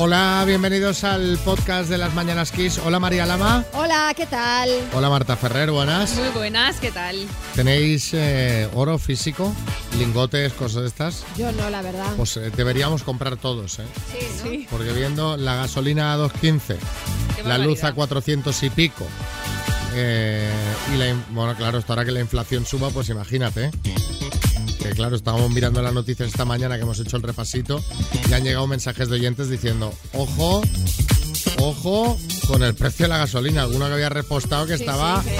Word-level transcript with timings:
Hola, 0.00 0.44
bienvenidos 0.46 1.02
al 1.02 1.38
podcast 1.38 1.90
de 1.90 1.98
las 1.98 2.14
Mañanas 2.14 2.52
Kiss. 2.52 2.78
Hola 2.78 3.00
María 3.00 3.26
Lama. 3.26 3.64
Hola, 3.72 4.12
¿qué 4.16 4.26
tal? 4.26 4.70
Hola 4.94 5.10
Marta 5.10 5.36
Ferrer, 5.36 5.72
buenas. 5.72 6.14
Muy 6.14 6.28
buenas, 6.28 6.76
¿qué 6.76 6.92
tal? 6.92 7.26
¿Tenéis 7.56 8.10
eh, 8.14 8.68
oro 8.74 8.98
físico? 8.98 9.52
¿Lingotes, 9.98 10.52
cosas 10.52 10.82
de 10.82 10.88
estas? 10.88 11.24
Yo 11.36 11.50
no, 11.50 11.68
la 11.68 11.82
verdad. 11.82 12.12
Pues 12.16 12.36
eh, 12.36 12.50
deberíamos 12.56 13.02
comprar 13.02 13.36
todos, 13.36 13.80
¿eh? 13.80 13.86
Sí, 14.40 14.60
¿no? 14.62 14.70
Porque 14.70 14.92
viendo 14.92 15.36
la 15.36 15.56
gasolina 15.56 16.14
a 16.14 16.18
2.15, 16.18 16.76
la 17.44 17.58
luz 17.58 17.82
a 17.82 17.92
400 17.92 18.62
y 18.62 18.70
pico, 18.70 19.04
eh, 20.00 20.50
y 20.94 20.96
la... 20.96 21.14
Bueno, 21.30 21.54
claro, 21.56 21.78
esto 21.78 21.92
hará 21.92 22.04
que 22.04 22.12
la 22.12 22.20
inflación 22.20 22.64
suba, 22.64 22.90
pues 22.90 23.08
imagínate. 23.08 23.70
Que 24.80 24.90
claro, 24.90 25.16
estábamos 25.16 25.50
mirando 25.50 25.82
las 25.82 25.92
noticias 25.92 26.28
esta 26.28 26.44
mañana 26.44 26.76
que 26.76 26.82
hemos 26.82 26.98
hecho 27.00 27.16
el 27.16 27.22
repasito 27.22 27.82
y 28.28 28.32
han 28.32 28.44
llegado 28.44 28.66
mensajes 28.66 29.08
de 29.08 29.16
oyentes 29.16 29.50
diciendo, 29.50 29.92
ojo, 30.12 30.62
ojo 31.58 32.16
con 32.46 32.62
el 32.62 32.74
precio 32.74 33.04
de 33.04 33.08
la 33.10 33.18
gasolina. 33.18 33.62
Alguno 33.62 33.86
que 33.88 33.94
había 33.94 34.08
repostado 34.08 34.66
que 34.66 34.76
Sí, 34.76 34.84
estaba 34.84 35.22
sí, 35.22 35.30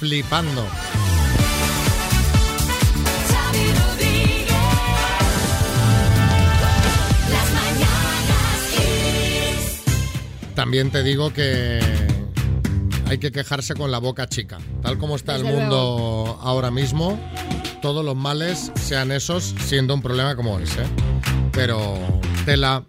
flipando. 0.00 0.66
También 10.54 10.90
te 10.90 11.02
digo 11.02 11.32
que 11.32 11.80
hay 13.10 13.18
que 13.18 13.32
quejarse 13.32 13.74
con 13.74 13.90
la 13.90 13.98
boca 13.98 14.28
chica. 14.28 14.58
Tal 14.82 14.96
como 14.96 15.16
está 15.16 15.34
el 15.34 15.42
mundo 15.42 16.38
ahora 16.40 16.70
mismo, 16.70 17.18
todos 17.82 18.04
los 18.04 18.14
males 18.14 18.70
sean 18.76 19.10
esos, 19.10 19.52
siendo 19.64 19.94
un 19.94 20.00
problema 20.00 20.36
como 20.36 20.60
ese. 20.60 20.82
Pero 21.50 21.98
tela. 22.44 22.84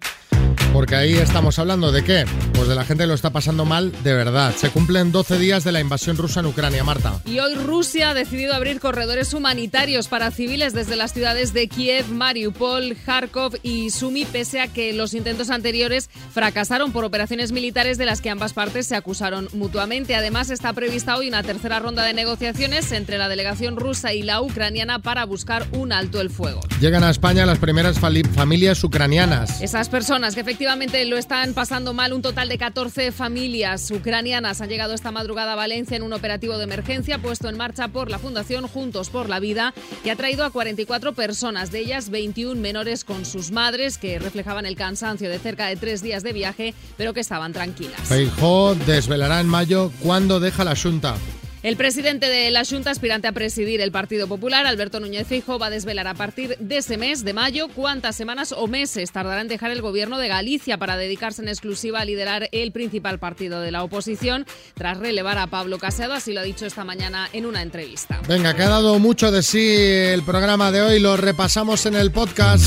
Porque 0.72 0.94
ahí 0.94 1.14
estamos 1.14 1.58
hablando 1.58 1.90
de 1.90 2.04
qué? 2.04 2.24
Pues 2.54 2.68
de 2.68 2.74
la 2.74 2.84
gente 2.84 3.04
que 3.04 3.08
lo 3.08 3.14
está 3.14 3.30
pasando 3.30 3.64
mal 3.64 3.92
de 4.04 4.12
verdad. 4.14 4.54
Se 4.56 4.70
cumplen 4.70 5.12
12 5.12 5.38
días 5.38 5.64
de 5.64 5.72
la 5.72 5.80
invasión 5.80 6.16
rusa 6.16 6.40
en 6.40 6.46
Ucrania, 6.46 6.84
Marta. 6.84 7.20
Y 7.24 7.40
hoy 7.40 7.54
Rusia 7.54 8.10
ha 8.10 8.14
decidido 8.14 8.54
abrir 8.54 8.80
corredores 8.80 9.34
humanitarios 9.34 10.08
para 10.08 10.30
civiles 10.30 10.72
desde 10.72 10.96
las 10.96 11.12
ciudades 11.12 11.52
de 11.52 11.68
Kiev, 11.68 12.08
Mariupol, 12.08 12.96
Kharkov 13.04 13.56
y 13.62 13.90
Sumi, 13.90 14.24
pese 14.24 14.60
a 14.60 14.68
que 14.68 14.92
los 14.92 15.14
intentos 15.14 15.50
anteriores 15.50 16.08
fracasaron 16.32 16.92
por 16.92 17.04
operaciones 17.04 17.52
militares 17.52 17.98
de 17.98 18.06
las 18.06 18.20
que 18.20 18.30
ambas 18.30 18.52
partes 18.52 18.86
se 18.86 18.96
acusaron 18.96 19.48
mutuamente. 19.52 20.14
Además, 20.14 20.50
está 20.50 20.72
prevista 20.72 21.16
hoy 21.16 21.28
una 21.28 21.42
tercera 21.42 21.80
ronda 21.80 22.04
de 22.04 22.14
negociaciones 22.14 22.92
entre 22.92 23.18
la 23.18 23.28
delegación 23.28 23.76
rusa 23.76 24.12
y 24.12 24.22
la 24.22 24.40
ucraniana 24.40 25.00
para 25.00 25.24
buscar 25.24 25.66
un 25.72 25.92
alto 25.92 26.20
el 26.20 26.30
fuego. 26.30 26.60
Llegan 26.80 27.04
a 27.04 27.10
España 27.10 27.46
las 27.46 27.58
primeras 27.58 27.98
familias 27.98 28.82
ucranianas. 28.84 29.60
Esas 29.60 29.88
personas 29.88 30.34
que 30.34 30.40
efectivamente 30.40 31.04
lo 31.04 31.18
están 31.18 31.54
pasando 31.54 31.94
mal, 31.94 32.12
un 32.12 32.22
total 32.22 32.41
de 32.48 32.58
14 32.58 33.12
familias 33.12 33.90
ucranianas 33.90 34.60
han 34.60 34.68
llegado 34.68 34.94
esta 34.94 35.12
madrugada 35.12 35.52
a 35.52 35.56
Valencia 35.56 35.96
en 35.96 36.02
un 36.02 36.12
operativo 36.12 36.58
de 36.58 36.64
emergencia 36.64 37.18
puesto 37.18 37.48
en 37.48 37.56
marcha 37.56 37.88
por 37.88 38.10
la 38.10 38.18
Fundación 38.18 38.66
Juntos 38.66 39.10
por 39.10 39.28
la 39.28 39.38
Vida 39.38 39.74
y 40.04 40.08
ha 40.08 40.16
traído 40.16 40.44
a 40.44 40.50
44 40.50 41.12
personas, 41.12 41.70
de 41.70 41.80
ellas 41.80 42.10
21 42.10 42.60
menores 42.60 43.04
con 43.04 43.24
sus 43.24 43.52
madres 43.52 43.96
que 43.96 44.18
reflejaban 44.18 44.66
el 44.66 44.76
cansancio 44.76 45.30
de 45.30 45.38
cerca 45.38 45.66
de 45.66 45.76
tres 45.76 46.02
días 46.02 46.22
de 46.22 46.32
viaje, 46.32 46.74
pero 46.96 47.14
que 47.14 47.20
estaban 47.20 47.52
tranquilas. 47.52 48.00
Feijó 48.02 48.74
desvelará 48.86 49.40
en 49.40 49.46
mayo 49.46 49.92
cuándo 50.00 50.40
deja 50.40 50.64
la 50.64 50.74
Junta. 50.74 51.14
El 51.62 51.76
presidente 51.76 52.28
de 52.28 52.50
la 52.50 52.64
Junta, 52.64 52.90
aspirante 52.90 53.28
a 53.28 53.32
presidir 53.32 53.80
el 53.80 53.92
Partido 53.92 54.26
Popular, 54.26 54.66
Alberto 54.66 54.98
Núñez 54.98 55.28
Fijo, 55.28 55.60
va 55.60 55.66
a 55.66 55.70
desvelar 55.70 56.08
a 56.08 56.14
partir 56.14 56.56
de 56.58 56.78
ese 56.78 56.96
mes 56.96 57.24
de 57.24 57.34
mayo 57.34 57.68
cuántas 57.68 58.16
semanas 58.16 58.50
o 58.50 58.66
meses 58.66 59.12
tardará 59.12 59.42
en 59.42 59.46
dejar 59.46 59.70
el 59.70 59.80
gobierno 59.80 60.18
de 60.18 60.26
Galicia 60.26 60.76
para 60.76 60.96
dedicarse 60.96 61.40
en 61.40 61.46
exclusiva 61.46 62.00
a 62.00 62.04
liderar 62.04 62.48
el 62.50 62.72
principal 62.72 63.20
partido 63.20 63.60
de 63.60 63.70
la 63.70 63.84
oposición, 63.84 64.44
tras 64.74 64.98
relevar 64.98 65.38
a 65.38 65.46
Pablo 65.46 65.78
Casado, 65.78 66.14
así 66.14 66.32
lo 66.32 66.40
ha 66.40 66.42
dicho 66.42 66.66
esta 66.66 66.82
mañana 66.82 67.28
en 67.32 67.46
una 67.46 67.62
entrevista. 67.62 68.20
Venga, 68.26 68.54
que 68.54 68.62
ha 68.64 68.68
dado 68.68 68.98
mucho 68.98 69.30
de 69.30 69.44
sí 69.44 69.64
el 69.64 70.24
programa 70.24 70.72
de 70.72 70.82
hoy, 70.82 70.98
lo 70.98 71.16
repasamos 71.16 71.86
en 71.86 71.94
el 71.94 72.10
podcast. 72.10 72.64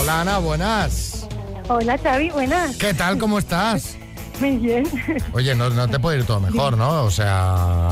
Hola 0.00 0.20
Ana, 0.20 0.38
buenas. 0.38 1.26
Hola 1.66 1.98
Xavi, 1.98 2.30
buenas. 2.30 2.76
¿Qué 2.76 2.94
tal? 2.94 3.18
¿Cómo 3.18 3.40
estás? 3.40 3.96
Muy 4.42 4.56
bien. 4.58 4.84
Oye, 5.32 5.54
no, 5.54 5.70
no 5.70 5.88
te 5.88 5.98
puede 5.98 6.18
ir 6.18 6.24
todo 6.26 6.40
mejor, 6.40 6.76
¿no? 6.76 7.04
O 7.04 7.10
sea, 7.10 7.88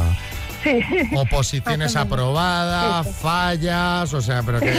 Sí. 0.63 0.79
oposiciones 1.17 1.97
aprobadas, 1.97 3.07
Eso. 3.07 3.17
fallas, 3.19 4.13
o 4.13 4.21
sea, 4.21 4.43
pero 4.43 4.61
que 4.61 4.75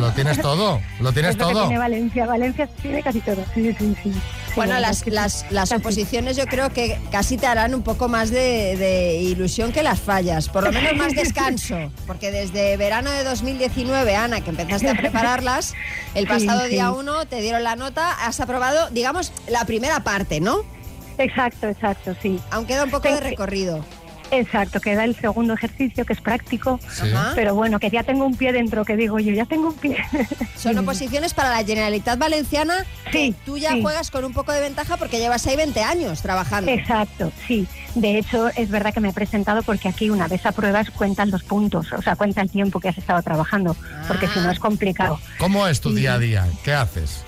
lo 0.00 0.10
tienes 0.12 0.40
todo, 0.40 0.80
lo 0.98 1.12
tienes 1.12 1.32
Es 1.32 1.38
lo 1.38 1.46
que 1.46 1.52
todo. 1.54 1.62
tiene 1.68 1.78
Valencia. 1.78 2.26
Valencia 2.26 2.66
tiene 2.80 3.02
casi 3.04 3.20
todo. 3.20 3.44
Sí, 3.54 3.72
sí, 3.78 3.96
sí. 4.02 4.12
Bueno, 4.56 4.80
las, 4.80 5.06
las, 5.06 5.46
las 5.50 5.70
oposiciones 5.70 6.36
yo 6.36 6.44
creo 6.46 6.70
que 6.70 6.98
casi 7.12 7.36
te 7.38 7.46
harán 7.46 7.72
un 7.74 7.82
poco 7.82 8.08
más 8.08 8.30
de, 8.32 8.76
de 8.76 9.14
ilusión 9.14 9.70
que 9.72 9.82
las 9.84 10.00
fallas, 10.00 10.48
por 10.48 10.64
lo 10.64 10.72
menos 10.72 10.94
más 10.96 11.14
descanso, 11.14 11.76
porque 12.06 12.32
desde 12.32 12.76
verano 12.76 13.10
de 13.12 13.22
2019, 13.22 14.16
Ana, 14.16 14.40
que 14.40 14.50
empezaste 14.50 14.90
a 14.90 14.94
prepararlas, 14.94 15.72
el 16.16 16.24
Sí, 16.24 16.28
pasado 16.28 16.62
sí. 16.64 16.70
día 16.70 16.90
1 16.90 17.26
te 17.26 17.40
dieron 17.40 17.62
la 17.62 17.76
nota, 17.76 18.10
has 18.26 18.40
aprobado, 18.40 18.90
digamos, 18.90 19.32
la 19.48 19.64
primera 19.66 20.00
parte, 20.00 20.40
¿no? 20.40 20.58
Exacto, 21.18 21.68
exacto, 21.68 22.14
sí. 22.22 22.40
Aún 22.50 22.66
queda 22.66 22.84
un 22.84 22.90
poco 22.90 23.08
Sí, 23.08 23.14
de 23.14 23.20
recorrido. 23.20 23.84
Exacto, 24.34 24.80
queda 24.80 25.04
el 25.04 25.14
segundo 25.14 25.52
ejercicio 25.52 26.06
que 26.06 26.14
es 26.14 26.20
práctico. 26.22 26.80
Sí. 26.90 27.12
Ajá. 27.12 27.32
Pero 27.34 27.54
bueno, 27.54 27.78
que 27.78 27.90
ya 27.90 28.02
tengo 28.02 28.24
un 28.24 28.34
pie 28.34 28.50
dentro, 28.52 28.82
que 28.82 28.96
digo 28.96 29.18
yo, 29.18 29.30
ya 29.34 29.44
tengo 29.44 29.68
un 29.68 29.74
pie. 29.74 29.98
Son 30.56 30.78
oposiciones 30.78 31.34
para 31.34 31.50
la 31.50 31.62
Generalitat 31.62 32.18
Valenciana, 32.18 32.86
que 33.10 33.18
Sí, 33.18 33.34
tú 33.44 33.58
ya 33.58 33.72
sí. 33.72 33.82
juegas 33.82 34.10
con 34.10 34.24
un 34.24 34.32
poco 34.32 34.52
de 34.52 34.62
ventaja 34.62 34.96
porque 34.96 35.18
llevas 35.18 35.46
ahí 35.46 35.56
20 35.56 35.82
años 35.82 36.22
trabajando. 36.22 36.70
Exacto, 36.70 37.30
sí. 37.46 37.68
De 37.94 38.16
hecho, 38.16 38.48
es 38.56 38.70
verdad 38.70 38.94
que 38.94 39.00
me 39.00 39.10
he 39.10 39.12
presentado 39.12 39.62
porque 39.64 39.90
aquí 39.90 40.08
una 40.08 40.28
vez 40.28 40.46
apruebas 40.46 40.90
cuentan 40.90 41.30
los 41.30 41.42
puntos, 41.42 41.92
o 41.92 42.00
sea, 42.00 42.16
cuenta 42.16 42.40
el 42.40 42.48
tiempo 42.50 42.80
que 42.80 42.88
has 42.88 42.96
estado 42.96 43.20
trabajando, 43.20 43.76
porque 44.08 44.28
si 44.28 44.38
no 44.40 44.48
Ah. 44.48 44.52
es 44.52 44.58
complicado. 44.58 45.20
¿Cómo 45.38 45.66
es 45.66 45.82
tu 45.82 45.92
día 45.92 46.14
a 46.14 46.18
día? 46.18 46.46
¿Qué 46.64 46.72
haces? 46.72 47.22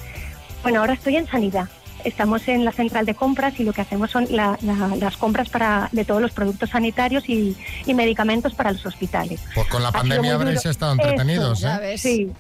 Bueno, 0.63 0.81
ahora 0.81 0.95
estoy 0.95 1.17
en 1.17 1.27
sanidad. 1.27 1.69
Estamos 2.05 2.47
en 2.49 2.65
la 2.65 2.73
central 2.73 3.07
de 3.07 3.15
compras 3.15 3.59
y 3.59 3.65
lo 3.65 3.73
que 3.73 3.81
hacemos 3.81 4.11
son 4.11 4.27
la- 4.31 4.59
la- 4.63 4.95
las 4.97 5.17
compras 5.17 5.49
para, 5.49 5.89
de 5.93 6.05
todos 6.05 6.21
los 6.21 6.33
productos 6.33 6.71
sanitarios 6.71 7.29
y, 7.29 7.57
y 7.87 7.95
medicamentos 7.95 8.55
para 8.55 8.73
los 8.73 8.85
hospitales. 8.87 9.41
Pues 9.55 9.67
con 9.69 9.83
la 9.83 9.89
Ha 9.89 9.93
pandemia 9.93 10.35
habréis 10.35 10.65
estado 10.67 10.93
entretenidos, 10.93 11.59
Eso, 11.63 11.83
¿eh? 11.83 11.99
Sí, 11.99 12.31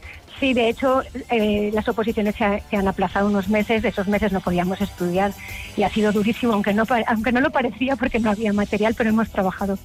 sí, 0.45 0.53
de 0.53 0.69
hecho, 0.69 1.03
eh, 1.31 1.71
las 1.73 1.89
oposiciones 1.89 2.35
se, 2.37 2.45
ha- 2.45 2.61
se 2.69 2.77
han 2.77 2.87
aplazado 2.87 3.29
unos 3.29 3.49
meses, 3.49 3.83
esos 3.85 4.09
meses 4.09 4.31
no 4.31 4.41
podíamos 4.41 4.79
estudiar 4.81 5.33
y 5.77 5.83
ha 5.85 5.89
sido 5.91 6.13
durísimo, 6.13 6.53
aunque 6.53 6.75
no, 6.75 6.85
aunque 7.07 7.33
no 7.33 7.41
lo 7.41 7.51
parecía 7.51 7.97
porque 7.97 8.19
no 8.19 8.31
había 8.31 8.53
material, 8.53 8.95
pero 8.95 9.09
hemos 9.09 9.31
trabajado 9.31 9.79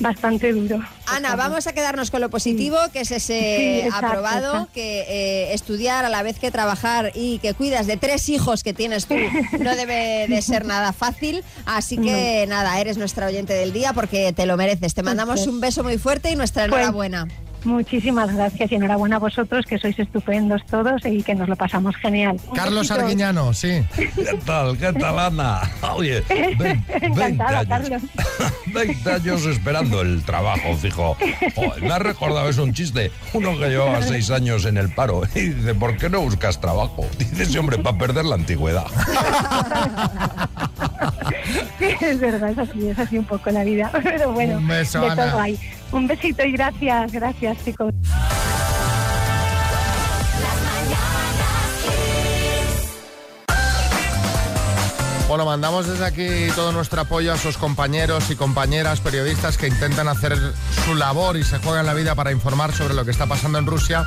bastante 0.00 0.52
duro. 0.52 0.80
Ana, 1.06 1.36
vamos 1.36 1.66
a 1.66 1.72
quedarnos 1.74 2.10
con 2.10 2.20
lo 2.22 2.30
positivo, 2.30 2.76
que 2.92 3.00
es 3.00 3.10
ese 3.10 3.56
Sí, 3.58 3.80
exacto, 3.86 4.06
aprobado, 4.06 4.52
exacto. 4.52 4.70
que 4.74 5.00
eh, 5.08 5.52
estudiar 5.54 6.04
a 6.06 6.08
la 6.08 6.22
vez 6.22 6.38
que 6.38 6.50
trabajar 6.50 7.12
y 7.14 7.38
que 7.40 7.52
cuidas 7.54 7.86
de 7.86 7.96
tres 7.98 8.28
hijos 8.30 8.62
que 8.62 8.72
tienes 8.72 9.06
tú 9.06 9.14
no 9.60 9.76
debe 9.76 10.26
de 10.28 10.40
ser 10.42 10.64
nada 10.66 10.92
fácil. 10.94 11.44
Así 11.66 11.98
que 11.98 12.46
nada, 12.48 12.80
eres 12.80 12.96
nuestra 12.96 13.26
oyente 13.26 13.52
del 13.52 13.72
día 13.74 13.92
porque 13.92 14.32
te 14.32 14.46
lo 14.46 14.56
mereces. 14.56 14.94
Te 14.94 15.02
mandamos 15.02 15.46
un 15.46 15.60
beso 15.60 15.84
muy 15.84 15.98
fuerte 15.98 16.30
y 16.30 16.36
nuestra 16.36 16.62
Pues- 16.68 16.80
enhorabuena. 16.80 17.28
Muchísimas 17.66 18.32
gracias 18.32 18.70
y 18.70 18.76
enhorabuena 18.76 19.16
a 19.16 19.18
vosotros, 19.18 19.66
que 19.66 19.76
sois 19.76 19.98
estupendos 19.98 20.64
todos 20.66 21.04
y 21.04 21.22
que 21.24 21.34
nos 21.34 21.48
lo 21.48 21.56
pasamos 21.56 21.96
genial. 21.96 22.38
Carlos. 22.54 22.90
Arguiñano, 22.92 23.52
sí. 23.52 23.84
¿Qué 23.96 24.38
tal? 24.46 24.78
¿Qué 24.78 24.92
tal, 24.92 25.18
Ana? 25.18 25.62
Oye, 25.96 26.20
ve- 26.28 26.54
20 26.56 27.06
Encantada, 27.06 27.58
años. 27.60 27.68
Carlos. 27.68 28.02
20 28.66 29.10
años 29.12 29.46
esperando 29.46 30.00
el 30.02 30.22
trabajo, 30.22 30.76
fijo. 30.76 31.16
Joder, 31.56 31.82
me 31.82 31.92
ha 31.92 31.98
recordado 31.98 32.48
eso 32.48 32.62
un 32.62 32.72
chiste. 32.72 33.10
Uno 33.32 33.58
que 33.58 33.68
llevaba 33.68 34.00
6 34.00 34.30
años 34.30 34.64
en 34.64 34.76
el 34.76 34.88
paro 34.90 35.22
y 35.34 35.40
dice, 35.48 35.74
¿por 35.74 35.96
qué 35.96 36.08
no 36.08 36.20
buscas 36.20 36.60
trabajo? 36.60 37.04
Dice, 37.18 37.46
sí, 37.46 37.58
hombre, 37.58 37.78
para 37.78 37.98
perder 37.98 38.26
la 38.26 38.36
antigüedad. 38.36 38.86
Sí, 41.78 41.86
es 42.00 42.20
verdad, 42.20 42.50
es 42.50 42.58
así, 42.58 42.88
es 42.88 42.98
así 42.98 43.18
un 43.18 43.24
poco 43.24 43.50
la 43.50 43.64
vida. 43.64 43.90
Pero 44.02 44.32
bueno, 44.32 44.58
Un 44.58 44.68
beso, 44.68 45.00
de 45.00 45.10
Ana. 45.10 45.30
todo 45.30 45.40
hay. 45.40 45.58
Un 45.92 46.06
besito 46.06 46.44
y 46.44 46.52
gracias, 46.52 47.12
gracias 47.12 47.64
chicos. 47.64 47.92
Bueno, 55.28 55.44
mandamos 55.44 55.88
desde 55.88 56.04
aquí 56.04 56.28
todo 56.54 56.70
nuestro 56.70 57.00
apoyo 57.00 57.32
a 57.32 57.36
sus 57.36 57.58
compañeros 57.58 58.30
y 58.30 58.36
compañeras 58.36 59.00
periodistas 59.00 59.58
que 59.58 59.66
intentan 59.66 60.06
hacer 60.06 60.38
su 60.84 60.94
labor 60.94 61.36
y 61.36 61.42
se 61.42 61.58
juegan 61.58 61.84
la 61.84 61.94
vida 61.94 62.14
para 62.14 62.30
informar 62.30 62.72
sobre 62.72 62.94
lo 62.94 63.04
que 63.04 63.10
está 63.10 63.26
pasando 63.26 63.58
en 63.58 63.66
Rusia, 63.66 64.04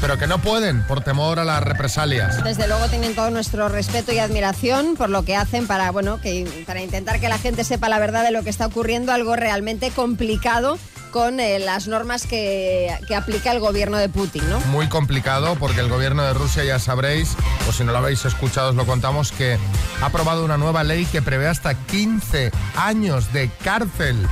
pero 0.00 0.18
que 0.18 0.26
no 0.26 0.38
pueden 0.38 0.82
por 0.82 1.04
temor 1.04 1.38
a 1.38 1.44
las 1.44 1.62
represalias. 1.62 2.42
Desde 2.42 2.66
luego 2.66 2.88
tienen 2.88 3.14
todo 3.14 3.30
nuestro 3.30 3.68
respeto 3.68 4.12
y 4.12 4.18
admiración 4.18 4.96
por 4.96 5.08
lo 5.08 5.22
que 5.22 5.36
hacen 5.36 5.68
para, 5.68 5.92
bueno, 5.92 6.20
que, 6.20 6.64
para 6.66 6.82
intentar 6.82 7.20
que 7.20 7.28
la 7.28 7.38
gente 7.38 7.62
sepa 7.62 7.88
la 7.88 8.00
verdad 8.00 8.24
de 8.24 8.32
lo 8.32 8.42
que 8.42 8.50
está 8.50 8.66
ocurriendo, 8.66 9.12
algo 9.12 9.36
realmente 9.36 9.92
complicado 9.92 10.78
con 11.16 11.40
eh, 11.40 11.58
las 11.58 11.88
normas 11.88 12.26
que, 12.26 12.94
que 13.08 13.16
aplica 13.16 13.50
el 13.50 13.58
gobierno 13.58 13.96
de 13.96 14.10
Putin, 14.10 14.42
¿no? 14.50 14.60
Muy 14.66 14.86
complicado 14.86 15.56
porque 15.58 15.80
el 15.80 15.88
gobierno 15.88 16.22
de 16.22 16.34
Rusia, 16.34 16.62
ya 16.62 16.78
sabréis, 16.78 17.34
o 17.66 17.72
si 17.72 17.84
no 17.84 17.92
lo 17.92 17.98
habéis 17.98 18.26
escuchado 18.26 18.68
os 18.68 18.76
lo 18.76 18.84
contamos, 18.84 19.32
que 19.32 19.56
ha 20.02 20.04
aprobado 20.04 20.44
una 20.44 20.58
nueva 20.58 20.84
ley 20.84 21.06
que 21.06 21.22
prevé 21.22 21.48
hasta 21.48 21.72
15 21.72 22.52
años 22.76 23.32
de 23.32 23.48
cárcel 23.64 24.28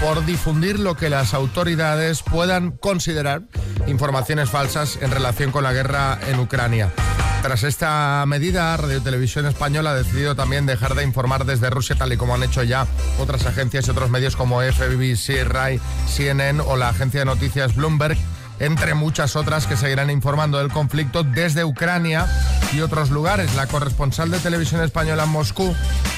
por 0.00 0.26
difundir 0.26 0.80
lo 0.80 0.96
que 0.96 1.08
las 1.08 1.34
autoridades 1.34 2.24
puedan 2.24 2.72
considerar 2.72 3.42
informaciones 3.86 4.50
falsas 4.50 4.98
en 5.00 5.12
relación 5.12 5.52
con 5.52 5.62
la 5.62 5.72
guerra 5.72 6.18
en 6.26 6.40
Ucrania. 6.40 6.92
Tras 7.42 7.62
esta 7.62 8.24
medida, 8.26 8.76
Radio 8.76 9.00
Televisión 9.00 9.46
Española 9.46 9.90
ha 9.90 9.94
decidido 9.94 10.34
también 10.34 10.66
dejar 10.66 10.94
de 10.94 11.04
informar 11.04 11.44
desde 11.46 11.70
Rusia, 11.70 11.96
tal 11.96 12.12
y 12.12 12.16
como 12.16 12.34
han 12.34 12.42
hecho 12.42 12.62
ya 12.62 12.86
otras 13.18 13.46
agencias 13.46 13.86
y 13.86 13.90
otros 13.90 14.10
medios 14.10 14.36
como 14.36 14.60
FBC, 14.60 15.44
RAI, 15.44 15.80
CNN 16.08 16.60
o 16.60 16.76
la 16.76 16.88
agencia 16.88 17.20
de 17.20 17.26
noticias 17.26 17.76
Bloomberg, 17.76 18.18
entre 18.58 18.94
muchas 18.94 19.36
otras 19.36 19.66
que 19.66 19.76
seguirán 19.76 20.10
informando 20.10 20.58
del 20.58 20.70
conflicto 20.70 21.22
desde 21.22 21.64
Ucrania 21.64 22.26
y 22.74 22.80
otros 22.80 23.10
lugares. 23.10 23.54
La 23.54 23.66
corresponsal 23.68 24.30
de 24.30 24.40
Televisión 24.40 24.82
Española 24.82 25.24
en 25.24 25.30
Moscú, 25.30 25.74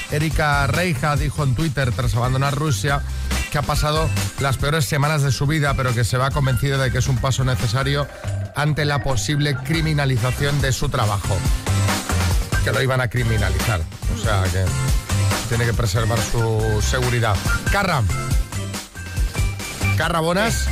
Erika 0.09 0.65
Reija, 0.67 1.15
dijo 1.15 1.43
en 1.43 1.55
Twitter, 1.55 1.91
tras 1.91 2.15
abandonar 2.15 2.55
Rusia, 2.55 3.03
que 3.51 3.59
ha 3.59 3.61
pasado 3.63 4.09
las 4.39 4.57
peores 4.57 4.85
semanas 4.85 5.21
de 5.21 5.31
su 5.31 5.45
vida, 5.45 5.75
pero 5.75 5.93
que 5.93 6.03
se 6.03 6.17
va 6.17 6.31
convencida 6.31 6.77
de 6.77 6.91
que 6.91 6.97
es 6.97 7.07
un 7.07 7.17
paso 7.17 7.43
necesario 7.43 8.07
ante 8.55 8.85
la 8.85 9.03
posible 9.03 9.55
criminalización 9.55 10.61
de 10.61 10.71
su 10.71 10.89
trabajo. 10.89 11.37
Que 12.63 12.71
lo 12.71 12.81
iban 12.81 13.01
a 13.01 13.09
criminalizar. 13.09 13.81
O 14.15 14.17
sea 14.21 14.43
que 14.43 14.65
tiene 15.49 15.65
que 15.65 15.73
preservar 15.73 16.19
su 16.19 16.81
seguridad. 16.81 17.35
Carra. 17.71 18.03
Carra, 19.97 20.19
buenas. 20.19 20.67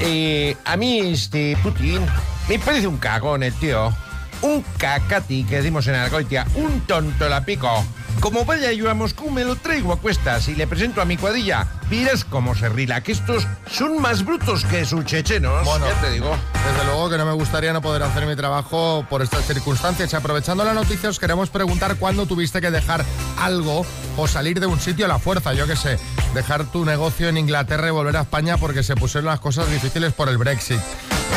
Eh, 0.00 0.56
a 0.64 0.76
mí 0.76 1.00
este 1.00 1.56
Putin 1.62 2.00
me 2.48 2.58
parece 2.58 2.86
un 2.86 2.98
cagón 2.98 3.42
el 3.42 3.52
tío. 3.54 3.94
Un 4.42 4.64
cacati 4.78 5.44
que 5.44 5.56
decimos 5.56 5.86
en 5.86 5.94
Argoitia, 5.94 6.46
un 6.54 6.80
tonto 6.82 7.28
la 7.28 7.44
pico. 7.44 7.84
Como 8.20 8.44
vaya 8.44 8.72
yo 8.72 8.90
a 8.90 8.94
Moscú 8.94 9.30
me 9.30 9.44
lo 9.44 9.56
traigo 9.56 9.92
a 9.92 9.98
cuestas 9.98 10.48
y 10.48 10.54
le 10.54 10.66
presento 10.66 11.00
a 11.00 11.04
mi 11.04 11.16
cuadrilla. 11.16 11.66
Miras 11.90 12.24
cómo 12.24 12.54
se 12.54 12.68
rila, 12.68 13.02
que 13.02 13.12
estos 13.12 13.46
son 13.70 14.00
más 14.00 14.24
brutos 14.24 14.64
que 14.64 14.84
sus 14.84 15.04
chechenos. 15.04 15.64
Bueno. 15.64 15.86
ya 15.86 16.00
te 16.00 16.10
digo. 16.10 16.34
Desde 16.66 16.84
luego 16.86 17.10
que 17.10 17.18
no 17.18 17.26
me 17.26 17.32
gustaría 17.32 17.72
no 17.72 17.82
poder 17.82 18.02
hacer 18.02 18.26
mi 18.26 18.34
trabajo 18.34 19.06
por 19.10 19.22
estas 19.22 19.46
circunstancias. 19.46 20.12
Y 20.12 20.16
aprovechando 20.16 20.64
la 20.64 20.72
noticia, 20.72 21.10
os 21.10 21.18
queremos 21.18 21.50
preguntar 21.50 21.96
cuándo 21.96 22.26
tuviste 22.26 22.60
que 22.60 22.70
dejar 22.70 23.04
algo 23.38 23.84
o 24.16 24.26
salir 24.26 24.60
de 24.60 24.66
un 24.66 24.80
sitio 24.80 25.04
a 25.04 25.08
la 25.08 25.18
fuerza. 25.18 25.52
Yo 25.52 25.66
qué 25.66 25.76
sé, 25.76 25.98
dejar 26.34 26.64
tu 26.64 26.84
negocio 26.84 27.28
en 27.28 27.36
Inglaterra 27.36 27.88
y 27.88 27.90
volver 27.90 28.16
a 28.16 28.22
España 28.22 28.56
porque 28.56 28.82
se 28.82 28.96
pusieron 28.96 29.26
las 29.26 29.40
cosas 29.40 29.70
difíciles 29.70 30.12
por 30.12 30.28
el 30.28 30.38
Brexit. 30.38 30.80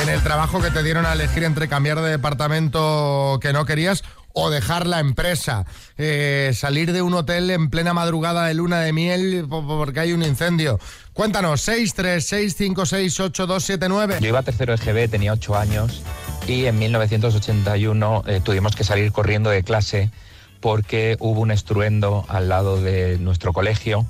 En 0.03 0.09
el 0.09 0.21
trabajo 0.21 0.61
que 0.61 0.71
te 0.71 0.83
dieron 0.83 1.05
a 1.05 1.13
elegir 1.13 1.43
entre 1.43 1.67
cambiar 1.67 2.01
de 2.01 2.09
departamento 2.09 3.39
que 3.41 3.51
no 3.51 3.65
querías 3.65 4.03
o 4.39 4.51
dejar 4.51 4.85
la 4.85 4.99
empresa. 4.99 5.65
Eh, 5.97 6.51
salir 6.53 6.93
de 6.93 7.01
un 7.01 7.15
hotel 7.15 7.49
en 7.49 7.71
plena 7.71 7.91
madrugada 7.93 8.45
de 8.45 8.53
luna 8.53 8.81
de 8.81 8.93
miel 8.93 9.47
po- 9.49 9.65
po- 9.65 9.77
porque 9.77 9.99
hay 9.99 10.13
un 10.13 10.21
incendio. 10.21 10.79
Cuéntanos, 11.13 11.67
636568279. 11.67 14.19
Yo 14.19 14.27
iba 14.27 14.39
a 14.39 14.43
tercero 14.43 14.75
de 14.77 14.83
GB, 14.83 15.09
tenía 15.09 15.33
8 15.33 15.57
años 15.57 16.01
y 16.47 16.65
en 16.65 16.77
1981 16.79 18.23
eh, 18.27 18.41
tuvimos 18.43 18.75
que 18.75 18.83
salir 18.83 19.11
corriendo 19.11 19.49
de 19.49 19.63
clase 19.63 20.09
porque 20.59 21.17
hubo 21.19 21.41
un 21.41 21.51
estruendo 21.51 22.25
al 22.27 22.49
lado 22.49 22.81
de 22.81 23.17
nuestro 23.19 23.53
colegio 23.53 24.05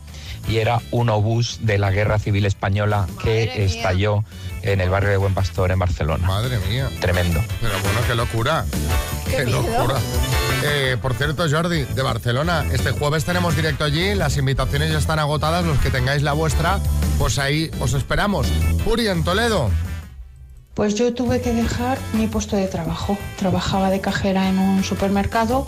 y 0.47 0.57
era 0.57 0.79
un 0.91 1.09
obús 1.09 1.59
de 1.61 1.77
la 1.77 1.91
Guerra 1.91 2.19
Civil 2.19 2.45
Española 2.45 3.07
que 3.21 3.47
Madre 3.47 3.55
mía. 3.55 3.65
estalló 3.65 4.23
en 4.61 4.81
el 4.81 4.89
barrio 4.89 5.09
de 5.09 5.17
Buen 5.17 5.33
Pastor 5.33 5.71
en 5.71 5.79
Barcelona. 5.79 6.25
Madre 6.25 6.57
mía. 6.69 6.89
Tremendo. 6.99 7.41
Pero 7.61 7.73
bueno, 7.83 7.99
qué 8.07 8.15
locura. 8.15 8.65
Qué 9.29 9.45
locura. 9.45 9.95
Eh, 10.63 10.97
por 11.01 11.13
cierto, 11.13 11.45
Jordi, 11.49 11.83
de 11.83 12.01
Barcelona, 12.01 12.65
este 12.71 12.91
jueves 12.91 13.25
tenemos 13.25 13.55
directo 13.55 13.83
allí, 13.83 14.15
las 14.15 14.37
invitaciones 14.37 14.91
ya 14.91 14.97
están 14.97 15.19
agotadas, 15.19 15.65
los 15.65 15.77
que 15.79 15.91
tengáis 15.91 16.23
la 16.23 16.33
vuestra, 16.33 16.79
pues 17.19 17.37
ahí 17.37 17.69
os 17.79 17.93
esperamos. 17.93 18.47
Puri, 18.83 19.07
en 19.07 19.23
Toledo. 19.23 19.69
Pues 20.73 20.95
yo 20.95 21.13
tuve 21.13 21.41
que 21.41 21.53
dejar 21.53 21.97
mi 22.13 22.27
puesto 22.27 22.55
de 22.55 22.67
trabajo. 22.67 23.17
Trabajaba 23.37 23.89
de 23.89 23.99
cajera 23.99 24.47
en 24.47 24.59
un 24.59 24.83
supermercado 24.83 25.65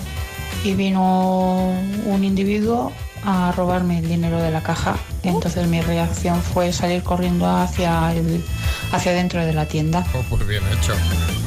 y 0.63 0.73
vino 0.73 1.73
un 2.05 2.23
individuo 2.23 2.91
a 3.25 3.51
robarme 3.51 3.99
el 3.99 4.07
dinero 4.07 4.41
de 4.41 4.51
la 4.51 4.61
caja. 4.61 4.97
Entonces 5.23 5.67
mi 5.67 5.81
reacción 5.81 6.41
fue 6.41 6.71
salir 6.71 7.03
corriendo 7.03 7.47
hacia 7.47 8.13
el, 8.13 8.43
hacia 8.91 9.11
dentro 9.11 9.45
de 9.45 9.53
la 9.53 9.65
tienda. 9.65 10.05
Oh, 10.13 10.23
pues 10.29 10.47
bien 10.47 10.63
hecho, 10.67 10.93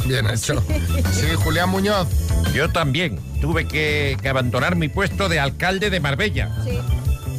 bien 0.06 0.26
hecho. 0.29 0.62
Sí, 1.12 1.26
Julián 1.37 1.70
Muñoz. 1.70 2.09
Yo 2.55 2.69
también 2.70 3.19
tuve 3.41 3.67
que, 3.67 4.17
que 4.20 4.29
abandonar 4.29 4.76
mi 4.76 4.88
puesto 4.88 5.29
de 5.29 5.41
alcalde 5.41 5.88
de 5.91 6.00
Marbella. 6.00 6.50
Sí. 6.64 6.79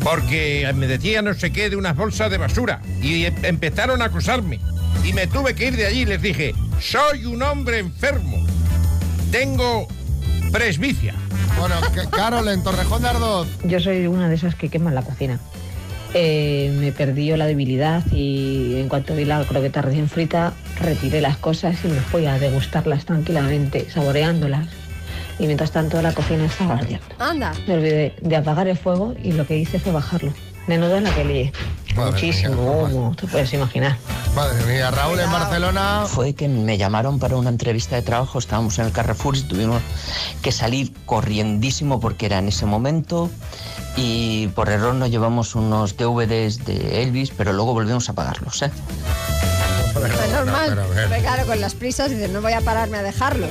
Porque 0.03 0.69
me 0.75 0.87
decía 0.87 1.21
no 1.21 1.33
sé 1.33 1.51
qué 1.51 1.69
de 1.69 1.75
unas 1.75 1.95
bolsas 1.95 2.29
de 2.31 2.37
basura. 2.37 2.81
Y 3.01 3.25
em- 3.25 3.45
empezaron 3.45 4.01
a 4.01 4.05
acusarme. 4.05 4.59
Y 5.03 5.13
me 5.13 5.27
tuve 5.27 5.53
que 5.53 5.67
ir 5.67 5.75
de 5.75 5.85
allí 5.85 6.01
y 6.01 6.05
les 6.05 6.21
dije, 6.21 6.55
soy 6.81 7.25
un 7.25 7.41
hombre 7.43 7.79
enfermo. 7.79 8.45
Tengo 9.31 9.87
presbicia. 10.53 11.15
Bueno, 11.59 11.75
que- 11.93 12.07
Carol, 12.15 12.47
en 12.47 12.63
Torrejón 12.63 13.01
de 13.01 13.09
Ardoz. 13.09 13.47
Yo 13.63 13.79
soy 13.79 14.05
una 14.07 14.29
de 14.29 14.35
esas 14.35 14.53
que 14.55 14.69
queman 14.69 14.93
la 14.95 15.01
cocina. 15.01 15.39
Eh, 16.13 16.71
me 16.79 16.91
perdí 16.91 17.25
yo 17.25 17.37
la 17.37 17.47
debilidad 17.47 18.03
y 18.11 18.75
en 18.75 18.87
cuanto 18.87 19.15
vi 19.15 19.25
la 19.25 19.43
croqueta 19.45 19.81
recién 19.81 20.07
frita, 20.07 20.53
retiré 20.79 21.21
las 21.21 21.37
cosas 21.37 21.75
y 21.83 21.87
me 21.87 21.99
fui 21.99 22.27
a 22.27 22.37
degustarlas 22.37 23.05
tranquilamente, 23.05 23.89
saboreándolas. 23.89 24.67
Y 25.39 25.47
mientras 25.47 25.71
tanto 25.71 25.99
la 26.03 26.13
cocina 26.13 26.45
estaba 26.45 26.75
ardiendo. 26.75 27.03
Anda. 27.17 27.53
Me 27.67 27.73
olvidé 27.73 28.15
de 28.21 28.35
apagar 28.35 28.67
el 28.67 28.77
fuego 28.77 29.15
y 29.23 29.31
lo 29.31 29.47
que 29.47 29.57
hice 29.57 29.79
fue 29.79 29.91
bajarlo. 29.91 30.31
Menudo 30.67 30.97
en 30.97 31.03
la 31.03 31.13
que 31.13 31.25
lié. 31.25 31.53
Madre 31.95 32.11
Muchísimo 32.11 32.55
mía. 32.55 32.95
humo, 32.95 33.15
te 33.15 33.27
puedes 33.27 33.53
imaginar. 33.53 33.97
Madre 34.35 34.65
mía, 34.65 34.89
Raúl 34.89 35.19
en. 35.19 35.31
Barcelona. 35.31 36.05
Fue 36.07 36.33
que 36.33 36.47
me 36.47 36.77
llamaron 36.77 37.19
para 37.19 37.35
una 37.35 37.49
entrevista 37.49 37.95
de 37.95 38.01
trabajo, 38.01 38.39
estábamos 38.39 38.79
en 38.79 38.85
el 38.85 38.91
Carrefour 38.91 39.37
y 39.37 39.41
tuvimos 39.43 39.81
que 40.41 40.51
salir 40.51 40.91
corriendísimo 41.05 41.99
porque 41.99 42.25
era 42.25 42.39
en 42.39 42.47
ese 42.47 42.65
momento 42.65 43.29
y 43.95 44.47
por 44.49 44.69
error 44.69 44.95
nos 44.95 45.11
llevamos 45.11 45.53
unos 45.53 45.97
DVDs 45.97 46.65
de 46.65 47.03
Elvis, 47.03 47.31
pero 47.31 47.53
luego 47.53 47.73
volvimos 47.73 48.09
a 48.09 48.13
pagarlos. 48.13 48.61
¿eh? 48.63 48.71
Pues 49.93 50.11
normal. 50.31 50.87
Pero 50.95 51.21
claro, 51.21 51.45
con 51.45 51.61
las 51.61 51.75
prisas 51.75 52.09
dices, 52.09 52.31
no 52.31 52.41
voy 52.41 52.53
a 52.53 52.61
pararme 52.61 52.97
a 52.97 53.03
dejarlo. 53.03 53.47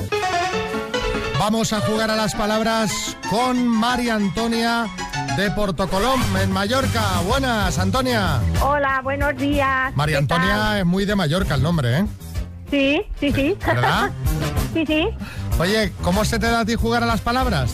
Vamos 1.38 1.72
a 1.72 1.80
jugar 1.80 2.10
a 2.10 2.16
las 2.16 2.34
palabras 2.34 3.16
con 3.28 3.66
María 3.66 4.14
Antonia 4.14 4.88
de 5.36 5.50
Portocolom, 5.52 6.20
en 6.36 6.52
Mallorca. 6.52 7.20
Buenas, 7.26 7.78
Antonia. 7.78 8.40
Hola, 8.60 9.00
buenos 9.02 9.36
días. 9.36 9.94
María. 9.96 10.18
Antonia 10.18 10.80
es 10.80 10.86
muy 10.86 11.04
de 11.04 11.14
Mallorca 11.16 11.54
el 11.54 11.62
nombre, 11.62 11.98
¿eh? 12.00 12.06
Sí, 12.70 13.02
sí, 13.18 13.32
sí. 13.32 13.56
¿Verdad? 13.66 14.10
sí, 14.74 14.84
sí. 14.86 15.08
Oye, 15.58 15.92
¿cómo 16.02 16.24
se 16.24 16.38
te 16.38 16.46
da 16.46 16.60
a 16.60 16.64
ti 16.64 16.74
jugar 16.74 17.02
a 17.02 17.06
las 17.06 17.20
palabras? 17.20 17.72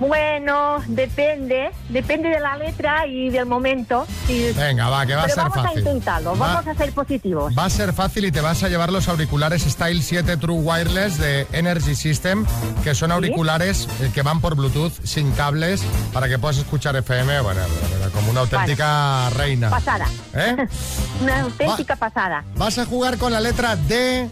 Bueno, 0.00 0.78
depende, 0.88 1.70
depende 1.90 2.30
de 2.30 2.40
la 2.40 2.56
letra 2.56 3.06
y 3.06 3.28
del 3.28 3.44
momento. 3.44 4.06
Sí. 4.26 4.50
Venga, 4.56 4.88
va, 4.88 5.04
que 5.04 5.14
va 5.14 5.24
a 5.24 5.28
ser 5.28 5.36
vamos 5.36 5.58
a 5.58 5.62
fácil. 5.62 5.78
intentarlo, 5.80 6.30
Va- 6.38 6.54
vamos 6.54 6.66
a 6.68 6.74
ser 6.74 6.92
positivos. 6.92 7.52
Va 7.56 7.66
a 7.66 7.70
ser 7.70 7.92
fácil 7.92 8.24
y 8.24 8.32
te 8.32 8.40
vas 8.40 8.62
a 8.62 8.68
llevar 8.70 8.90
los 8.90 9.08
auriculares 9.08 9.62
Style 9.62 10.00
7 10.02 10.38
True 10.38 10.56
Wireless 10.60 11.18
de 11.18 11.46
Energy 11.52 11.94
System, 11.94 12.46
que 12.82 12.94
son 12.94 13.12
auriculares 13.12 13.88
eh, 14.00 14.10
que 14.14 14.22
van 14.22 14.40
por 14.40 14.54
Bluetooth 14.56 14.92
sin 15.04 15.30
cables 15.32 15.82
para 16.14 16.28
que 16.28 16.38
puedas 16.38 16.56
escuchar 16.56 16.96
FM, 16.96 17.40
bueno, 17.42 17.60
bueno, 17.98 18.12
como 18.14 18.30
una 18.30 18.40
auténtica 18.40 19.28
reina. 19.36 19.68
Pasada. 19.68 20.06
¿Eh? 20.34 20.56
Una 21.22 21.42
auténtica 21.42 21.94
pasada. 21.96 22.42
Vas 22.56 22.78
a 22.78 22.86
jugar 22.86 23.18
con 23.18 23.32
la 23.32 23.40
letra 23.40 23.76
D 23.76 24.30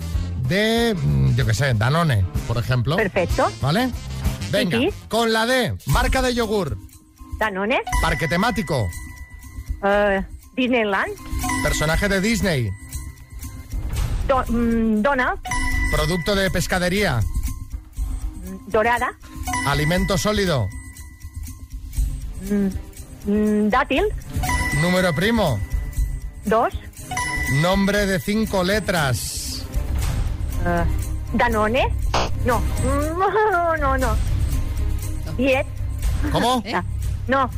de, 0.48 0.94
mm, 0.94 1.34
yo 1.36 1.44
qué 1.44 1.52
sé, 1.52 1.74
Danone, 1.74 2.24
por 2.46 2.56
ejemplo. 2.56 2.96
Perfecto. 2.96 3.50
¿Vale? 3.60 3.90
Venga, 4.50 4.78
Sí, 4.78 4.90
con 5.08 5.32
la 5.32 5.46
D, 5.46 5.74
marca 5.86 6.22
de 6.22 6.34
yogur, 6.34 6.78
Danones, 7.38 7.80
parque 8.02 8.26
temático, 8.28 8.88
eh, 9.84 10.24
Disneyland, 10.54 11.12
personaje 11.62 12.08
de 12.08 12.20
Disney, 12.20 12.70
Do- 14.26 14.44
mm, 14.48 15.02
Donald, 15.02 15.38
producto 15.92 16.34
de 16.34 16.50
pescadería, 16.50 17.20
Dorada, 18.68 19.12
alimento 19.66 20.16
sólido, 20.18 20.68
Mm, 23.26 23.68
dátil, 23.68 24.04
Número 24.80 25.12
primo. 25.14 25.58
dos. 26.44 26.72
Nombre 27.60 28.06
de 28.06 28.20
cinco 28.20 28.62
letras. 28.62 29.64
eh, 30.64 30.84
Danone, 31.34 31.88
no. 32.46 32.60
Mm, 32.60 33.18
No, 33.52 33.76
no, 33.76 33.98
no. 33.98 34.16
Diez, 35.38 35.64
¿Cómo? 36.32 36.62
¿Eh? 36.66 36.72
ah, 36.74 36.84
no. 37.26 37.48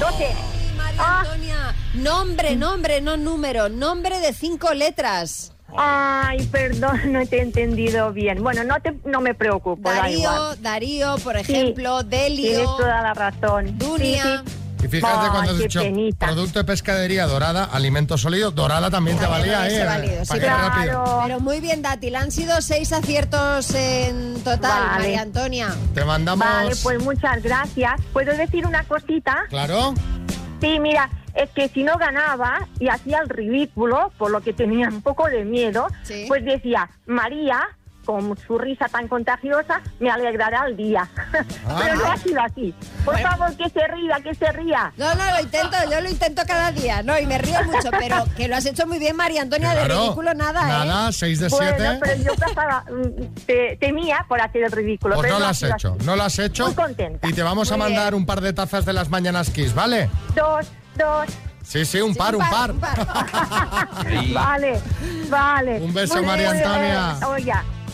Doce. 0.00 0.34
María 0.76 0.98
Ah. 0.98 1.20
Antonia, 1.20 1.74
nombre, 1.94 2.56
nombre, 2.56 3.00
no 3.02 3.16
número, 3.16 3.68
nombre 3.68 4.18
de 4.20 4.32
cinco 4.32 4.72
letras. 4.74 5.52
Ay, 5.76 6.46
perdón, 6.46 7.12
no 7.12 7.26
te 7.26 7.36
he 7.38 7.42
entendido 7.42 8.12
bien. 8.12 8.42
Bueno, 8.42 8.64
no, 8.64 8.80
te, 8.80 8.94
no 9.04 9.20
me 9.20 9.34
preocupo, 9.34 9.90
da 9.90 9.96
Darío, 9.96 10.18
igual. 10.18 10.62
Darío, 10.62 11.16
por 11.18 11.34
Sí, 11.44 11.52
ejemplo, 11.52 12.02
Tienes 12.04 12.36
Delio, 12.38 12.64
toda 12.76 13.02
la 13.02 13.12
razón. 13.14 13.76
Dunia. 13.78 14.22
Sí, 14.46 14.50
sí. 14.52 14.55
Y 14.86 14.88
fíjate 14.88 15.28
cuando 15.30 15.52
has 15.52 15.58
dicho 15.58 15.80
penita. 15.80 16.26
producto 16.26 16.58
de 16.60 16.64
pescadería 16.64 17.26
dorada, 17.26 17.64
alimento 17.64 18.16
sólido, 18.16 18.50
dorada 18.50 18.90
también 18.90 19.18
te 19.18 19.26
valía, 19.26 19.68
¿eh? 19.68 19.84
valido, 19.84 20.24
sí, 20.24 20.38
claro. 20.38 21.20
Pero 21.24 21.40
muy 21.40 21.60
bien, 21.60 21.82
Dátil. 21.82 22.16
Han 22.16 22.30
sido 22.30 22.60
seis 22.62 22.92
aciertos 22.92 23.74
en 23.74 24.34
total, 24.44 24.60
Vale. 24.60 24.98
María 24.98 25.22
Antonia. 25.22 25.74
Te 25.94 26.04
mandamos. 26.04 26.46
Vale, 26.46 26.72
pues 26.82 27.02
muchas 27.02 27.42
gracias. 27.42 28.00
¿Puedo 28.12 28.36
decir 28.36 28.66
una 28.66 28.84
cosita? 28.84 29.44
Claro. 29.48 29.94
Sí, 30.60 30.78
mira, 30.80 31.10
es 31.34 31.50
que 31.50 31.68
si 31.68 31.82
no 31.82 31.98
ganaba 31.98 32.66
y 32.80 32.88
hacía 32.88 33.18
el 33.20 33.28
ridículo, 33.28 34.10
por 34.16 34.30
lo 34.30 34.40
que 34.40 34.52
tenía 34.52 34.88
un 34.88 35.02
poco 35.02 35.26
de 35.28 35.44
miedo, 35.44 35.86
Sí. 36.02 36.24
pues 36.28 36.44
decía, 36.44 36.88
María, 37.06 37.60
con 38.06 38.38
su 38.46 38.56
risa 38.56 38.86
tan 38.88 39.08
contagiosa, 39.08 39.82
me 40.00 40.08
alegrará 40.10 40.64
el 40.66 40.76
día. 40.76 41.06
Pero 41.78 41.96
no 41.96 42.06
ha 42.10 42.16
sido 42.16 42.40
así. 42.40 42.72
Por 43.04 43.18
favor, 43.20 43.54
que 43.56 43.68
se 43.68 43.86
ría, 43.88 44.16
que 44.22 44.34
se 44.34 44.50
ría. 44.52 44.92
No, 44.96 45.14
no, 45.14 45.24
lo 45.32 45.40
intento, 45.42 45.76
yo 45.90 46.00
lo 46.00 46.08
intento 46.08 46.42
cada 46.46 46.70
día, 46.72 47.02
no, 47.02 47.18
y 47.18 47.26
me 47.26 47.36
río 47.38 47.62
mucho, 47.64 47.90
pero 47.98 48.24
que 48.36 48.48
lo 48.48 48.56
has 48.56 48.64
hecho 48.66 48.86
muy 48.86 48.98
bien, 48.98 49.16
María 49.16 49.42
Antonia, 49.42 49.70
de 49.74 49.84
Claro. 49.84 50.02
ridículo 50.04 50.32
nada, 50.34 50.62
¿eh? 50.62 50.86
Nada, 50.86 51.12
6 51.12 51.40
de 51.40 51.48
Bueno, 51.48 51.74
7. 51.76 51.98
pero 52.00 52.22
yo 52.22 52.34
pasaba, 52.36 52.84
mm, 52.90 53.34
te- 53.46 53.76
temía 53.80 54.24
por 54.28 54.40
hacer 54.40 54.62
el 54.62 54.72
ridículo. 54.72 55.16
Pues 55.16 55.24
pero 55.26 55.34
no 55.34 55.40
lo 55.40 55.46
ha 55.46 55.50
has 55.50 55.62
hecho, 55.62 55.94
así. 55.98 56.06
no 56.06 56.16
lo 56.16 56.22
has 56.22 56.38
hecho. 56.38 56.66
Muy 56.66 56.74
contenta. 56.74 57.26
Y 57.28 57.32
te 57.32 57.42
vamos 57.42 57.70
a 57.72 57.76
Muy 57.76 57.86
mandar 57.86 58.12
bien. 58.12 58.22
un 58.22 58.26
par 58.26 58.40
de 58.40 58.52
tazas 58.52 58.84
de 58.84 58.92
las 58.92 59.08
mañanas 59.08 59.50
Kiss, 59.50 59.74
¿vale? 59.74 60.08
Dos, 60.34 60.66
dos. 60.96 61.26
Sí, 61.64 61.84
sí, 61.84 62.00
un 62.00 62.12
Sí, 62.12 62.18
par, 62.20 62.36
un 62.36 62.48
par. 62.48 62.72
Vale, 64.32 64.80
vale. 65.28 65.80
Un 65.80 65.92
beso, 65.92 66.16
Muy 66.18 66.26
María 66.26 66.52
bien. 66.52 66.64
Antonia. 66.66 67.28
Oye, 67.28 67.52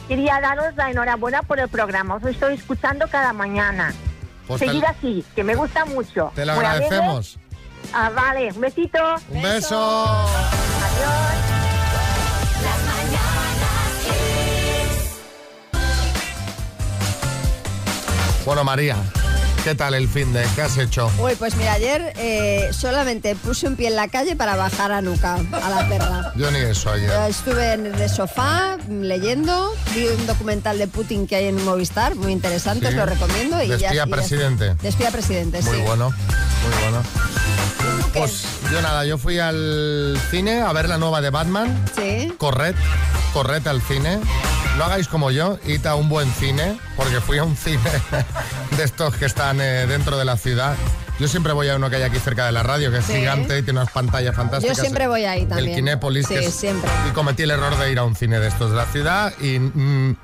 quería 0.09 0.41
daros 0.41 0.75
la 0.77 0.91
enhorabuena 0.91 1.43
por 1.43 1.59
el 1.61 1.69
programa. 1.69 2.17
Os 2.17 2.25
estoy 2.25 2.55
escuchando 2.55 3.07
cada 3.09 3.33
mañana. 3.33 3.93
Pues 4.47 4.61
Seguid 4.61 4.85
así, 4.85 5.25
que 5.35 5.45
me 5.45 5.55
gusta 5.55 5.85
mucho. 5.85 6.33
te 6.35 6.45
lo 6.45 6.53
agradecemos. 6.53 7.39
Ah, 7.93 8.11
vale, 8.15 8.51
un 8.53 8.61
besito. 8.61 8.99
Un 9.31 9.43
Beso. 9.43 9.53
beso. 9.53 10.19
Adiós. 10.19 11.53
Bueno, 18.45 18.65
María, 18.65 18.97
¿qué 19.65 19.75
tal 19.75 19.95
el 19.95 20.09
fin 20.09 20.33
de? 20.33 20.45
¿Qué 20.55 20.63
has 20.63 20.77
hecho? 20.79 21.11
Uy, 21.19 21.35
pues 21.37 21.57
mira, 21.57 21.73
ayer 21.75 22.13
eh, 22.17 22.69
solamente 22.73 23.35
puse 23.37 23.67
un 23.69 23.77
pie 23.77 23.89
en 23.89 23.97
la 23.97 24.09
calle 24.09 24.37
para 24.37 24.57
bajar 24.57 24.93
a 24.93 25.01
Nuca, 25.03 25.35
a 25.53 25.71
la 25.71 25.89
perra. 25.89 26.33
Yo 26.37 26.51
ni 26.51 26.59
eso 26.59 26.97
Yo 26.97 27.05
ayer. 27.13 27.31
Estuve 27.31 27.73
en 27.75 27.87
el 27.87 28.11
sofá 28.11 28.77
leyendo, 28.89 29.73
vi 29.95 30.07
un 30.09 30.27
documental 30.27 30.79
de 30.79 30.89
Putin 30.89 31.27
que 31.27 31.37
hay 31.37 31.47
en 31.47 31.63
Movistar, 31.65 32.15
muy 32.15 32.33
interesante, 32.33 32.87
Sí. 32.87 32.93
os 32.93 32.95
lo 32.95 33.07
recomiendo. 33.07 33.63
Y 33.63 33.69
De 33.69 33.79
ya- 33.79 33.93
ya- 33.93 34.07
presidente. 34.07 34.75
De 34.75 34.89
espía 34.89 35.11
presidente, 35.11 35.63
Muy 35.63 35.77
sí. 35.79 35.83
bueno, 35.87 36.11
muy 36.11 36.83
bueno. 36.83 37.03
¿Tú 38.03 38.11
qué? 38.13 38.19
Pues 38.21 38.45
yo 38.71 38.81
nada, 38.83 39.05
yo 39.05 39.19
fui 39.19 39.39
al 39.39 40.19
cine 40.31 40.61
a 40.63 40.73
ver 40.73 40.89
la 40.89 40.99
nueva 40.99 41.21
de 41.21 41.31
Batman. 41.31 41.85
Sí. 41.97 42.33
Corred, 42.39 42.75
corred 43.33 43.67
al 43.67 43.81
cine. 43.83 44.19
No 44.83 44.87
hagáis 44.87 45.07
como 45.07 45.31
yo, 45.31 45.61
id 45.65 45.87
a 45.87 45.95
un 45.95 46.09
buen 46.09 46.29
cine, 46.33 46.77
porque 46.97 47.21
fui 47.21 47.39
a 47.39 47.45
un 47.45 47.57
cine 47.57 47.79
de 48.77 48.83
estos 48.83 49.15
que 49.15 49.27
están 49.27 49.61
eh, 49.61 49.87
dentro 49.87 50.19
de 50.19 50.25
la 50.25 50.37
ciudad. 50.37 50.75
Yo 51.21 51.29
siempre 51.29 51.53
voy 51.53 51.69
a 51.69 51.77
uno 51.77 51.89
que 51.89 51.95
hay 51.95 52.03
aquí 52.03 52.19
cerca 52.19 52.47
de 52.47 52.51
la 52.51 52.65
radio, 52.65 52.91
que 52.91 52.99
es 52.99 53.05
Sí. 53.05 53.13
gigante 53.13 53.61
y 53.61 53.63
tiene 53.63 53.79
unas 53.79 53.93
pantallas 53.93 54.35
fantásticas. 54.35 54.77
Yo 54.77 54.83
siempre 54.83 55.07
voy 55.07 55.25
ahí 55.25 55.47
también. 55.47 55.69
El 55.69 55.75
Kinépolis. 55.77 56.27
que 56.27 56.43
Sí, 56.43 56.51
siempre. 56.51 56.91
Y 57.09 57.13
cometí 57.13 57.45
el 57.45 57.53
error 57.53 57.79
de 57.79 57.93
ir 57.93 57.99
a 58.01 58.03
un 58.03 58.17
cine 58.17 58.41
de 58.41 58.49
estos 58.49 58.71
de 58.73 58.77
la 58.77 58.87
ciudad 58.87 59.33
y 59.41 59.61
mm, 59.61 60.17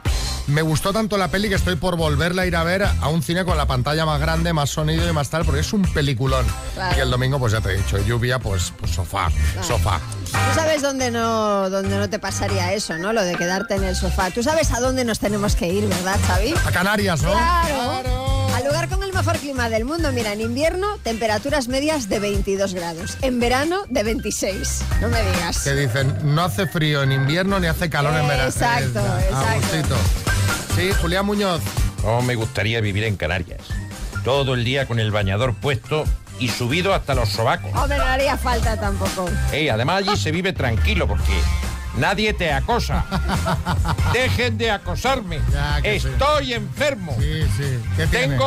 me 0.49 0.63
gustó 0.63 0.93
tanto 0.93 1.19
la 1.19 1.29
peli 1.29 1.49
que 1.49 1.55
estoy 1.55 1.77
por 1.77 1.97
volverla 1.97 2.43
a 2.43 2.47
ir 2.47 2.57
a 2.57 2.65
ver 2.65 2.83
a 2.83 3.09
un 3.09 3.23
cine 3.23 3.45
con 3.45 3.57
la 3.57 3.67
pantalla 3.67 4.05
más 4.07 4.21
grande, 4.21 4.53
más 4.53 4.71
sonido 4.71 5.09
y 5.09 5.13
más 5.13 5.31
tal, 5.31 5.45
porque 5.45 5.61
es 5.61 5.73
un 5.73 5.83
peliculón. 5.83 6.47
Claro. 6.75 6.97
Y 6.97 7.01
el 7.01 7.11
domingo, 7.11 7.39
pues 7.39 7.53
ya 7.53 7.61
te 7.61 7.73
he 7.73 7.77
dicho, 7.77 7.99
lluvia, 7.99 8.39
pues, 8.39 8.73
pues 8.79 8.93
sofá, 8.93 9.31
sofá. 9.63 10.01
Tú 10.25 10.55
sabes 10.55 10.83
dónde 10.83 11.11
no, 11.11 11.71
dónde 11.71 11.97
no 11.97 12.09
te 12.09 12.19
pasaría 12.19 12.73
eso, 12.73 12.97
¿no? 12.99 13.13
Lo 13.13 13.23
de 13.23 13.37
quedarte 13.37 13.75
en 13.75 13.85
el 13.85 13.97
sofá. 13.97 14.31
Tú 14.31 14.43
sabes 14.43 14.73
a 14.73 14.81
dónde 14.81 15.05
nos 15.05 15.19
tenemos 15.19 15.55
que 15.55 15.69
ir, 15.69 15.87
¿verdad, 15.87 16.19
Xavi? 16.27 16.55
A 16.65 16.73
Canarias, 16.73 17.23
¿no? 17.23 17.33
Claro. 17.33 18.49
Al 18.55 18.65
lugar 18.65 18.89
con 18.89 19.03
el 19.03 19.13
mejor 19.13 19.39
clima 19.39 19.69
del 19.69 19.85
mundo. 19.85 20.11
Mira, 20.13 20.33
en 20.33 20.41
invierno, 20.41 20.99
temperaturas 21.03 21.69
medias 21.69 22.09
de 22.09 22.19
22 22.19 22.75
grados. 22.75 23.17
En 23.23 23.39
verano, 23.39 23.83
de 23.89 24.03
26. 24.03 24.83
No 25.01 25.09
me 25.09 25.23
digas. 25.23 25.63
Que 25.63 25.75
dicen, 25.75 26.17
no 26.35 26.43
hace 26.43 26.67
frío 26.67 27.03
en 27.03 27.13
invierno 27.13 27.61
ni 27.61 27.67
hace 27.67 27.89
calor 27.89 28.15
en 28.17 28.27
verano. 28.27 28.49
Exacto, 28.49 28.99
exacto. 28.99 29.61
gustito. 29.61 30.38
Sí, 30.79 30.93
Julián 30.93 31.27
Muñoz. 31.27 31.61
Oh, 32.05 32.23
me 32.23 32.37
gustaría 32.37 32.81
vivir 32.81 33.03
en 33.03 33.17
Canarias. 33.17 33.63
Todo 34.23 34.55
el 34.55 34.63
día 34.65 34.87
con 34.87 35.01
el 35.01 35.11
bañador 35.11 35.55
puesto 35.55 36.05
y 36.39 36.51
subido 36.51 36.95
hasta 36.95 37.17
los 37.17 37.31
sobacos. 37.31 37.75
Hombre, 37.75 37.99
no 37.99 38.05
haría 38.05 38.37
falta 38.37 38.79
tampoco. 38.79 39.29
Ey, 39.51 39.71
además 39.71 40.05
allí 40.07 40.17
se 40.17 40.31
vive 40.31 40.53
tranquilo 40.53 41.09
porque 41.09 41.33
nadie 41.97 42.33
te 42.33 42.53
acosa. 42.53 43.05
Dejen 44.13 44.57
de 44.57 44.71
acosarme. 44.71 45.41
Ya, 45.53 45.83
que 45.83 45.99
sí. 45.99 46.07
Estoy 46.07 46.53
enfermo. 46.53 47.17
Sí, 47.19 47.43
sí. 47.57 47.81
¿Qué 47.97 48.07
tiene? 48.07 48.39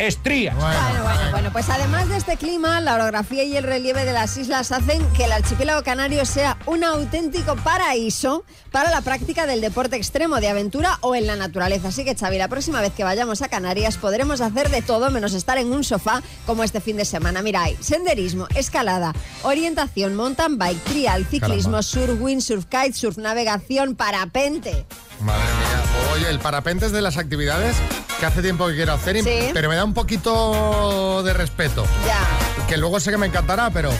Estrías. 0.00 0.56
Bueno, 0.56 1.02
bueno, 1.02 1.30
bueno, 1.30 1.52
pues 1.52 1.68
además 1.68 2.08
de 2.08 2.16
este 2.16 2.38
clima, 2.38 2.80
la 2.80 2.94
orografía 2.94 3.44
y 3.44 3.54
el 3.54 3.64
relieve 3.64 4.06
de 4.06 4.14
las 4.14 4.34
islas 4.38 4.72
hacen 4.72 5.06
que 5.12 5.24
el 5.24 5.32
archipiélago 5.32 5.82
canario 5.82 6.24
sea 6.24 6.56
un 6.64 6.84
auténtico 6.84 7.54
paraíso 7.56 8.44
para 8.72 8.90
la 8.90 9.02
práctica 9.02 9.44
del 9.44 9.60
deporte 9.60 9.96
extremo, 9.96 10.40
de 10.40 10.48
aventura 10.48 10.96
o 11.02 11.14
en 11.14 11.26
la 11.26 11.36
naturaleza. 11.36 11.88
Así 11.88 12.02
que, 12.02 12.14
Xavi, 12.14 12.38
la 12.38 12.48
próxima 12.48 12.80
vez 12.80 12.94
que 12.94 13.04
vayamos 13.04 13.42
a 13.42 13.48
Canarias 13.48 13.98
podremos 13.98 14.40
hacer 14.40 14.70
de 14.70 14.80
todo 14.80 15.10
menos 15.10 15.34
estar 15.34 15.58
en 15.58 15.70
un 15.70 15.84
sofá 15.84 16.22
como 16.46 16.64
este 16.64 16.80
fin 16.80 16.96
de 16.96 17.04
semana. 17.04 17.42
Mira, 17.42 17.64
hay 17.64 17.76
senderismo, 17.80 18.46
escalada, 18.54 19.12
orientación, 19.42 20.14
mountain 20.14 20.56
bike, 20.56 20.82
trial, 20.84 21.26
ciclismo, 21.26 21.72
Caramba. 21.72 21.82
surf, 21.82 22.20
windsurf, 22.20 22.64
kitesurf, 22.64 23.18
navegación, 23.18 23.96
parapente. 23.96 24.86
Madre 25.20 25.44
mía. 25.44 25.89
Oye, 26.20 26.28
el 26.30 26.38
parapente 26.38 26.84
es 26.86 26.92
de 26.92 27.00
las 27.00 27.16
actividades 27.16 27.74
que 28.18 28.26
hace 28.26 28.42
tiempo 28.42 28.66
que 28.68 28.74
quiero 28.74 28.92
hacer, 28.92 29.16
y- 29.16 29.22
Sí. 29.22 29.50
pero 29.54 29.70
me 29.70 29.76
da 29.76 29.84
un 29.84 29.94
poquito 29.94 31.22
de 31.22 31.32
respeto. 31.32 31.86
Ya. 32.06 32.66
Que 32.66 32.76
luego 32.76 33.00
sé 33.00 33.10
que 33.10 33.16
me 33.16 33.26
encantará, 33.26 33.70
pero... 33.70 33.90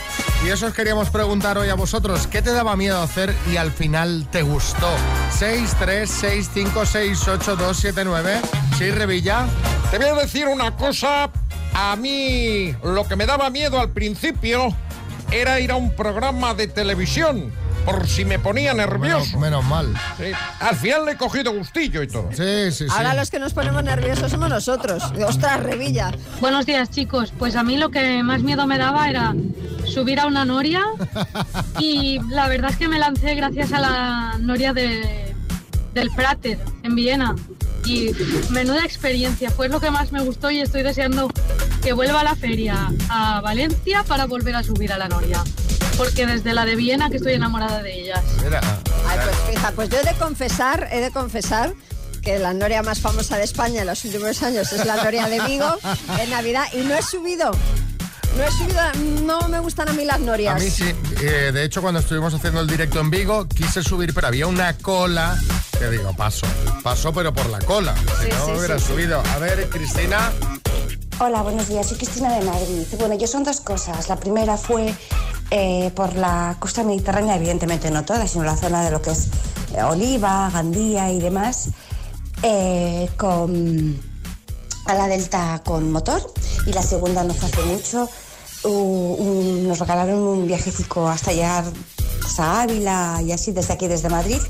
Y 0.44 0.48
eso 0.48 0.66
os 0.66 0.74
queríamos 0.74 1.08
preguntar 1.10 1.56
hoy 1.56 1.70
a 1.70 1.74
vosotros. 1.74 2.26
¿Qué 2.26 2.42
te 2.42 2.52
daba 2.52 2.76
miedo 2.76 3.00
hacer 3.02 3.34
y 3.50 3.56
al 3.56 3.70
final 3.72 4.26
te 4.30 4.42
gustó? 4.42 4.88
6, 5.38 5.74
3, 5.78 6.10
6, 6.10 6.50
5, 6.52 6.84
6, 6.86 7.26
8, 7.28 7.56
2, 7.56 7.76
7, 7.76 8.04
9. 8.04 8.40
Sí, 8.76 8.90
Revilla. 8.90 9.46
Te 9.90 9.98
voy 9.98 10.08
a 10.08 10.14
decir 10.14 10.46
una 10.48 10.76
cosa. 10.76 11.30
A 11.74 11.96
mí 11.96 12.74
lo 12.82 13.06
que 13.08 13.16
me 13.16 13.24
daba 13.26 13.48
miedo 13.50 13.80
al 13.80 13.90
principio 13.90 14.74
era 15.30 15.58
ir 15.60 15.70
a 15.70 15.76
un 15.76 15.94
programa 15.96 16.52
de 16.54 16.66
televisión 16.68 17.52
por 17.84 18.06
si 18.06 18.24
me 18.24 18.38
ponía 18.38 18.74
Menos, 18.74 18.90
nervioso. 18.90 19.38
menos 19.38 19.64
mal. 19.64 19.92
Sí. 20.18 20.24
Al 20.60 20.76
final 20.76 21.04
le 21.06 21.12
he 21.12 21.16
cogido 21.16 21.52
gustillo 21.52 22.02
y 22.02 22.08
todo. 22.08 22.28
Sí, 22.32 22.70
sí, 22.72 22.84
sí. 22.84 22.90
Ahora 22.90 23.14
los 23.14 23.30
que 23.30 23.38
nos 23.38 23.52
ponemos 23.52 23.82
nerviosos 23.82 24.30
somos 24.30 24.48
nosotros. 24.48 25.02
Ostras, 25.26 25.60
Revilla. 25.60 26.12
Buenos 26.40 26.66
días, 26.66 26.90
chicos. 26.90 27.32
Pues 27.38 27.56
a 27.56 27.62
mí 27.62 27.76
lo 27.76 27.90
que 27.90 28.22
más 28.22 28.42
miedo 28.42 28.66
me 28.66 28.78
daba 28.78 29.08
era 29.08 29.34
subir 29.86 30.20
a 30.20 30.26
una 30.26 30.44
noria 30.44 30.84
y 31.78 32.20
la 32.28 32.48
verdad 32.48 32.70
es 32.70 32.76
que 32.76 32.88
me 32.88 32.98
lancé 32.98 33.34
gracias 33.34 33.72
a 33.72 33.80
la 33.80 34.36
noria 34.38 34.72
de, 34.72 35.34
del 35.94 36.10
Prater 36.10 36.58
en 36.82 36.94
Viena. 36.94 37.34
Y 37.86 38.10
menuda 38.50 38.84
experiencia, 38.84 39.50
fue 39.50 39.68
lo 39.70 39.80
que 39.80 39.90
más 39.90 40.12
me 40.12 40.20
gustó 40.20 40.50
y 40.50 40.60
estoy 40.60 40.82
deseando 40.82 41.30
que 41.82 41.94
vuelva 41.94 42.20
a 42.20 42.24
la 42.24 42.36
feria 42.36 42.92
a 43.08 43.40
Valencia 43.40 44.04
para 44.04 44.26
volver 44.26 44.54
a 44.54 44.62
subir 44.62 44.92
a 44.92 44.98
la 44.98 45.08
noria. 45.08 45.42
Porque 46.00 46.24
desde 46.24 46.54
la 46.54 46.64
de 46.64 46.76
Viena 46.76 47.10
que 47.10 47.18
estoy 47.18 47.34
enamorada 47.34 47.82
de 47.82 47.92
ellas. 48.00 48.20
Mira, 48.42 48.60
Ay, 49.06 49.18
pues 49.22 49.36
fija, 49.50 49.72
pues 49.72 49.88
yo 49.90 49.98
he 49.98 50.02
de 50.02 50.14
confesar, 50.14 50.88
he 50.90 51.00
de 51.00 51.10
confesar 51.10 51.74
que 52.22 52.38
la 52.38 52.54
noria 52.54 52.82
más 52.82 53.00
famosa 53.00 53.36
de 53.36 53.44
España 53.44 53.82
en 53.82 53.86
los 53.86 54.02
últimos 54.06 54.42
años 54.42 54.72
es 54.72 54.86
la 54.86 54.96
noria 55.04 55.28
de 55.28 55.40
Vigo 55.40 55.76
en 56.18 56.30
Navidad 56.30 56.64
y 56.72 56.78
no 56.78 56.94
he 56.94 57.02
subido. 57.02 57.50
No 58.34 58.42
he 58.44 58.50
subido, 58.50 58.80
no 59.26 59.46
me 59.50 59.58
gustan 59.60 59.90
a 59.90 59.92
mí 59.92 60.06
las 60.06 60.20
norias. 60.20 60.54
A 60.56 60.58
mí 60.64 60.70
sí. 60.70 60.90
Eh, 61.20 61.50
de 61.52 61.64
hecho, 61.64 61.82
cuando 61.82 62.00
estuvimos 62.00 62.32
haciendo 62.32 62.62
el 62.62 62.66
directo 62.66 62.98
en 63.00 63.10
Vigo, 63.10 63.46
quise 63.46 63.82
subir, 63.82 64.14
pero 64.14 64.28
había 64.28 64.46
una 64.46 64.72
cola. 64.78 65.36
Que 65.78 65.90
digo, 65.90 66.16
paso. 66.16 66.46
Paso, 66.82 67.12
pero 67.12 67.34
por 67.34 67.50
la 67.50 67.58
cola. 67.58 67.94
Si 68.20 68.24
Sí, 68.24 68.30
no 68.38 68.46
sí, 68.46 68.52
hubiera 68.52 68.78
sí, 68.78 68.84
sí. 68.86 68.92
subido. 68.94 69.22
A 69.34 69.38
ver, 69.38 69.68
Cristina. 69.68 70.32
Hola, 71.18 71.42
buenos 71.42 71.68
días. 71.68 71.86
Soy 71.88 71.98
Cristina 71.98 72.32
de 72.38 72.42
Madrid. 72.46 72.86
Bueno, 72.98 73.18
yo 73.18 73.26
son 73.26 73.44
dos 73.44 73.60
cosas. 73.60 74.08
La 74.08 74.16
primera 74.16 74.56
fue 74.56 74.94
eh, 75.50 75.90
por 75.94 76.14
la 76.14 76.56
costa 76.58 76.84
mediterránea, 76.84 77.36
evidentemente 77.36 77.90
no 77.90 78.04
toda, 78.04 78.26
sino 78.28 78.44
la 78.44 78.56
zona 78.56 78.84
de 78.84 78.90
lo 78.92 79.02
que 79.02 79.10
es 79.10 79.28
eh, 79.74 79.82
Oliva, 79.82 80.48
Gandía 80.52 81.10
y 81.10 81.20
demás, 81.20 81.70
eh, 82.42 83.08
con, 83.16 84.00
a 84.86 84.94
la 84.94 85.08
Delta 85.08 85.60
con 85.64 85.90
motor. 85.90 86.22
Y 86.66 86.72
la 86.72 86.82
segunda 86.82 87.24
no 87.24 87.34
fue 87.34 87.48
hace 87.48 87.62
mucho. 87.62 88.08
nos 88.64 89.78
regalaron 89.78 90.18
un 90.18 90.46
viajecico 90.46 91.08
hasta 91.08 91.32
llegar 91.32 91.64
a 92.38 92.62
Ávila 92.62 93.20
y 93.24 93.32
así, 93.32 93.52
desde 93.52 93.74
aquí, 93.74 93.88
desde 93.88 94.08
Madrid, 94.08 94.40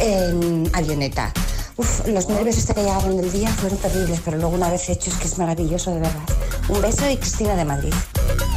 en 0.00 0.68
avioneta. 0.72 1.32
Uf, 1.76 2.06
los 2.06 2.28
nervios 2.28 2.58
hasta 2.58 2.74
que 2.74 2.82
llegaron 2.82 3.16
del 3.16 3.32
día 3.32 3.48
fueron 3.48 3.78
terribles, 3.78 4.20
pero 4.24 4.36
luego 4.36 4.54
una 4.54 4.70
vez 4.70 4.88
hecho 4.90 5.10
es 5.10 5.16
que 5.16 5.28
es 5.28 5.38
maravilloso, 5.38 5.92
de 5.92 6.00
verdad. 6.00 6.28
Un 6.68 6.80
beso 6.82 7.08
y 7.08 7.16
Cristina 7.16 7.54
de 7.54 7.64
Madrid. 7.64 7.94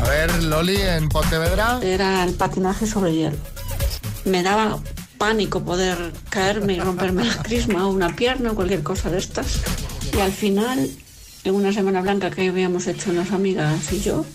A 0.02 0.10
ver, 0.10 0.44
Loli, 0.44 0.78
en 0.78 1.10
Pontevedra. 1.10 1.80
Era 1.82 2.24
el 2.24 2.34
patinaje 2.34 2.86
sobre 2.86 3.14
hielo. 3.14 3.38
Me 4.26 4.44
daba 4.44 4.80
pánico 5.18 5.64
poder 5.64 6.14
caerme 6.30 6.74
y 6.74 6.80
romperme 6.80 7.24
la 7.24 7.38
crisma 7.42 7.88
o 7.88 7.92
una 7.92 8.16
pierna 8.16 8.52
o 8.52 8.56
cualquier 8.56 8.84
cosa 8.84 9.10
de 9.10 9.18
estas. 9.20 9.62
Y 10.16 10.20
al 10.20 10.32
final, 10.32 10.90
en 11.44 11.56
una 11.56 11.72
semana 11.72 12.02
blanca 12.02 12.30
que 12.32 12.50
habíamos 12.50 12.88
hecho 12.88 13.12
unas 13.12 13.32
amigas 13.32 13.92
y 13.94 14.02
yo, 14.02 14.26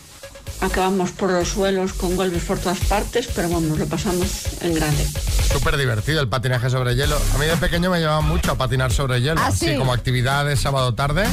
acabamos 0.60 1.10
por 1.12 1.30
los 1.30 1.48
suelos 1.48 1.92
con 1.92 2.16
golpes 2.16 2.42
por 2.44 2.58
todas 2.58 2.78
partes, 2.80 3.28
pero 3.34 3.48
vamos, 3.48 3.78
lo 3.78 3.86
pasamos 3.86 4.46
en 4.60 4.74
grande. 4.74 5.06
Súper 5.52 5.76
divertido 5.76 6.20
el 6.20 6.28
patinaje 6.28 6.70
sobre 6.70 6.94
hielo. 6.94 7.16
A 7.34 7.38
mí 7.38 7.46
de 7.46 7.56
pequeño 7.56 7.90
me 7.90 7.98
llevaba 7.98 8.20
mucho 8.20 8.52
a 8.52 8.54
patinar 8.56 8.92
sobre 8.92 9.20
hielo, 9.20 9.40
¿Ah, 9.40 9.48
así 9.48 9.68
sí? 9.68 9.76
como 9.76 9.92
actividad 9.92 10.44
de 10.44 10.56
sábado 10.56 10.94
tarde. 10.94 11.24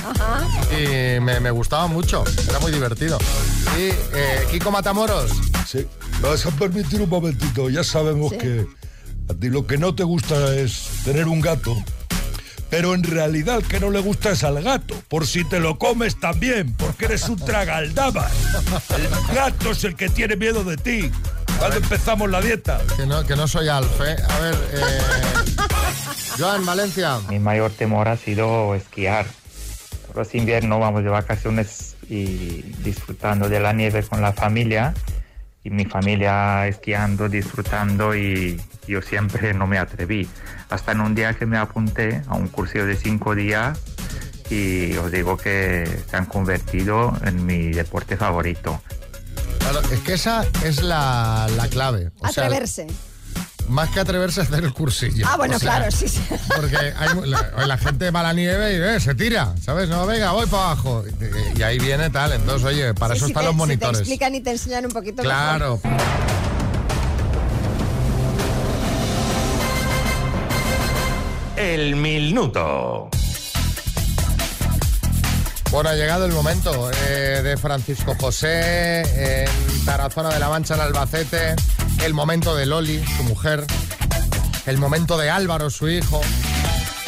Y 0.72 1.20
me, 1.20 1.40
me 1.40 1.52
gustaba 1.52 1.88
mucho, 1.88 2.24
era 2.50 2.60
muy 2.60 2.72
divertido. 2.72 3.18
Y 3.78 3.90
eh, 4.16 4.48
Kiko 4.52 4.72
Matamoros. 4.72 5.32
Sí, 5.68 5.86
me 6.22 6.30
vas 6.30 6.46
a 6.46 6.52
permitir 6.52 7.02
un 7.02 7.10
momentito. 7.10 7.70
Ya 7.70 7.84
sabemos 7.84 8.32
que 8.34 8.66
a 9.30 9.34
ti 9.34 9.50
lo 9.50 9.68
que 9.68 9.78
no 9.78 9.94
te 9.94 10.04
gusta 10.04 10.56
es 10.56 10.88
tener 11.04 11.28
un 11.28 11.42
gato. 11.42 11.76
Pero 12.70 12.94
en 12.94 13.04
realidad 13.04 13.58
el 13.58 13.68
que 13.68 13.80
no 13.80 13.90
le 13.90 14.00
gusta 14.00 14.32
es 14.32 14.44
al 14.44 14.62
gato. 14.62 14.96
Por 15.08 15.26
si 15.26 15.44
te 15.44 15.60
lo 15.60 15.78
comes 15.78 16.20
también, 16.20 16.74
porque 16.74 17.06
eres 17.06 17.28
un 17.30 17.38
tragaldabas. 17.38 18.32
El 18.96 19.36
gato 19.36 19.72
es 19.72 19.84
el 19.84 19.96
que 19.96 20.10
tiene 20.10 20.36
miedo 20.36 20.64
de 20.64 20.78
ti. 20.78 21.12
Cuando 21.58 21.78
empezamos 21.78 22.30
la 22.30 22.42
dieta. 22.42 22.82
Que 22.96 23.06
no, 23.06 23.26
que 23.26 23.36
no 23.36 23.48
soy 23.48 23.68
Alf, 23.68 24.02
¿eh? 24.02 24.16
A 24.30 24.40
ver, 24.40 24.56
eh, 24.74 25.00
Joan, 26.38 26.66
Valencia. 26.66 27.20
Mi 27.30 27.40
mayor 27.40 27.72
temor 27.72 28.08
ha 28.08 28.18
sido 28.18 28.76
esquiar. 28.76 29.26
Los 30.14 30.36
inviernos 30.36 30.80
vamos 30.80 31.04
de 31.04 31.10
vacaciones 31.10 31.96
y 32.10 32.64
disfrutando 32.84 33.50
de 33.50 33.60
la 33.60 33.74
nieve 33.74 34.04
con 34.04 34.22
la 34.22 34.34
familia. 34.34 34.94
Y 35.68 35.70
mi 35.70 35.84
familia 35.84 36.66
esquiando, 36.66 37.28
disfrutando 37.28 38.16
y 38.16 38.58
yo 38.88 39.02
siempre 39.02 39.54
no 39.54 39.68
me 39.68 39.78
atreví. 39.78 40.26
Hasta 40.70 40.94
en 40.94 41.02
un 41.02 41.14
día 41.14 41.34
que 41.34 41.46
me 41.46 41.58
apunté 41.58 42.22
a 42.28 42.36
un 42.36 42.48
curso 42.48 42.86
de 42.86 42.96
cinco 42.96 43.36
días 43.36 43.78
y 44.50 44.96
os 44.96 45.12
digo 45.12 45.36
que 45.36 45.86
se 46.10 46.16
han 46.16 46.26
convertido 46.26 47.14
en 47.26 47.46
mi 47.46 47.72
deporte 47.72 48.16
favorito. 48.16 48.82
Claro, 49.60 49.82
es 49.92 50.00
que 50.00 50.14
esa 50.14 50.46
es 50.64 50.82
la, 50.82 51.50
la 51.58 51.68
clave. 51.68 52.12
O 52.22 52.30
sea, 52.30 52.46
Atreverse. 52.46 52.88
Más 53.68 53.90
que 53.90 54.00
atreverse 54.00 54.42
a 54.42 54.44
hacer 54.44 54.64
el 54.64 54.74
cursillo. 54.74 55.26
Ah, 55.30 55.38
bueno, 55.38 55.56
O 55.56 55.60
sea, 55.60 55.76
claro, 55.78 55.92
sí, 55.92 56.08
sí. 56.08 56.22
Porque 56.56 56.78
hay 56.78 57.10
la, 57.26 57.66
la 57.66 57.78
gente 57.78 58.10
va 58.12 58.22
a 58.22 58.24
la 58.24 58.34
nieve 58.34 58.74
y 58.74 58.96
eh, 58.96 59.00
se 59.00 59.16
tira, 59.16 59.54
¿sabes? 59.64 59.90
No, 59.90 60.06
venga, 60.06 60.32
voy 60.32 60.46
para 60.48 60.64
abajo. 60.72 61.04
Y, 61.56 61.60
y 61.60 61.64
ahí 61.64 61.80
viene 61.80 62.10
tal. 62.10 62.34
Entonces, 62.34 62.66
oye, 62.68 62.94
para 62.94 63.14
Sí, 63.14 63.18
eso 63.18 63.26
si 63.28 63.32
están 63.32 63.44
te- 63.44 63.48
los 63.48 63.54
si 63.54 63.58
monitores. 63.58 63.98
te 63.98 64.04
explican 64.04 64.36
y 64.36 64.42
te 64.42 64.52
enseñan 64.52 64.86
un 64.86 64.92
poquito 64.92 65.24
mejor. 65.24 65.36
Claro. 65.36 65.82
El 71.56 71.96
minuto. 71.96 73.10
Bueno, 75.72 75.90
ha 75.90 75.96
llegado 75.96 76.26
el 76.26 76.32
momento 76.32 76.90
eh, 77.10 77.42
de 77.44 77.58
Francisco 77.58 78.16
José 78.20 79.44
en 79.44 79.86
Tarazona 79.86 80.30
de 80.30 80.40
la 80.40 80.50
Mancha, 80.50 80.76
en 80.76 80.82
Albacete. 80.82 81.56
El 82.04 82.14
momento 82.14 82.56
de 82.56 82.66
Loli, 82.66 83.04
su 83.18 83.24
mujer. 83.24 83.66
El 84.66 84.78
momento 84.78 85.18
de 85.18 85.30
Álvaro, 85.30 85.70
su 85.70 85.88
hijo, 85.90 86.22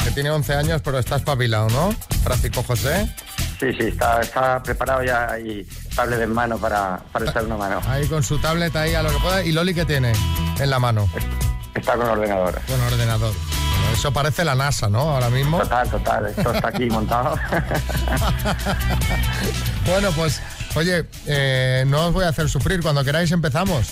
que 0.04 0.10
tiene 0.12 0.30
11 0.30 0.54
años, 0.54 0.82
pero 0.82 0.98
está 0.98 1.16
espabilado, 1.16 1.68
¿no? 1.68 1.94
Francisco 2.22 2.62
José. 2.62 3.14
Sí, 3.58 3.72
sí, 3.78 3.88
está, 3.88 4.20
está 4.22 4.62
preparado 4.62 5.02
ya 5.04 5.38
y 5.38 5.66
tablet 5.94 6.22
en 6.22 6.32
mano 6.32 6.56
para, 6.56 6.98
para 7.12 7.28
echar 7.28 7.44
una 7.44 7.56
mano. 7.56 7.82
Ahí 7.86 8.06
con 8.06 8.22
su 8.22 8.38
tablet 8.38 8.74
ahí 8.76 8.94
a 8.94 9.02
lo 9.02 9.10
que 9.10 9.18
pueda. 9.18 9.44
¿Y 9.44 9.52
Loli 9.52 9.74
qué 9.74 9.84
tiene 9.84 10.12
en 10.58 10.70
la 10.70 10.78
mano? 10.78 11.06
Está 11.74 11.94
con 11.96 12.08
ordenador. 12.08 12.58
Con 12.66 12.80
ordenador. 12.80 13.34
Bueno, 13.34 13.92
eso 13.92 14.12
parece 14.12 14.44
la 14.44 14.54
NASA, 14.54 14.88
¿no? 14.88 15.00
Ahora 15.00 15.28
mismo. 15.28 15.58
Total, 15.58 15.90
total. 15.90 16.26
Esto 16.26 16.52
está 16.54 16.68
aquí 16.68 16.86
montado. 16.86 17.38
Bueno, 19.86 20.12
pues, 20.12 20.40
oye, 20.76 21.04
eh, 21.26 21.84
no 21.86 22.06
os 22.08 22.12
voy 22.12 22.24
a 22.24 22.28
hacer 22.28 22.48
sufrir. 22.48 22.80
Cuando 22.80 23.02
queráis 23.02 23.32
empezamos. 23.32 23.88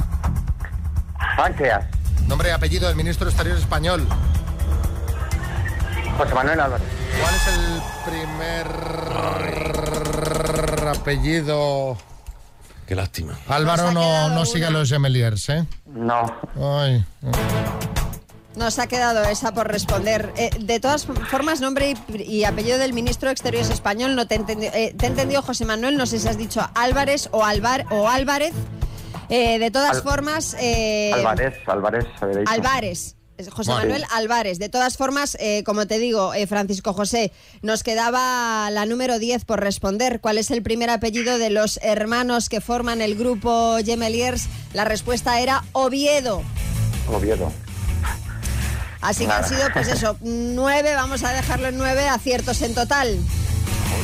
Páncreas. 1.37 1.85
Nombre 2.27 2.49
y 2.49 2.53
apellido 2.53 2.89
del 2.89 2.97
ministro 2.97 3.27
de 3.27 3.31
Exteriores 3.31 3.63
español. 3.63 4.07
José 6.19 6.35
Manuel 6.35 6.61
Álvarez. 6.61 6.87
¿Cuál 7.21 7.35
es 7.35 7.47
el 7.47 7.83
primer 8.11 8.67
apellido? 10.89 11.97
Qué 12.87 12.95
lástima. 12.95 13.35
Álvaro 13.49 13.93
no, 13.93 14.31
no 14.31 14.45
sigue 14.45 14.67
a 14.67 14.71
los 14.71 14.89
Gemeliers, 14.89 15.49
¿eh? 15.51 15.67
No. 15.87 16.35
Ay. 16.81 17.05
Nos 18.57 18.79
ha 18.79 18.87
quedado 18.87 19.23
esa 19.25 19.53
por 19.53 19.69
responder. 19.71 20.33
Eh, 20.37 20.51
de 20.59 20.81
todas 20.81 21.07
formas, 21.31 21.61
nombre 21.61 21.95
y, 22.09 22.23
y 22.23 22.45
apellido 22.45 22.79
del 22.79 22.93
ministro 22.95 23.29
de 23.29 23.33
Exteriores 23.35 23.69
español, 23.71 24.17
no 24.17 24.27
te 24.27 24.35
he 24.35 24.39
entendido, 24.39 24.73
eh, 24.75 24.95
te 24.97 25.05
he 25.07 25.09
entendido, 25.09 25.43
José 25.43 25.65
Manuel, 25.67 25.97
no 25.99 26.07
sé 26.07 26.19
si 26.19 26.27
has 26.27 26.39
dicho 26.39 26.67
Álvarez 26.75 27.29
o, 27.33 27.45
Alvar, 27.45 27.85
o 27.91 28.09
Álvarez. 28.09 28.53
Eh, 29.29 29.59
de 29.59 29.71
todas 29.71 29.97
Al- 29.99 30.03
formas... 30.03 30.57
eh, 30.59 31.13
Álvarez, 31.15 31.55
Álvarez. 31.67 32.07
Álvarez. 32.47 33.13
José. 33.51 33.71
Manuel 33.73 34.05
Álvarez. 34.15 34.59
De 34.59 34.71
todas 34.71 34.97
formas, 34.97 35.37
eh, 35.39 35.63
como 35.65 35.87
te 35.87 35.99
digo, 35.99 36.33
eh, 36.33 36.47
Francisco 36.47 36.95
José, 36.95 37.33
nos 37.61 37.83
quedaba 37.83 38.71
la 38.71 38.87
número 38.87 39.19
10 39.19 39.45
por 39.45 39.61
responder. 39.61 40.23
¿Cuál 40.23 40.39
es 40.39 40.51
el 40.51 40.63
primer 40.63 40.89
apellido 40.89 41.37
de 41.37 41.51
los 41.51 41.79
hermanos 41.83 42.49
que 42.49 42.63
forman 42.63 43.03
el 43.03 43.15
grupo 43.15 43.77
Gemeliers? 43.85 44.47
La 44.73 44.87
respuesta 44.87 45.39
era 45.41 45.65
Oviedo. 45.73 46.43
Oviedo. 47.13 47.53
Así 49.07 49.25
que 49.25 49.33
han 49.33 49.49
sido, 49.49 49.61
pues 49.73 49.87
eso, 49.87 50.17
nueve, 50.21 50.93
vamos 50.95 51.23
a 51.23 51.31
dejarlo 51.31 51.69
en 51.69 51.79
nueve 51.79 52.09
aciertos 52.09 52.61
en 52.63 52.75
total. 52.75 53.17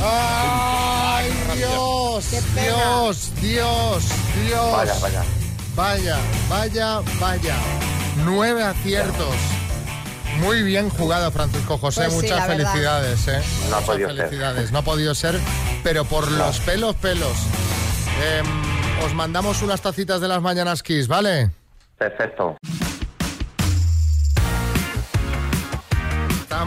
¡Ay, 0.01 1.29
Dios! 1.57 2.25
Dios, 2.55 3.33
Dios, 3.41 4.05
Dios. 4.47 4.73
Vaya, 4.73 4.95
vaya. 5.01 5.25
Vaya, 5.75 6.17
vaya, 6.49 7.01
vaya. 7.19 7.55
Nueve 8.25 8.63
aciertos. 8.63 9.35
Muy 10.39 10.63
bien 10.63 10.89
jugado, 10.89 11.33
Francisco 11.33 11.79
José. 11.79 12.03
Pues 12.05 12.13
sí, 12.13 12.21
Muchas 12.23 12.47
felicidades, 12.47 13.27
¿eh? 13.29 13.43
No 13.71 13.77
ha 13.77 13.81
Muchas 13.81 13.85
podido 13.87 14.09
ser. 14.09 14.17
felicidades. 14.19 14.73
No 14.73 14.79
ha 14.79 14.83
podido 14.83 15.15
ser, 15.17 15.41
pero 15.83 16.05
por 16.05 16.31
los 16.31 16.61
pelos, 16.61 16.95
pelos. 16.97 17.37
Em, 18.23 18.47
os 19.05 19.15
mandamos 19.15 19.63
unas 19.63 19.81
tacitas 19.81 20.21
de 20.21 20.29
las 20.29 20.41
mañanas 20.41 20.83
Kiss, 20.85 21.09
¿vale? 21.09 21.51
Perfecto. 21.99 22.57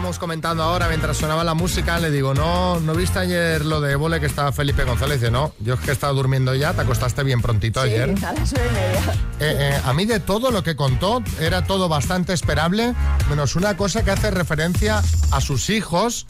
Estábamos 0.06 0.20
comentando 0.20 0.62
ahora 0.62 0.86
mientras 0.86 1.16
sonaba 1.16 1.42
la 1.42 1.54
música, 1.54 1.98
le 1.98 2.12
digo, 2.12 2.32
no, 2.32 2.78
¿no 2.78 2.94
viste 2.94 3.18
ayer 3.18 3.64
lo 3.64 3.80
de 3.80 3.90
Évole 3.90 4.20
que 4.20 4.26
estaba 4.26 4.52
Felipe 4.52 4.84
González? 4.84 5.20
Dice, 5.20 5.32
no, 5.32 5.52
yo 5.58 5.74
es 5.74 5.80
que 5.80 5.90
estaba 5.90 6.12
durmiendo 6.12 6.54
ya, 6.54 6.72
te 6.74 6.82
acostaste 6.82 7.24
bien 7.24 7.42
prontito 7.42 7.82
Sí, 7.82 7.88
ayer. 7.88 8.14
a 8.24 8.32
las 8.32 8.52
nueve 8.52 8.68
y 8.70 8.72
media. 8.72 9.00
Eh, 9.40 9.72
eh, 9.74 9.80
a 9.84 9.92
mí 9.94 10.04
de 10.04 10.20
todo 10.20 10.52
lo 10.52 10.62
que 10.62 10.76
contó 10.76 11.24
era 11.40 11.64
todo 11.64 11.88
bastante 11.88 12.34
esperable, 12.34 12.94
menos 13.28 13.56
una 13.56 13.76
cosa 13.76 14.04
que 14.04 14.12
hace 14.12 14.30
referencia 14.30 15.02
a 15.32 15.40
sus 15.40 15.70
hijos 15.70 16.26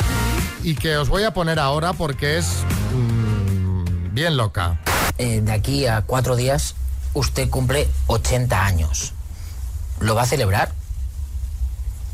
y 0.62 0.74
que 0.74 0.96
os 0.96 1.10
voy 1.10 1.24
a 1.24 1.34
poner 1.34 1.58
ahora 1.58 1.92
porque 1.92 2.38
es 2.38 2.46
mm, 2.94 4.14
bien 4.14 4.38
loca. 4.38 4.80
Eh, 5.18 5.42
de 5.42 5.52
aquí 5.52 5.86
a 5.86 6.00
cuatro 6.00 6.34
días 6.34 6.76
usted 7.12 7.50
cumple 7.50 7.90
80 8.06 8.64
años. 8.64 9.12
¿Lo 10.00 10.14
va 10.14 10.22
a 10.22 10.26
celebrar? 10.26 10.72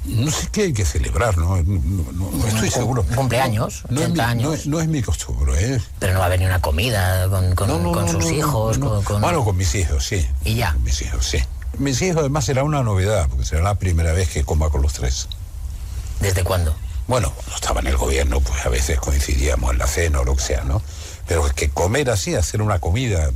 No 0.05 0.31
sé 0.33 0.49
qué 0.51 0.63
hay 0.63 0.73
que 0.73 0.85
celebrar, 0.85 1.39
¿no? 1.39 1.57
No, 1.63 1.63
no- 2.13 2.31
no 2.33 2.47
estoy 2.49 2.71
seguro. 2.71 3.05
cumpleaños, 3.15 3.85
No 3.89 4.01
es, 4.01 4.09
mi, 4.09 4.13
80 4.15 4.29
años. 4.29 4.45
no 4.49 4.53
es- 4.55 4.67
no 4.67 4.81
es 4.81 4.89
mi 4.89 5.01
costumbre, 5.03 5.75
¿eh? 5.77 5.81
Pero 6.01 6.15
no 6.15 6.19
va 6.21 6.27
a 6.27 6.29
venir 6.29 6.49
una 6.49 6.61
comida 6.61 7.29
con, 7.29 7.55
con- 7.55 7.93
con 7.93 8.09
sus 8.09 8.31
hijos. 8.33 8.79
Con, 8.79 9.03
con- 9.05 9.21
Bueno, 9.21 9.45
con 9.45 9.57
mis 9.57 9.75
hijos, 9.77 10.05
sí. 10.05 10.27
Y 10.45 10.57
ya. 10.57 10.73
Mis 10.83 11.01
hijos, 11.03 11.25
sí. 11.25 11.39
Mis 11.79 12.03
hijos 12.03 12.19
además 12.21 12.45
será 12.45 12.65
una 12.65 12.83
novedad, 12.83 13.29
porque 13.29 13.45
será 13.45 13.63
la 13.63 13.77
primera 13.77 14.13
vez 14.13 14.29
que 14.29 14.45
coma 14.45 14.71
con 14.71 14.83
los 14.83 14.93
tres. 14.93 15.29
¿Desde 16.21 16.43
cuándo? 16.45 16.75
Bueno, 17.07 17.31
cuando 17.35 17.55
estaba 17.55 17.81
en 17.81 17.87
el 17.89 17.97
gobierno, 17.97 18.41
pues 18.41 18.65
a 18.67 18.69
veces 18.69 18.99
coincidíamos 19.01 19.73
en 19.73 19.79
la 19.79 19.87
cena 19.87 20.21
o 20.21 20.25
lo 20.25 20.37
que 20.37 20.43
sea, 20.43 20.65
¿no? 20.65 20.83
Pero 21.27 21.47
es 21.47 21.53
que 21.53 21.71
comer 21.71 22.11
así, 22.11 22.35
hacer 22.35 22.61
una 22.61 22.79
comida 22.81 23.31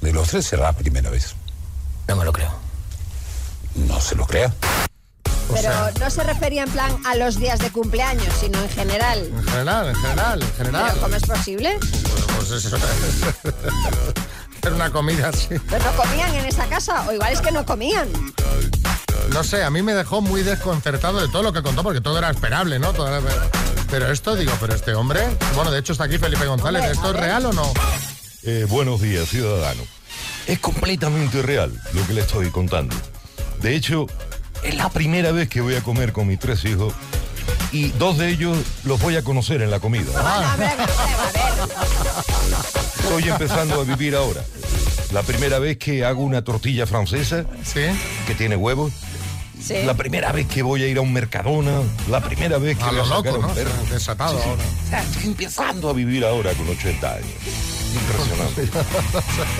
de 0.00 0.12
los 0.12 0.28
tres 0.28 0.46
será 0.46 0.64
la 0.64 0.72
primera 0.72 1.10
vez. 1.10 1.34
No 2.08 2.16
me 2.16 2.24
lo 2.24 2.32
creo. 2.32 2.50
No 3.74 4.00
se 4.00 4.14
lo 4.16 4.26
crea. 4.26 4.52
Pero 5.52 5.70
no 6.00 6.10
se 6.10 6.22
refería 6.24 6.64
en 6.64 6.70
plan 6.70 6.96
a 7.04 7.14
los 7.14 7.38
días 7.38 7.58
de 7.60 7.70
cumpleaños, 7.70 8.26
sino 8.40 8.60
en 8.62 8.68
general. 8.68 9.18
En 9.26 9.44
general, 9.44 9.88
en 9.88 9.94
general, 9.96 10.42
en 10.42 10.52
general. 10.54 10.86
¿Pero 10.90 11.02
cómo 11.02 11.14
es 11.16 11.22
posible? 11.22 11.78
Pues 12.36 12.50
eso. 12.50 12.76
Hacer 14.58 14.72
una 14.72 14.90
comida 14.90 15.28
así. 15.28 15.48
¿Pero 15.70 15.84
no 15.84 15.92
comían 15.96 16.34
en 16.34 16.44
esa 16.46 16.66
casa? 16.66 17.04
O 17.08 17.12
igual 17.12 17.32
es 17.32 17.40
que 17.40 17.52
no 17.52 17.64
comían. 17.64 18.08
No 19.32 19.44
sé, 19.44 19.62
a 19.62 19.70
mí 19.70 19.82
me 19.82 19.94
dejó 19.94 20.20
muy 20.20 20.42
desconcertado 20.42 21.20
de 21.20 21.28
todo 21.28 21.42
lo 21.42 21.52
que 21.52 21.62
contó, 21.62 21.82
porque 21.82 22.00
todo 22.00 22.18
era 22.18 22.30
esperable, 22.30 22.78
¿no? 22.78 22.92
Todo 22.92 23.08
era- 23.08 23.20
Pero 23.90 24.10
esto, 24.10 24.34
digo, 24.34 24.52
pero 24.60 24.74
este 24.74 24.94
hombre, 24.94 25.20
bueno, 25.54 25.70
de 25.70 25.78
hecho 25.78 25.92
está 25.92 26.04
aquí 26.04 26.18
Felipe 26.18 26.46
González, 26.46 26.82
Hombre, 26.82 26.96
¿esto 26.96 27.10
es 27.12 27.16
real 27.20 27.46
o 27.46 27.52
no? 27.52 27.72
Eh, 28.42 28.66
buenos 28.68 29.00
días, 29.00 29.28
ciudadano. 29.28 29.82
Es 30.46 30.58
completamente 30.60 31.42
real 31.42 31.72
lo 31.92 32.06
que 32.06 32.12
le 32.14 32.20
estoy 32.22 32.50
contando. 32.50 32.94
De 33.60 33.74
hecho, 33.74 34.06
es 34.68 34.74
la 34.76 34.88
primera 34.90 35.32
vez 35.32 35.48
que 35.48 35.60
voy 35.60 35.74
a 35.74 35.82
comer 35.82 36.12
con 36.12 36.26
mis 36.26 36.38
tres 36.38 36.64
hijos 36.64 36.92
y 37.72 37.88
dos 37.90 38.18
de 38.18 38.28
ellos 38.30 38.56
los 38.84 39.00
voy 39.00 39.16
a 39.16 39.22
conocer 39.22 39.62
en 39.62 39.70
la 39.70 39.80
comida. 39.80 40.10
Estoy 43.00 43.28
empezando 43.28 43.80
a 43.80 43.84
vivir 43.84 44.14
ahora. 44.16 44.42
La 45.12 45.22
primera 45.22 45.58
vez 45.58 45.78
que 45.78 46.04
hago 46.04 46.22
una 46.22 46.42
tortilla 46.42 46.86
francesa 46.86 47.44
que 48.26 48.34
tiene 48.34 48.56
huevos. 48.56 48.92
Sí. 49.62 49.74
La 49.84 49.94
primera 49.94 50.32
vez 50.32 50.46
que 50.46 50.62
voy 50.62 50.82
a 50.82 50.86
ir 50.86 50.98
a 50.98 51.00
un 51.00 51.12
Mercadona. 51.12 51.80
La 52.10 52.20
primera 52.20 52.58
vez 52.58 52.76
que 52.76 52.84
A 52.84 52.88
voy 52.88 52.96
lo 52.96 53.02
a 53.02 53.08
sacar 53.08 53.24
loco, 53.32 53.36
un 53.38 53.46
¿no? 53.48 53.54
perro. 53.54 53.70
Desatado 53.90 54.42
ahora. 54.42 54.62
O 54.84 54.88
sea, 54.90 55.02
estoy 55.02 55.24
empezando 55.24 55.90
a 55.90 55.92
vivir 55.92 56.24
ahora 56.24 56.52
con 56.52 56.68
80 56.68 57.10
años. 57.14 57.26
Impresionante. 57.94 58.62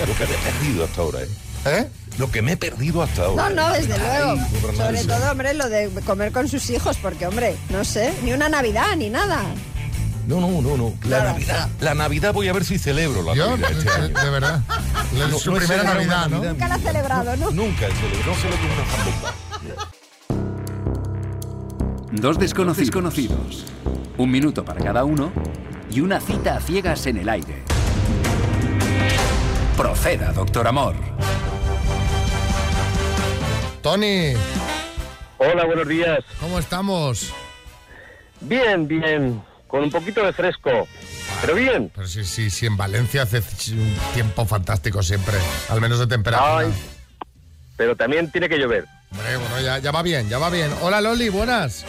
Lo 0.07 0.15
que 0.15 0.23
he 0.23 0.27
perdido 0.37 0.85
hasta 0.85 1.01
ahora, 1.01 1.23
¿eh? 1.23 1.27
¿Eh? 1.65 1.87
Lo 2.17 2.31
que 2.31 2.41
me 2.41 2.53
he 2.53 2.57
perdido 2.57 3.01
hasta 3.03 3.25
ahora. 3.25 3.49
No, 3.49 3.55
no, 3.55 3.73
desde 3.73 3.97
luego. 3.97 4.37
Sobre 4.75 5.03
todo, 5.03 5.31
hombre, 5.31 5.53
lo 5.53 5.69
de 5.69 5.89
comer 6.05 6.31
con 6.31 6.47
sus 6.47 6.69
hijos, 6.69 6.97
porque, 7.01 7.27
hombre, 7.27 7.55
no 7.69 7.83
sé, 7.85 8.13
ni 8.23 8.33
una 8.33 8.49
Navidad, 8.49 8.95
ni 8.97 9.09
nada. 9.09 9.43
No, 10.27 10.41
no, 10.41 10.61
no, 10.61 10.75
no. 10.77 10.93
La. 11.07 11.23
Navidad, 11.23 11.69
la 11.79 11.93
Navidad 11.93 12.33
voy 12.33 12.49
a 12.49 12.53
ver 12.53 12.65
si 12.65 12.77
celebro 12.79 13.21
la 13.23 13.33
Yo, 13.35 13.49
Navidad 13.55 13.71
este 13.71 13.89
año. 13.91 14.07
de 14.19 14.29
verdad. 14.29 14.61
La- 15.17 15.27
No, 15.27 15.37
su 15.39 15.51
no 15.51 15.57
primera 15.57 15.83
Navidad, 15.83 16.27
¿no? 16.29 16.43
Nunca 16.43 16.67
la 16.67 16.75
ha 16.75 16.79
celebrado, 16.79 17.37
¿no? 17.37 17.51
Nunca 17.51 17.87
he 17.87 17.91
celebrado, 17.91 18.25
no 18.25 18.35
sé 18.35 18.49
lo 18.49 18.55
que 18.57 18.67
es 18.67 18.73
una 18.73 18.85
zambomba. 18.97 19.91
Dos 22.11 22.39
desconocidos 22.39 22.91
conocidos. 22.91 23.65
Un 24.17 24.31
minuto 24.31 24.65
para 24.65 24.83
cada 24.83 25.03
uno 25.05 25.31
y 25.91 25.99
una 26.01 26.19
cita 26.19 26.57
a 26.57 26.61
ciegas 26.61 27.05
en 27.05 27.17
el 27.17 27.29
aire. 27.29 27.63
Proceda, 29.77 30.31
doctor 30.33 30.67
Amor. 30.67 30.95
Tony. 33.87 34.33
Hola, 35.37 35.63
buenos 35.63 35.87
días. 35.87 36.19
¿Cómo 36.41 36.59
estamos? 36.59 37.33
Bien, 38.41 38.85
bien. 38.85 39.41
Con 39.65 39.83
un 39.83 39.89
poquito 39.89 40.25
de 40.25 40.33
fresco. 40.33 40.85
Pero 41.39 41.55
bien. 41.55 41.89
Pero 41.95 42.05
sí, 42.05 42.25
sí, 42.25 42.49
sí, 42.49 42.65
en 42.65 42.75
Valencia 42.75 43.21
hace 43.21 43.37
un 43.71 43.95
tiempo 44.13 44.45
fantástico 44.45 45.01
siempre, 45.01 45.37
al 45.69 45.79
menos 45.79 45.99
de 45.99 46.07
temperatura. 46.07 46.57
Ay, 46.67 46.73
pero 47.77 47.95
también 47.95 48.29
tiene 48.29 48.49
que 48.49 48.57
llover. 48.57 48.83
Hombre, 49.13 49.37
bueno, 49.37 49.61
ya, 49.61 49.77
ya 49.77 49.91
va 49.93 50.01
bien, 50.01 50.27
ya 50.27 50.37
va 50.37 50.49
bien. 50.49 50.69
Hola 50.81 50.99
Loli, 50.99 51.29
buenas. 51.29 51.85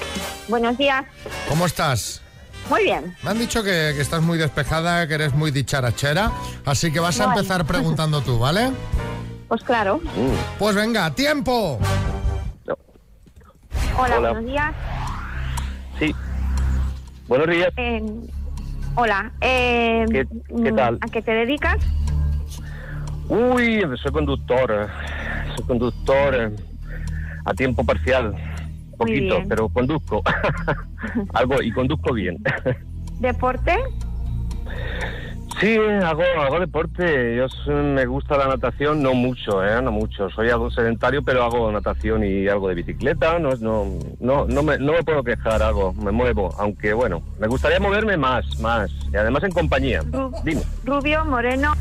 Buenos 0.46 0.78
días. 0.78 1.04
¿Cómo 1.48 1.66
estás? 1.66 2.22
Muy 2.70 2.84
bien. 2.84 3.16
Me 3.24 3.30
han 3.30 3.40
dicho 3.40 3.64
que, 3.64 3.92
que 3.96 4.00
estás 4.02 4.22
muy 4.22 4.38
despejada, 4.38 5.08
que 5.08 5.14
eres 5.14 5.34
muy 5.34 5.50
dicharachera, 5.50 6.30
así 6.64 6.92
que 6.92 7.00
vas 7.00 7.18
a 7.18 7.26
Vale. 7.26 7.40
empezar 7.40 7.64
preguntando 7.66 8.20
tú, 8.20 8.38
¿vale? 8.38 8.70
Pues 9.48 9.62
claro. 9.62 10.00
Pues 10.58 10.74
venga, 10.76 11.10
tiempo. 11.14 11.78
Hola, 13.98 14.18
Hola. 14.18 14.30
buenos 14.32 14.44
días. 14.44 14.74
Sí. 15.98 16.14
Buenos 17.26 17.48
días. 17.48 17.68
Eh, 17.76 18.02
hola. 18.94 19.32
eh, 19.40 20.04
¿Qué- 20.10 20.26
qué 20.62 20.72
tal? 20.72 20.98
¿A 21.00 21.08
qué 21.08 21.22
te 21.22 21.32
dedicas? 21.32 21.78
Uy, 23.28 23.82
soy 24.02 24.12
conductor. 24.12 24.88
Soy 25.56 25.64
conductor 25.66 26.34
eh, 26.34 26.50
a 27.44 27.54
tiempo 27.54 27.84
parcial. 27.84 28.34
Poquito, 28.96 29.42
pero 29.48 29.68
conduzco. 29.68 30.22
Algo, 31.34 31.62
y 31.62 31.72
conduzco 31.72 32.12
bien. 32.12 32.38
¿Deporte? 33.20 33.76
Sí, 35.60 35.76
hago, 35.76 36.22
hago 36.40 36.60
deporte. 36.60 37.36
Yo 37.36 37.72
me 37.72 38.06
gusta 38.06 38.36
la 38.38 38.46
natación, 38.46 39.02
no 39.02 39.12
mucho, 39.14 39.64
¿eh? 39.64 39.82
No 39.82 39.90
mucho. 39.90 40.30
Soy 40.30 40.50
algo 40.50 40.70
sedentario, 40.70 41.22
pero 41.22 41.42
hago 41.42 41.72
natación 41.72 42.22
y 42.22 42.46
algo 42.46 42.68
de 42.68 42.76
bicicleta. 42.76 43.40
No, 43.40 43.50
no, 43.56 43.98
no, 44.20 44.44
no, 44.46 44.62
me, 44.62 44.78
no 44.78 44.92
me 44.92 45.02
puedo 45.02 45.24
quejar, 45.24 45.60
hago, 45.62 45.92
me 45.94 46.12
muevo. 46.12 46.54
Aunque 46.58 46.92
bueno, 46.92 47.22
me 47.40 47.48
gustaría 47.48 47.80
moverme 47.80 48.16
más, 48.16 48.44
más. 48.60 48.88
Y 49.12 49.16
además 49.16 49.42
en 49.42 49.50
compañía. 49.52 50.02
Ru- 50.02 50.30
Dime. 50.44 50.62
Rubio, 50.84 51.24
moreno, 51.24 51.72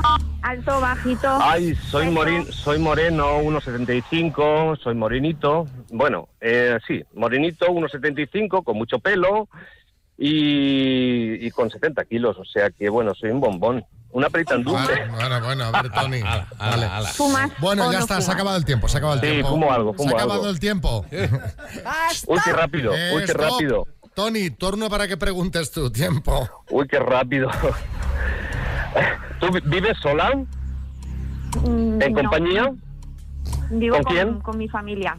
alto, 0.41 0.81
bajito. 0.81 1.27
Ay, 1.39 1.75
soy, 1.75 2.09
morin, 2.09 2.45
soy 2.51 2.79
moreno, 2.79 3.41
1,75, 3.43 4.79
soy 4.79 4.95
morenito. 4.95 5.67
Bueno, 5.91 6.29
eh, 6.41 6.79
sí, 6.87 7.03
morenito, 7.13 7.67
1,75, 7.67 8.63
con 8.63 8.75
mucho 8.75 8.97
pelo 8.97 9.47
y, 10.17 11.45
y 11.45 11.51
con 11.51 11.69
70 11.69 12.03
kilos. 12.05 12.37
O 12.39 12.45
sea 12.45 12.69
que, 12.71 12.89
bueno, 12.89 13.13
soy 13.15 13.29
un 13.31 13.39
bombón. 13.39 13.83
Una 14.11 14.29
perita 14.29 14.55
en 14.55 14.63
dulce. 14.63 14.93
Bueno, 15.11 15.41
bueno, 15.43 15.65
a 15.65 15.81
ver, 15.81 15.91
Tony. 15.91 16.21
Vale. 16.21 17.07
¿Fumas 17.13 17.51
Bueno, 17.59 17.91
ya 17.91 17.97
no 17.99 18.03
está, 18.03 18.21
se 18.21 18.31
ha 18.31 18.33
acabado 18.33 18.57
el 18.57 18.63
tiempo, 18.65 18.87
se 18.87 18.97
ha 18.97 18.99
acabado 18.99 19.19
el 19.21 19.27
Sí, 19.27 19.33
tiempo. 19.33 19.49
fumo 19.51 19.71
algo, 19.71 19.91
Se 19.91 19.97
fumo 19.97 20.09
ha 20.11 20.13
acabado 20.13 20.39
algo. 20.39 20.49
el 20.51 20.59
tiempo. 20.59 21.05
Uy, 22.27 22.39
qué 22.43 22.53
rápido, 22.53 22.91
uy, 23.13 23.19
qué 23.25 23.31
Stop. 23.31 23.41
rápido. 23.41 23.87
Tony, 24.15 24.49
turno 24.49 24.89
para 24.89 25.07
que 25.07 25.17
preguntes 25.17 25.71
tu 25.71 25.91
tiempo. 25.91 26.49
Uy, 26.71 26.87
qué 26.87 26.97
rápido. 26.99 27.49
¿Tú 29.39 29.51
vi- 29.51 29.61
vives 29.65 29.97
sola? 30.01 30.31
Mm, 31.67 32.01
¿En 32.01 32.13
no. 32.13 32.21
compañía? 32.21 32.71
Vivo 33.69 33.95
¿Con 33.97 34.03
con, 34.05 34.13
quién? 34.13 34.39
con 34.39 34.57
mi 34.57 34.67
familia. 34.69 35.15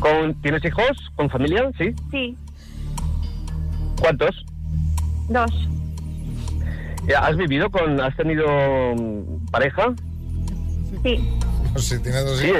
¿Con, 0.00 0.34
¿Tienes 0.42 0.64
hijos? 0.64 0.90
¿Con 1.14 1.30
familia? 1.30 1.70
Sí. 1.78 1.94
Sí, 2.10 2.36
¿Cuántos? 4.02 4.44
dos. 5.28 5.50
¿Has 7.20 7.36
vivido 7.36 7.70
con, 7.70 8.00
has 8.00 8.16
tenido 8.16 8.46
mm, 8.96 9.46
pareja? 9.50 9.94
Sí. 11.02 11.28
Si 11.76 11.98
tiene 12.00 12.18
dos 12.20 12.38
Sí, 12.38 12.52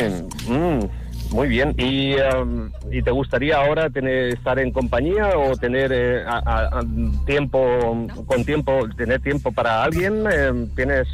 mm, 0.49 1.35
muy 1.35 1.47
bien. 1.49 1.75
¿Y, 1.77 2.15
um, 2.15 2.71
¿Y 2.91 3.03
te 3.03 3.11
gustaría 3.11 3.57
ahora 3.59 3.91
tener, 3.91 4.33
estar 4.33 4.59
en 4.59 4.71
compañía 4.73 5.37
o 5.37 5.55
tener 5.57 5.93
eh, 5.93 6.23
a- 6.27 6.39
a- 6.47 6.79
a- 6.79 6.85
tiempo, 7.27 8.07
con 8.27 8.45
tiempo, 8.47 8.89
tener 8.97 9.21
tiempo 9.21 9.53
para 9.53 9.83
alguien? 9.85 10.25
Eh, 10.33 10.67
¿Tienes, 10.75 11.09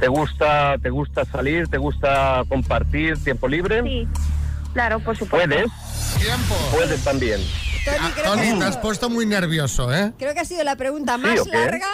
te 0.00 0.08
gusta, 0.08 0.76
te 0.82 0.88
gusta 0.88 1.26
salir, 1.26 1.68
te 1.68 1.76
gusta 1.76 2.42
compartir 2.48 3.22
tiempo 3.22 3.46
libre? 3.46 3.82
Sí. 3.82 4.08
Claro, 4.72 4.98
por 5.00 5.16
supuesto. 5.18 5.48
¿Puedes? 5.48 5.66
Tiempo. 6.18 6.54
Puedes 6.72 7.04
también. 7.04 7.40
Tony, 7.86 7.98
Ah, 8.00 8.10
creo, 8.14 8.24
Tony, 8.32 8.52
que, 8.52 8.58
te 8.58 8.64
has 8.64 8.76
puesto 8.78 9.08
muy 9.10 9.26
nervioso, 9.26 9.94
¿eh? 9.94 10.12
creo 10.18 10.34
que 10.34 10.40
ha 10.40 10.44
sido 10.44 10.62
la 10.64 10.76
pregunta 10.76 11.14
¿Sí 11.16 11.20
más 11.22 11.46
larga 11.46 11.86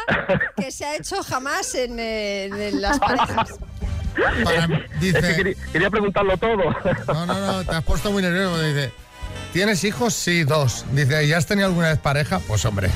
que 0.56 0.70
se 0.72 0.84
ha 0.84 0.96
hecho 0.96 1.22
jamás 1.22 1.74
en, 1.74 1.98
eh, 2.00 2.44
en 2.46 2.80
las 2.80 2.98
parejas. 2.98 3.50
Para- 4.44 4.64
Es 4.64 4.66
que 4.66 4.88
dice, 5.00 5.36
quería, 5.36 5.54
quería 5.72 5.90
preguntarlo 5.90 6.36
todo. 6.36 6.56
no, 7.08 7.26
no, 7.26 7.34
no, 7.52 7.64
te 7.64 7.74
has 7.76 7.84
puesto 7.84 8.10
muy 8.12 8.22
nervioso. 8.22 8.60
Dice, 8.62 8.92
¿tienes 9.54 9.84
hijos? 9.84 10.12
Sí, 10.12 10.44
dos. 10.44 10.84
Dice, 10.92 11.26
¿ya 11.26 11.38
has 11.38 11.46
tenido 11.46 11.68
alguna 11.68 11.88
vez 11.88 11.98
pareja? 11.98 12.38
Pues 12.46 12.62
hombre, 12.66 12.90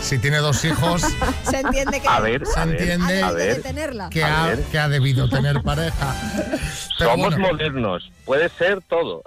si 0.00 0.18
tiene 0.18 0.38
dos 0.38 0.64
hijos, 0.64 1.02
Se 1.50 1.58
entiende 1.60 2.00
que 2.00 2.08
A 2.08 2.20
ver, 2.20 2.46
se 2.46 2.58
a 2.58 2.64
ver, 2.64 2.80
entiende 2.80 3.22
ha 3.22 3.26
a 3.26 3.32
debido 3.32 3.34
de 3.34 3.46
ver. 3.54 3.62
tenerla. 3.62 4.08
que 4.08 4.24
A 4.24 4.44
ha, 4.44 4.46
ver. 4.46 4.62
que 4.62 4.78
ha 4.78 4.88
debido 4.88 5.28
tener 5.28 5.62
pareja. 5.62 6.14
Pero 6.98 7.10
Somos 7.10 7.34
bueno, 7.36 7.48
modernos. 7.52 8.10
Puede 8.24 8.48
ser 8.50 8.80
todo. 8.88 9.22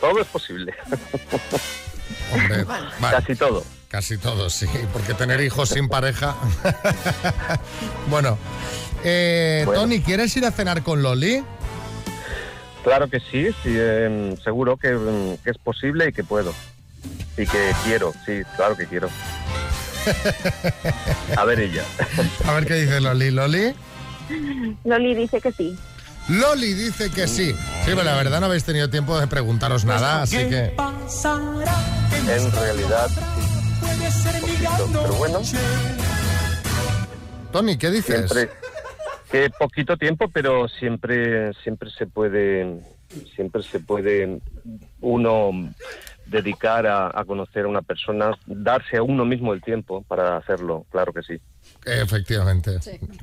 todo 0.00 0.20
es 0.20 0.26
posible. 0.26 0.74
Hombre, 2.32 2.64
vale. 3.00 3.16
Casi 3.16 3.34
todo. 3.34 3.64
Casi 3.88 4.18
todos, 4.18 4.52
sí, 4.52 4.66
porque 4.92 5.14
tener 5.14 5.40
hijos 5.40 5.70
sin 5.70 5.88
pareja. 5.88 6.36
bueno, 8.08 8.38
eh, 9.02 9.62
Bueno. 9.66 9.82
Tony, 9.82 10.00
¿quieres 10.00 10.36
ir 10.36 10.44
a 10.44 10.52
cenar 10.52 10.82
con 10.82 11.02
Loli? 11.02 11.42
Claro 12.84 13.08
que 13.08 13.18
sí, 13.18 13.48
sí 13.62 13.76
em, 13.76 14.36
seguro 14.36 14.76
que, 14.76 14.88
em, 14.88 15.36
que 15.38 15.50
es 15.50 15.58
posible 15.58 16.08
y 16.08 16.12
que 16.12 16.22
puedo. 16.24 16.54
Y 17.36 17.46
que 17.46 17.72
quiero, 17.84 18.14
sí, 18.24 18.42
claro 18.56 18.76
que 18.76 18.86
quiero. 18.86 19.08
A 21.36 21.44
ver 21.44 21.60
ella. 21.60 21.82
A 22.46 22.52
ver 22.52 22.66
qué 22.66 22.74
dice 22.74 23.00
Loli. 23.00 23.30
Loli. 23.30 23.74
Loli 24.84 25.14
dice 25.14 25.40
que 25.40 25.52
sí. 25.52 25.76
Loli 26.28 26.74
dice 26.74 27.10
que 27.10 27.26
sí. 27.26 27.52
Sí, 27.52 27.86
pero 27.86 28.04
la 28.04 28.14
verdad 28.14 28.40
no 28.40 28.46
habéis 28.46 28.64
tenido 28.64 28.88
tiempo 28.88 29.18
de 29.18 29.26
preguntaros 29.26 29.84
nada, 29.84 30.22
así 30.22 30.36
que. 30.48 30.74
En 32.30 32.52
realidad, 32.52 33.08
sí, 33.08 34.40
poquito. 34.40 35.00
Pero 35.02 35.14
bueno, 35.14 35.40
Tony, 37.52 37.76
¿qué 37.76 37.90
dices? 37.90 38.30
siempre 38.30 38.48
que 39.30 39.50
poquito 39.58 39.96
tiempo, 39.96 40.28
pero 40.32 40.68
siempre 40.68 41.52
siempre 41.62 41.90
se 41.90 42.06
puede 42.06 42.80
siempre 43.34 43.62
se 43.62 43.80
puede 43.80 44.40
uno 45.00 45.50
dedicar 46.26 46.86
a, 46.86 47.08
a 47.12 47.24
conocer 47.24 47.64
a 47.64 47.68
una 47.68 47.82
persona, 47.82 48.38
darse 48.46 48.96
a 48.98 49.02
uno 49.02 49.24
mismo 49.24 49.52
el 49.52 49.60
tiempo 49.62 50.02
para 50.02 50.36
hacerlo, 50.36 50.86
claro 50.90 51.12
que 51.12 51.22
sí. 51.22 51.40
Efectivamente. 51.84 52.78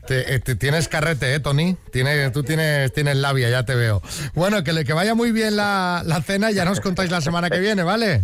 Te, 0.06 0.36
eh, 0.36 0.40
te- 0.42 0.56
tienes 0.56 0.90
carrete, 0.90 1.34
¿eh, 1.34 1.40
Tony? 1.40 1.78
Tienes, 1.94 2.34
tú 2.34 2.44
tienes, 2.44 2.92
tienes 2.92 3.16
labia, 3.16 3.50
ya 3.50 3.64
te 3.64 3.76
veo. 3.76 4.02
Bueno, 4.34 4.62
que, 4.66 4.74
le, 4.74 4.84
que 4.84 4.92
vaya 4.92 5.16
muy 5.16 5.32
bien 5.32 5.56
la, 5.56 6.02
la 6.06 6.22
cena, 6.22 6.52
ya 6.52 6.66
nos 6.66 6.82
contáis 6.82 7.10
la 7.10 7.22
semana 7.22 7.50
que 7.50 7.60
viene, 7.60 7.84
¿vale? 7.84 8.24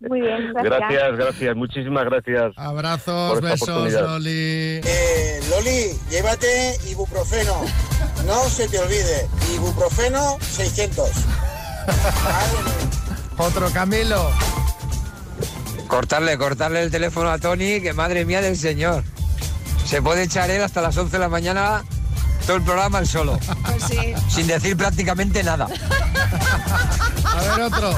Muy 0.00 0.20
bien, 0.20 0.52
gracias. 0.54 0.64
Gracias, 0.64 1.16
gracias, 1.16 1.56
muchísimas 1.56 2.04
gracias. 2.04 2.52
Abrazos, 2.56 3.34
Por 3.34 3.44
esta 3.44 3.50
besos, 3.50 3.68
oportunidad. 3.68 4.08
Loli. 4.08 4.80
Eh, 4.84 5.40
Loli, 5.50 5.98
llévate 6.10 6.76
ibuprofeno. 6.90 7.62
No 8.26 8.48
se 8.48 8.68
te 8.68 8.78
olvide. 8.78 9.28
Ibuprofeno 9.54 10.38
600. 10.40 11.08
Otro 13.38 13.70
Camilo. 13.70 14.30
Cortarle, 15.88 16.38
cortarle 16.38 16.82
el 16.82 16.90
teléfono 16.90 17.30
a 17.30 17.38
Tony, 17.38 17.80
que 17.80 17.92
madre 17.92 18.24
mía 18.24 18.40
del 18.40 18.56
señor. 18.56 19.04
Se 19.84 20.00
puede 20.00 20.24
echar 20.24 20.50
él 20.50 20.62
hasta 20.62 20.80
las 20.80 20.96
11 20.96 21.12
de 21.12 21.18
la 21.18 21.28
mañana 21.28 21.84
todo 22.46 22.56
el 22.56 22.62
programa 22.62 22.98
él 22.98 23.06
solo. 23.06 23.38
Pues 23.64 23.84
sí. 23.84 24.14
Sin 24.28 24.46
decir 24.46 24.76
prácticamente 24.76 25.42
nada. 25.42 25.66
A 27.24 27.56
ver, 27.56 27.62
otro. 27.62 27.90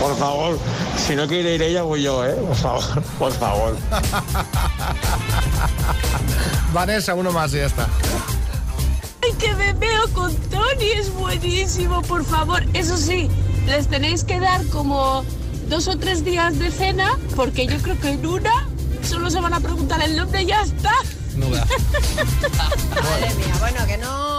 Por 0.00 0.16
favor, 0.16 0.58
si 0.96 1.16
no 1.16 1.26
quiere 1.26 1.54
ir 1.54 1.62
ella, 1.62 1.82
voy 1.82 2.02
yo, 2.02 2.24
¿eh? 2.24 2.34
Por 2.34 2.56
favor, 2.56 3.02
por 3.18 3.32
favor. 3.32 3.76
Vanessa, 6.72 7.14
uno 7.14 7.32
más 7.32 7.52
y 7.54 7.56
ya 7.56 7.66
está. 7.66 7.88
Ay, 9.22 9.32
que 9.38 9.54
me 9.54 9.72
veo 9.74 10.08
con 10.12 10.34
Tony, 10.34 10.90
es 10.94 11.12
buenísimo, 11.12 12.02
por 12.02 12.24
favor. 12.24 12.62
Eso 12.74 12.96
sí, 12.96 13.28
les 13.66 13.88
tenéis 13.88 14.24
que 14.24 14.38
dar 14.38 14.64
como 14.68 15.24
dos 15.68 15.88
o 15.88 15.96
tres 15.98 16.24
días 16.24 16.58
de 16.58 16.70
cena, 16.70 17.18
porque 17.34 17.66
yo 17.66 17.78
creo 17.78 17.98
que 17.98 18.10
en 18.10 18.26
una 18.26 18.68
solo 19.02 19.30
se 19.30 19.40
van 19.40 19.54
a 19.54 19.60
preguntar 19.60 20.02
el 20.02 20.16
nombre 20.16 20.42
y 20.42 20.46
ya 20.46 20.62
está. 20.62 20.92
Madre 21.36 23.34
mía, 23.36 23.54
bueno, 23.60 23.86
que 23.86 23.98
no, 23.98 24.35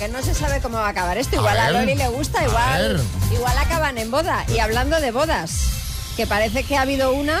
que 0.00 0.08
no 0.08 0.22
se 0.22 0.34
sabe 0.34 0.62
cómo 0.62 0.78
va 0.78 0.86
a 0.86 0.90
acabar 0.90 1.18
esto. 1.18 1.36
Igual 1.36 1.58
a, 1.58 1.70
Loli 1.70 1.94
le 1.94 2.08
gusta, 2.08 2.42
igual, 2.42 3.02
igual 3.34 3.58
acaban 3.58 3.98
en 3.98 4.10
boda. 4.10 4.46
Y 4.48 4.58
hablando 4.58 4.98
de 4.98 5.10
bodas, 5.10 6.14
que 6.16 6.26
parece 6.26 6.62
que 6.62 6.78
ha 6.78 6.80
habido 6.80 7.12
una 7.12 7.38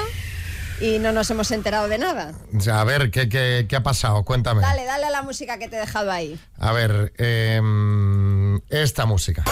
y 0.78 0.98
no 0.98 1.10
nos 1.12 1.30
hemos 1.30 1.50
enterado 1.52 1.88
de 1.88 1.96
nada. 1.96 2.34
Sea, 2.58 2.82
a 2.82 2.84
ver, 2.84 3.10
¿qué, 3.10 3.30
qué, 3.30 3.64
qué 3.66 3.76
ha 3.76 3.82
pasado? 3.82 4.24
Cuéntame. 4.26 4.60
Dale, 4.60 4.84
dale 4.84 5.06
a 5.06 5.10
la 5.10 5.22
música 5.22 5.58
que 5.58 5.68
te 5.68 5.76
he 5.76 5.80
dejado 5.80 6.12
ahí. 6.12 6.38
A 6.58 6.72
ver, 6.72 7.14
em, 7.16 8.60
esta 8.68 9.06
música. 9.06 9.42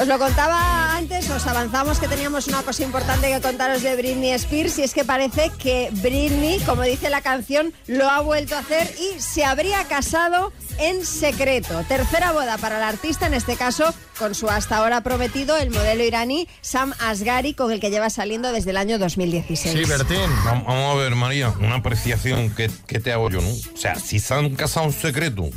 Os 0.00 0.08
lo 0.08 0.18
contaba 0.18 0.96
antes, 0.96 1.28
os 1.28 1.46
avanzamos 1.46 1.98
que 1.98 2.08
teníamos 2.08 2.46
una 2.48 2.62
cosa 2.62 2.82
importante 2.82 3.30
que 3.30 3.38
contaros 3.42 3.82
de 3.82 3.96
Britney 3.96 4.30
Spears 4.32 4.78
y 4.78 4.82
es 4.84 4.94
que 4.94 5.04
parece 5.04 5.50
que 5.58 5.90
Britney, 5.92 6.58
como 6.60 6.82
dice 6.84 7.10
la 7.10 7.20
canción, 7.20 7.74
lo 7.86 8.08
ha 8.08 8.20
vuelto 8.22 8.56
a 8.56 8.60
hacer 8.60 8.90
y 8.98 9.20
se 9.20 9.44
habría 9.44 9.84
casado 9.84 10.52
en 10.78 11.04
secreto. 11.04 11.84
Tercera 11.86 12.32
boda 12.32 12.56
para 12.56 12.78
el 12.78 12.82
artista, 12.84 13.26
en 13.26 13.34
este 13.34 13.56
caso 13.56 13.92
con 14.18 14.34
su 14.34 14.48
hasta 14.48 14.78
ahora 14.78 15.02
prometido, 15.02 15.58
el 15.58 15.70
modelo 15.70 16.02
iraní 16.02 16.48
Sam 16.62 16.94
Asghari, 17.00 17.52
con 17.52 17.70
el 17.70 17.78
que 17.80 17.90
lleva 17.90 18.08
saliendo 18.08 18.52
desde 18.52 18.70
el 18.70 18.78
año 18.78 18.98
2016. 18.98 19.74
Vam- 20.44 20.64
Vamos 20.66 20.96
a 20.96 20.98
ver, 20.98 21.14
María, 21.14 21.50
una 21.60 21.76
apreciación 21.76 22.48
que, 22.54 22.70
que 22.86 23.00
te 23.00 23.12
hago 23.12 23.28
yo, 23.28 23.42
¿no? 23.42 23.48
O 23.50 23.76
sea, 23.76 23.96
si 23.96 24.18
se 24.18 24.32
han 24.32 24.54
casado 24.56 24.86
en 24.86 24.92
secreto 24.92 25.50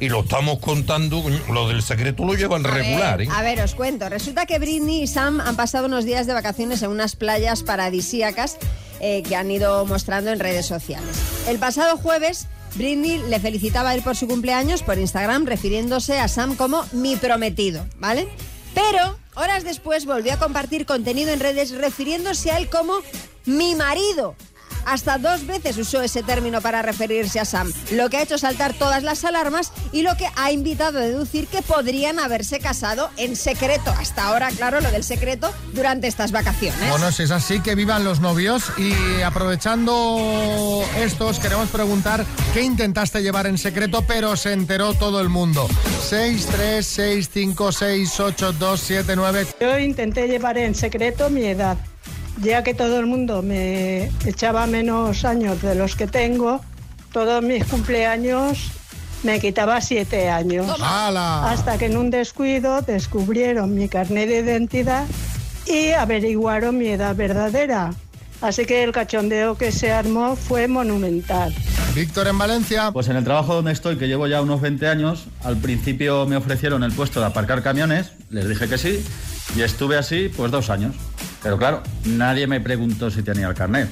y 0.00 0.08
lo 0.08 0.20
estamos 0.20 0.58
contando, 0.58 1.22
lo 1.50 1.68
del 1.68 1.82
secreto 1.82 2.24
lo 2.24 2.34
llevan 2.34 2.64
A 2.66 2.70
ver, 2.70 2.82
regular, 2.82 3.22
¿eh? 3.22 3.28
A 3.30 3.42
ver, 3.42 3.60
os 3.60 3.74
cuento. 3.74 4.08
Resulta 4.08 4.46
que 4.46 4.58
Britney 4.58 5.02
y 5.02 5.06
Sam 5.06 5.40
han 5.40 5.56
pasado 5.56 5.86
unos 5.86 6.04
días 6.04 6.26
de 6.26 6.32
vacaciones 6.32 6.82
en 6.82 6.90
unas 6.90 7.16
playas 7.16 7.62
paradisíacas 7.62 8.58
eh, 9.00 9.22
que 9.22 9.36
han 9.36 9.50
ido 9.50 9.84
mostrando 9.86 10.30
en 10.30 10.40
redes 10.40 10.66
sociales. 10.66 11.16
El 11.48 11.58
pasado 11.58 11.96
jueves, 11.96 12.48
Britney 12.74 13.18
le 13.28 13.40
felicitaba 13.40 13.90
a 13.90 13.94
él 13.94 14.02
por 14.02 14.16
su 14.16 14.26
cumpleaños 14.26 14.82
por 14.82 14.98
Instagram, 14.98 15.46
refiriéndose 15.46 16.18
a 16.18 16.28
Sam 16.28 16.56
como 16.56 16.84
mi 16.92 17.16
prometido, 17.16 17.86
¿vale? 17.98 18.28
Pero 18.74 19.18
horas 19.36 19.64
después 19.64 20.06
volvió 20.06 20.34
a 20.34 20.38
compartir 20.38 20.86
contenido 20.86 21.32
en 21.32 21.40
redes 21.40 21.70
refiriéndose 21.70 22.50
a 22.50 22.58
él 22.58 22.68
como 22.68 22.94
mi 23.44 23.74
marido. 23.74 24.34
Hasta 24.86 25.18
dos 25.18 25.46
veces 25.46 25.76
usó 25.78 26.02
ese 26.02 26.22
término 26.22 26.60
para 26.60 26.82
referirse 26.82 27.40
a 27.40 27.44
Sam, 27.44 27.72
lo 27.92 28.10
que 28.10 28.18
ha 28.18 28.22
hecho 28.22 28.38
saltar 28.38 28.74
todas 28.74 29.02
las 29.02 29.24
alarmas 29.24 29.72
y 29.92 30.02
lo 30.02 30.16
que 30.16 30.28
ha 30.36 30.52
invitado 30.52 30.98
a 30.98 31.02
deducir 31.02 31.46
que 31.46 31.62
podrían 31.62 32.18
haberse 32.18 32.60
casado 32.60 33.10
en 33.16 33.36
secreto. 33.36 33.90
Hasta 33.98 34.24
ahora, 34.24 34.48
claro, 34.50 34.80
lo 34.80 34.90
del 34.90 35.04
secreto 35.04 35.52
durante 35.72 36.06
estas 36.06 36.32
vacaciones. 36.32 36.90
Bueno, 36.90 37.12
si 37.12 37.24
es 37.24 37.30
así, 37.30 37.60
que 37.60 37.74
vivan 37.74 38.04
los 38.04 38.20
novios. 38.20 38.72
Y 38.76 39.22
aprovechando 39.22 40.84
esto, 40.98 41.28
os 41.28 41.38
queremos 41.38 41.68
preguntar 41.68 42.24
qué 42.52 42.62
intentaste 42.62 43.22
llevar 43.22 43.46
en 43.46 43.58
secreto, 43.58 44.04
pero 44.06 44.36
se 44.36 44.52
enteró 44.52 44.94
todo 44.94 45.20
el 45.20 45.28
mundo. 45.28 45.68
6, 46.08 46.46
3, 46.52 46.86
6, 46.86 47.30
5, 47.32 47.72
6, 47.72 48.20
8, 48.20 48.52
2, 48.52 48.80
7, 48.80 49.16
9. 49.16 49.46
Yo 49.60 49.78
intenté 49.78 50.28
llevar 50.28 50.58
en 50.58 50.74
secreto 50.74 51.30
mi 51.30 51.44
edad, 51.44 51.76
ya 52.42 52.62
que 52.62 52.74
todo 52.74 52.98
el 52.98 53.06
mundo 53.06 53.42
me 53.42 54.10
echaba 54.24 54.66
menos 54.66 55.24
años 55.24 55.60
de 55.62 55.74
los 55.74 55.96
que 55.96 56.06
tengo, 56.06 56.60
todos 57.12 57.42
mis 57.42 57.64
cumpleaños 57.64 58.72
me 59.22 59.40
quitaba 59.40 59.80
siete 59.80 60.28
años. 60.28 60.66
¡Hala! 60.80 61.50
Hasta 61.50 61.78
que 61.78 61.86
en 61.86 61.96
un 61.96 62.10
descuido 62.10 62.82
descubrieron 62.82 63.74
mi 63.74 63.88
carnet 63.88 64.28
de 64.28 64.38
identidad 64.40 65.06
y 65.66 65.90
averiguaron 65.90 66.76
mi 66.76 66.88
edad 66.88 67.16
verdadera. 67.16 67.94
Así 68.42 68.66
que 68.66 68.82
el 68.82 68.92
cachondeo 68.92 69.56
que 69.56 69.72
se 69.72 69.90
armó 69.90 70.36
fue 70.36 70.68
monumental. 70.68 71.54
Víctor 71.94 72.26
en 72.26 72.36
Valencia. 72.36 72.90
Pues 72.92 73.08
en 73.08 73.16
el 73.16 73.24
trabajo 73.24 73.54
donde 73.54 73.72
estoy, 73.72 73.96
que 73.96 74.08
llevo 74.08 74.26
ya 74.26 74.42
unos 74.42 74.60
20 74.60 74.86
años, 74.88 75.26
al 75.42 75.56
principio 75.56 76.26
me 76.26 76.36
ofrecieron 76.36 76.82
el 76.82 76.92
puesto 76.92 77.20
de 77.20 77.26
aparcar 77.26 77.62
camiones, 77.62 78.12
les 78.30 78.48
dije 78.48 78.68
que 78.68 78.76
sí, 78.76 79.02
y 79.56 79.62
estuve 79.62 79.96
así 79.96 80.28
pues 80.36 80.50
dos 80.50 80.68
años. 80.68 80.94
Pero 81.44 81.58
claro, 81.58 81.82
nadie 82.06 82.46
me 82.46 82.58
preguntó 82.58 83.10
si 83.10 83.22
tenía 83.22 83.46
el 83.46 83.54
carnet. 83.54 83.90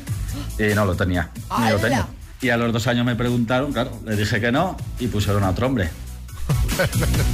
Y 0.58 0.74
no 0.74 0.86
lo 0.86 0.96
tenía, 0.96 1.30
ni 1.60 1.70
lo 1.70 1.78
tenía. 1.78 2.08
Y 2.40 2.48
a 2.48 2.56
los 2.56 2.72
dos 2.72 2.86
años 2.86 3.04
me 3.04 3.14
preguntaron, 3.14 3.72
claro, 3.72 3.92
les 4.06 4.16
dije 4.16 4.40
que 4.40 4.50
no, 4.50 4.76
y 4.98 5.06
pusieron 5.06 5.44
a 5.44 5.50
otro 5.50 5.66
hombre. 5.66 5.90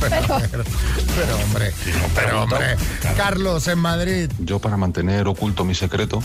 Pero, 0.01 1.37
hombre, 1.45 1.73
pero 2.15 2.43
hombre. 2.43 2.77
Carlos 3.17 3.69
en 3.69 3.79
Madrid. 3.79 4.31
Yo 4.41 4.59
para 4.59 4.77
mantener 4.77 5.27
oculto 5.29 5.65
mi 5.65 5.75
secreto 5.75 6.23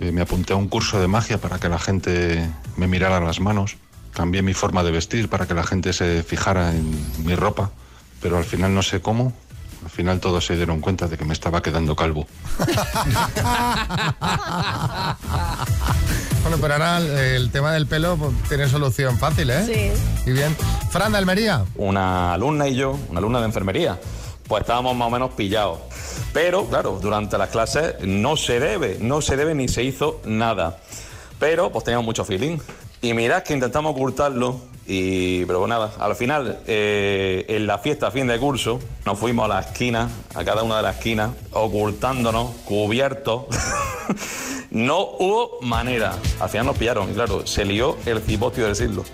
eh, 0.00 0.12
me 0.12 0.20
apunté 0.20 0.52
a 0.52 0.56
un 0.56 0.68
curso 0.68 1.00
de 1.00 1.08
magia 1.08 1.38
para 1.38 1.58
que 1.58 1.68
la 1.68 1.78
gente 1.78 2.44
me 2.76 2.86
mirara 2.88 3.20
las 3.20 3.40
manos. 3.40 3.76
Cambié 4.14 4.42
mi 4.42 4.54
forma 4.54 4.82
de 4.82 4.90
vestir 4.90 5.28
para 5.28 5.46
que 5.46 5.54
la 5.54 5.62
gente 5.62 5.92
se 5.92 6.22
fijara 6.24 6.72
en 6.74 7.24
mi 7.24 7.34
ropa. 7.36 7.70
pero 8.20 8.36
al 8.36 8.44
final 8.44 8.74
no 8.74 8.82
sé 8.82 9.00
cómo. 9.00 9.32
Al 9.84 9.90
final 9.90 10.20
todos 10.20 10.44
se 10.44 10.56
dieron 10.56 10.80
cuenta 10.80 11.06
de 11.06 11.16
que 11.16 11.24
me 11.24 11.32
estaba 11.32 11.62
quedando 11.62 11.94
calvo. 11.96 12.26
Bueno, 16.42 16.58
pero 16.62 16.74
ahora 16.74 16.98
el 17.34 17.50
tema 17.50 17.72
del 17.72 17.86
pelo 17.86 18.16
pues, 18.16 18.32
tiene 18.48 18.68
solución 18.68 19.18
fácil, 19.18 19.50
¿eh? 19.50 19.64
Sí. 19.66 20.30
Y 20.30 20.32
bien. 20.32 20.56
Fran 20.90 21.12
de 21.12 21.18
Almería. 21.18 21.64
una 21.76 22.32
alumna 22.32 22.68
y 22.68 22.74
yo, 22.74 22.98
una 23.10 23.18
alumna 23.18 23.40
de 23.40 23.46
enfermería, 23.46 23.98
pues 24.46 24.62
estábamos 24.62 24.96
más 24.96 25.08
o 25.08 25.10
menos 25.10 25.32
pillados. 25.32 25.78
Pero, 26.32 26.64
claro, 26.66 26.98
durante 27.02 27.36
las 27.36 27.50
clases 27.50 27.96
no 28.02 28.36
se 28.36 28.60
debe, 28.60 28.96
no 29.00 29.20
se 29.20 29.36
debe 29.36 29.54
ni 29.54 29.68
se 29.68 29.82
hizo 29.84 30.22
nada. 30.24 30.78
Pero, 31.38 31.70
pues 31.70 31.84
teníamos 31.84 32.06
mucho 32.06 32.24
feeling. 32.24 32.58
Y 33.00 33.14
mirad 33.14 33.44
que 33.44 33.54
intentamos 33.54 33.92
ocultarlo, 33.92 34.60
y, 34.86 35.44
pero 35.44 35.66
nada, 35.66 35.92
al 36.00 36.16
final, 36.16 36.58
eh, 36.66 37.44
en 37.48 37.66
la 37.66 37.78
fiesta 37.78 38.08
a 38.08 38.10
fin 38.10 38.26
de 38.26 38.38
curso, 38.38 38.80
nos 39.04 39.18
fuimos 39.18 39.44
a 39.44 39.48
la 39.48 39.60
esquina, 39.60 40.08
a 40.34 40.44
cada 40.44 40.62
una 40.64 40.78
de 40.78 40.82
las 40.82 40.96
esquinas, 40.96 41.30
ocultándonos, 41.52 42.50
cubiertos. 42.64 43.44
no 44.70 45.00
hubo 45.00 45.60
manera. 45.62 46.16
Al 46.40 46.48
final 46.48 46.66
nos 46.66 46.76
pillaron, 46.76 47.10
y 47.10 47.14
claro, 47.14 47.46
se 47.46 47.64
lió 47.64 47.96
el 48.04 48.20
cipostio 48.20 48.64
del 48.64 48.74
siglo. 48.74 49.04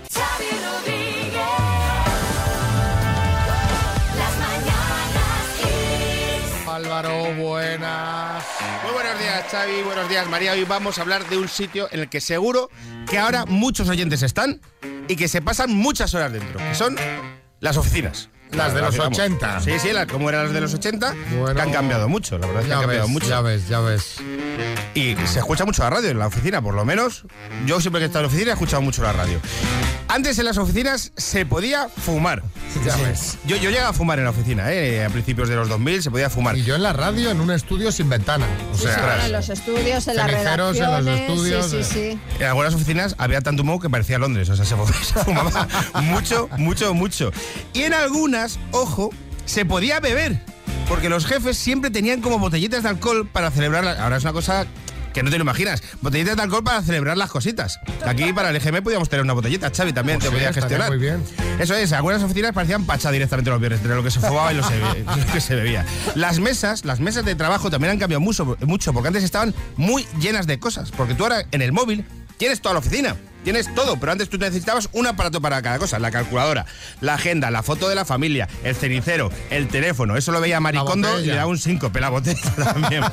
Álvaro, 6.75 7.33
buenas. 7.35 8.43
Muy 8.83 8.91
buenos 8.91 9.17
días, 9.17 9.45
Xavi. 9.49 9.81
Buenos 9.83 10.09
días, 10.09 10.27
María. 10.27 10.51
Hoy 10.51 10.65
vamos 10.65 10.97
a 10.97 11.03
hablar 11.03 11.25
de 11.29 11.37
un 11.37 11.47
sitio 11.47 11.87
en 11.89 12.01
el 12.01 12.09
que 12.09 12.19
seguro 12.19 12.69
que 13.09 13.17
ahora 13.17 13.45
muchos 13.45 13.87
oyentes 13.87 14.23
están 14.23 14.59
y 15.07 15.15
que 15.15 15.29
se 15.29 15.41
pasan 15.41 15.73
muchas 15.73 16.13
horas 16.13 16.33
dentro, 16.33 16.59
que 16.59 16.75
son 16.75 16.97
las 17.61 17.77
oficinas. 17.77 18.29
Las 18.51 18.73
de 18.73 18.81
los 18.81 18.97
Vamos. 18.97 19.17
80. 19.17 19.59
Sí, 19.61 19.71
sí, 19.79 19.91
las, 19.91 20.05
como 20.05 20.29
eran 20.29 20.45
las 20.45 20.53
de 20.53 20.61
los 20.61 20.73
80, 20.73 21.13
que 21.53 21.61
han 21.61 21.71
cambiado 21.71 22.07
mucho, 22.07 22.37
la 22.37 22.47
verdad 22.47 22.61
es 22.61 22.67
que 22.67 22.73
han 22.73 22.79
cambiado 22.81 23.03
ves, 23.05 23.11
mucho. 23.11 23.27
ya 23.27 23.41
ves, 23.41 23.67
ya 23.67 23.79
ves. 23.81 24.15
Y 24.93 25.15
se 25.27 25.39
escucha 25.39 25.65
mucho 25.65 25.83
la 25.83 25.89
radio 25.89 26.09
en 26.09 26.19
la 26.19 26.27
oficina, 26.27 26.61
por 26.61 26.73
lo 26.73 26.85
menos. 26.85 27.25
Yo 27.65 27.81
siempre 27.81 27.99
que 27.99 28.03
he 28.03 28.07
estado 28.07 28.21
en 28.21 28.23
la 28.25 28.29
oficina 28.29 28.51
he 28.51 28.53
escuchado 28.53 28.81
mucho 28.81 29.01
la 29.03 29.11
radio. 29.11 29.41
Antes 30.07 30.37
en 30.39 30.45
las 30.45 30.57
oficinas 30.57 31.11
se 31.17 31.45
podía 31.45 31.89
fumar. 31.89 32.43
Ya 32.85 32.93
ves. 32.97 33.37
Yo, 33.45 33.55
yo 33.55 33.69
llegaba 33.69 33.89
a 33.89 33.93
fumar 33.93 34.19
en 34.19 34.25
la 34.25 34.31
oficina, 34.31 34.69
¿eh? 34.71 35.05
a 35.05 35.09
principios 35.09 35.47
de 35.47 35.55
los 35.55 35.69
2000 35.69 36.03
se 36.03 36.11
podía 36.11 36.29
fumar. 36.29 36.57
Y 36.57 36.63
yo 36.63 36.75
en 36.75 36.83
la 36.83 36.91
radio, 36.91 37.31
en 37.31 37.39
un 37.39 37.49
estudio 37.49 37.89
sin 37.91 38.09
ventana. 38.09 38.45
O 38.73 38.77
sea, 38.77 38.93
sí, 38.95 39.01
bueno, 39.01 39.23
en 39.23 39.31
los 39.31 39.49
estudios, 39.49 40.07
en 40.09 40.15
las 40.17 40.29
Ceniceros 40.29 40.75
en 40.77 40.83
los 40.83 41.05
redacciones. 41.05 41.21
estudios, 41.21 41.65
sí, 41.71 41.83
sí, 41.83 41.99
eh. 41.99 42.19
sí. 42.37 42.39
En 42.41 42.47
algunas 42.47 42.75
oficinas 42.75 43.15
había 43.17 43.39
tanto 43.39 43.63
humo 43.63 43.79
que 43.79 43.89
parecía 43.89 44.19
Londres, 44.19 44.49
o 44.49 44.55
sea, 44.57 44.65
se 44.65 44.75
se 44.75 45.19
fumaba 45.23 45.67
mucho, 46.01 46.49
mucho, 46.57 46.93
mucho. 46.93 47.31
Y 47.73 47.83
en 47.83 47.93
algunas, 47.93 48.34
ojo, 48.71 49.09
se 49.45 49.65
podía 49.65 49.99
beber, 49.99 50.39
porque 50.87 51.09
los 51.09 51.25
jefes 51.25 51.57
siempre 51.57 51.89
tenían 51.91 52.21
como 52.21 52.39
botellitas 52.39 52.83
de 52.83 52.89
alcohol 52.89 53.27
para 53.31 53.51
celebrar. 53.51 53.83
la- 53.83 54.03
Ahora 54.03 54.17
es 54.17 54.23
una 54.23 54.33
cosa 54.33 54.65
que 55.13 55.23
no 55.23 55.29
te 55.31 55.37
lo 55.37 55.43
imaginas, 55.43 55.81
botellitas 56.01 56.35
de 56.35 56.41
alcohol 56.41 56.63
para 56.63 56.81
celebrar 56.81 57.15
las 57.17 57.29
cositas. 57.31 57.79
Aquí 58.05 58.33
para 58.33 58.49
el 58.49 58.55
EGM 58.57 58.83
podíamos 58.83 59.07
tener 59.07 59.23
una 59.23 59.31
botellita, 59.33 59.71
Xavi 59.73 59.93
también 59.93 60.19
Pues 60.19 60.29
te 60.29 60.35
sí, 60.35 60.35
podía 60.35 60.49
estaría 60.49 60.67
gestionar. 60.77 60.89
muy 60.89 60.97
bien. 60.99 61.23
Eso 61.57 61.73
es, 61.73 61.93
algunas 61.93 62.21
oficinas 62.21 62.51
parecían 62.51 62.83
pacha 62.85 63.11
directamente 63.11 63.49
los 63.49 63.59
viernes, 63.61 63.79
entre 63.79 63.95
lo 63.95 64.03
que 64.03 64.11
se 64.11 64.19
fumaba 64.19 64.51
y 64.51 64.57
lo, 64.57 64.63
se- 64.67 64.77
lo 65.05 65.33
que 65.33 65.39
se 65.39 65.55
bebía. 65.55 65.85
Las 66.15 66.39
mesas, 66.39 66.83
las 66.83 66.99
mesas 66.99 67.23
de 67.23 67.33
trabajo 67.35 67.69
también 67.71 67.91
han 67.91 67.99
cambiado 67.99 68.19
mucho, 68.19 68.57
mucho, 68.61 68.91
porque 68.91 69.07
antes 69.07 69.23
estaban 69.23 69.53
muy 69.77 70.05
llenas 70.19 70.47
de 70.47 70.59
cosas. 70.59 70.91
Porque 70.91 71.13
tú 71.13 71.23
ahora 71.23 71.45
en 71.51 71.61
el 71.61 71.71
móvil 71.71 72.03
tienes 72.37 72.59
toda 72.59 72.73
la 72.73 72.79
oficina, 72.79 73.15
tienes 73.45 73.73
todo, 73.73 73.97
pero 73.97 74.11
antes 74.11 74.27
tú 74.27 74.37
necesitabas 74.37 74.89
un 74.91 75.07
aparato 75.07 75.39
para 75.39 75.61
cada 75.61 75.79
cosa, 75.79 75.99
la 75.99 76.11
calculadora, 76.11 76.65
la 76.99 77.13
agenda, 77.13 77.51
la 77.51 77.63
foto 77.63 77.87
de 77.87 77.95
la 77.95 78.03
familia, 78.03 78.49
el 78.63 78.75
cenicero, 78.75 79.31
el 79.51 79.69
teléfono. 79.69 80.17
Eso 80.17 80.33
lo 80.33 80.41
veía 80.41 80.59
Maricondo 80.59 81.21
y 81.21 81.27
le 81.27 81.35
daba 81.35 81.47
un 81.47 81.59
síncope 81.59 82.01
la 82.01 82.09
botella 82.09 82.41
también. 82.73 83.03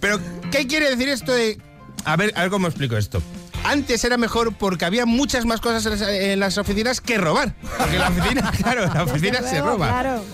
pero, 0.00 0.20
¿qué 0.50 0.66
quiere 0.66 0.88
decir 0.88 1.08
esto 1.08 1.32
de 1.34 1.58
a 2.04 2.16
ver, 2.16 2.32
a 2.36 2.42
ver 2.42 2.50
cómo 2.50 2.66
explico 2.66 2.96
esto. 2.96 3.20
Antes 3.64 4.04
era 4.04 4.16
mejor 4.16 4.54
porque 4.54 4.86
había 4.86 5.04
muchas 5.04 5.44
más 5.44 5.60
cosas 5.60 5.84
en 5.84 5.92
las, 5.92 6.08
en 6.08 6.40
las 6.40 6.56
oficinas 6.56 7.00
que 7.02 7.18
robar. 7.18 7.54
Porque 7.76 7.98
la 7.98 8.08
oficina, 8.08 8.50
claro, 8.56 8.86
la 8.86 9.02
oficina 9.02 9.40
Desde 9.40 9.50
se 9.50 9.58
luego, 9.58 9.72
roba. 9.72 9.88
Claro. 9.88 10.24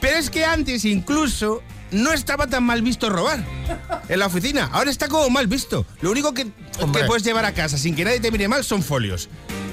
Pero 0.00 0.16
es 0.16 0.30
que 0.30 0.46
antes 0.46 0.86
incluso 0.86 1.62
no 1.92 2.12
estaba 2.12 2.46
tan 2.46 2.64
mal 2.64 2.82
visto 2.82 3.10
robar 3.10 3.44
en 4.08 4.18
la 4.18 4.26
oficina. 4.26 4.70
Ahora 4.72 4.90
está 4.90 5.08
como 5.08 5.28
mal 5.30 5.46
visto. 5.46 5.86
Lo 6.00 6.10
único 6.10 6.34
que, 6.34 6.44
que 6.44 7.04
puedes 7.06 7.22
llevar 7.22 7.44
a 7.44 7.52
casa 7.52 7.78
sin 7.78 7.94
que 7.94 8.04
nadie 8.04 8.20
te 8.20 8.30
mire 8.30 8.48
mal 8.48 8.64
son 8.64 8.82
folios. 8.82 9.28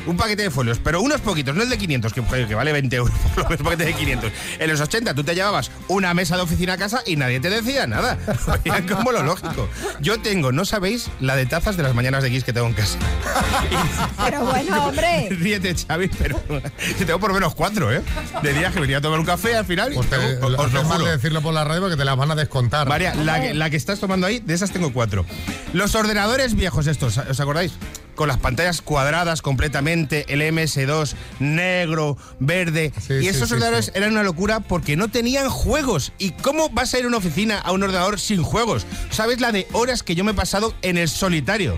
Un 0.07 0.17
paquete 0.17 0.43
de 0.43 0.51
folios, 0.51 0.79
pero 0.83 1.01
unos 1.01 1.21
poquitos, 1.21 1.55
no 1.55 1.63
el 1.63 1.69
de 1.69 1.77
500, 1.77 2.13
que, 2.13 2.23
que 2.47 2.55
vale 2.55 2.71
20 2.73 2.95
euros 2.95 3.15
por 3.35 3.43
lo 3.43 3.49
menos, 3.49 3.63
paquete 3.63 3.85
de 3.85 3.93
500. 3.93 4.31
En 4.59 4.69
los 4.69 4.79
80 4.81 5.13
tú 5.13 5.23
te 5.23 5.35
llevabas 5.35 5.69
una 5.87 6.13
mesa 6.13 6.35
de 6.37 6.41
oficina 6.43 6.73
a 6.73 6.77
casa 6.77 7.01
y 7.05 7.15
nadie 7.17 7.39
te 7.39 7.49
decía 7.49 7.85
nada. 7.87 8.17
Oían 8.65 8.87
como 8.87 9.11
lo 9.11 9.21
lógico. 9.23 9.67
Yo 9.99 10.19
tengo, 10.19 10.51
no 10.51 10.65
sabéis, 10.65 11.09
la 11.19 11.35
de 11.35 11.45
tazas 11.45 11.77
de 11.77 11.83
las 11.83 11.93
mañanas 11.93 12.23
de 12.23 12.29
X 12.29 12.43
que 12.43 12.53
tengo 12.53 12.67
en 12.67 12.73
casa. 12.73 12.97
Pero 14.25 14.45
bueno, 14.45 14.85
hombre. 14.87 15.27
Ríete, 15.31 15.75
Xavi, 15.75 16.07
pero 16.07 16.41
yo 16.49 17.05
tengo 17.05 17.19
por 17.19 17.29
lo 17.29 17.35
menos 17.35 17.53
cuatro, 17.55 17.91
¿eh? 17.93 18.01
De 18.41 18.53
días 18.53 18.73
que 18.73 18.79
venía 18.79 18.97
a 18.97 19.01
tomar 19.01 19.19
un 19.19 19.25
café 19.25 19.55
al 19.55 19.65
final. 19.65 19.91
Pues 19.93 20.09
te, 20.09 20.15
os- 20.15 20.43
os 20.57 20.73
lo 20.73 20.83
juro. 20.83 21.05
de 21.05 21.11
decirlo 21.11 21.41
por 21.41 21.53
la 21.53 21.63
radio 21.63 21.81
porque 21.81 21.95
te 21.97 22.05
las 22.05 22.15
van 22.17 22.31
a 22.31 22.35
descontar. 22.35 22.87
María, 22.87 23.13
la 23.15 23.41
que, 23.41 23.53
la 23.53 23.69
que 23.69 23.77
estás 23.77 23.99
tomando 23.99 24.27
ahí, 24.27 24.39
de 24.39 24.53
esas 24.53 24.71
tengo 24.71 24.91
cuatro. 24.93 25.25
Los 25.73 25.95
ordenadores 25.95 26.55
viejos 26.55 26.87
estos, 26.87 27.17
¿os 27.17 27.39
acordáis? 27.39 27.73
Con 28.17 28.27
las 28.27 28.39
pantallas 28.39 28.81
cuadradas 28.81 29.43
completamente, 29.43 30.25
el 30.27 30.41
MS2 30.41 31.13
negro, 31.39 32.17
verde. 32.39 32.91
y 32.97 33.31
sí, 33.31 33.43
ordenadores 33.43 33.85
sí. 33.85 33.91
eran 33.93 34.13
una 34.13 34.23
locura 34.23 34.59
porque 34.59 34.97
no 34.97 35.07
tenían 35.07 35.49
juegos. 35.49 36.13
¿Y 36.17 36.31
cómo 36.31 36.69
vas 36.69 36.95
a 36.95 36.97
ir 36.97 37.05
a 37.05 37.09
una 37.09 37.17
oficina 37.17 37.59
a 37.59 37.71
un 37.71 37.83
ordenador 37.83 38.19
sin 38.19 38.41
juegos? 38.41 38.87
¿Sabes 39.11 39.39
la 39.39 39.51
de 39.51 39.67
horas 39.71 40.01
que 40.01 40.15
yo 40.15 40.23
me 40.23 40.31
he 40.31 40.33
pasado 40.33 40.73
en 40.81 40.97
el 40.97 41.09
solitario? 41.09 41.77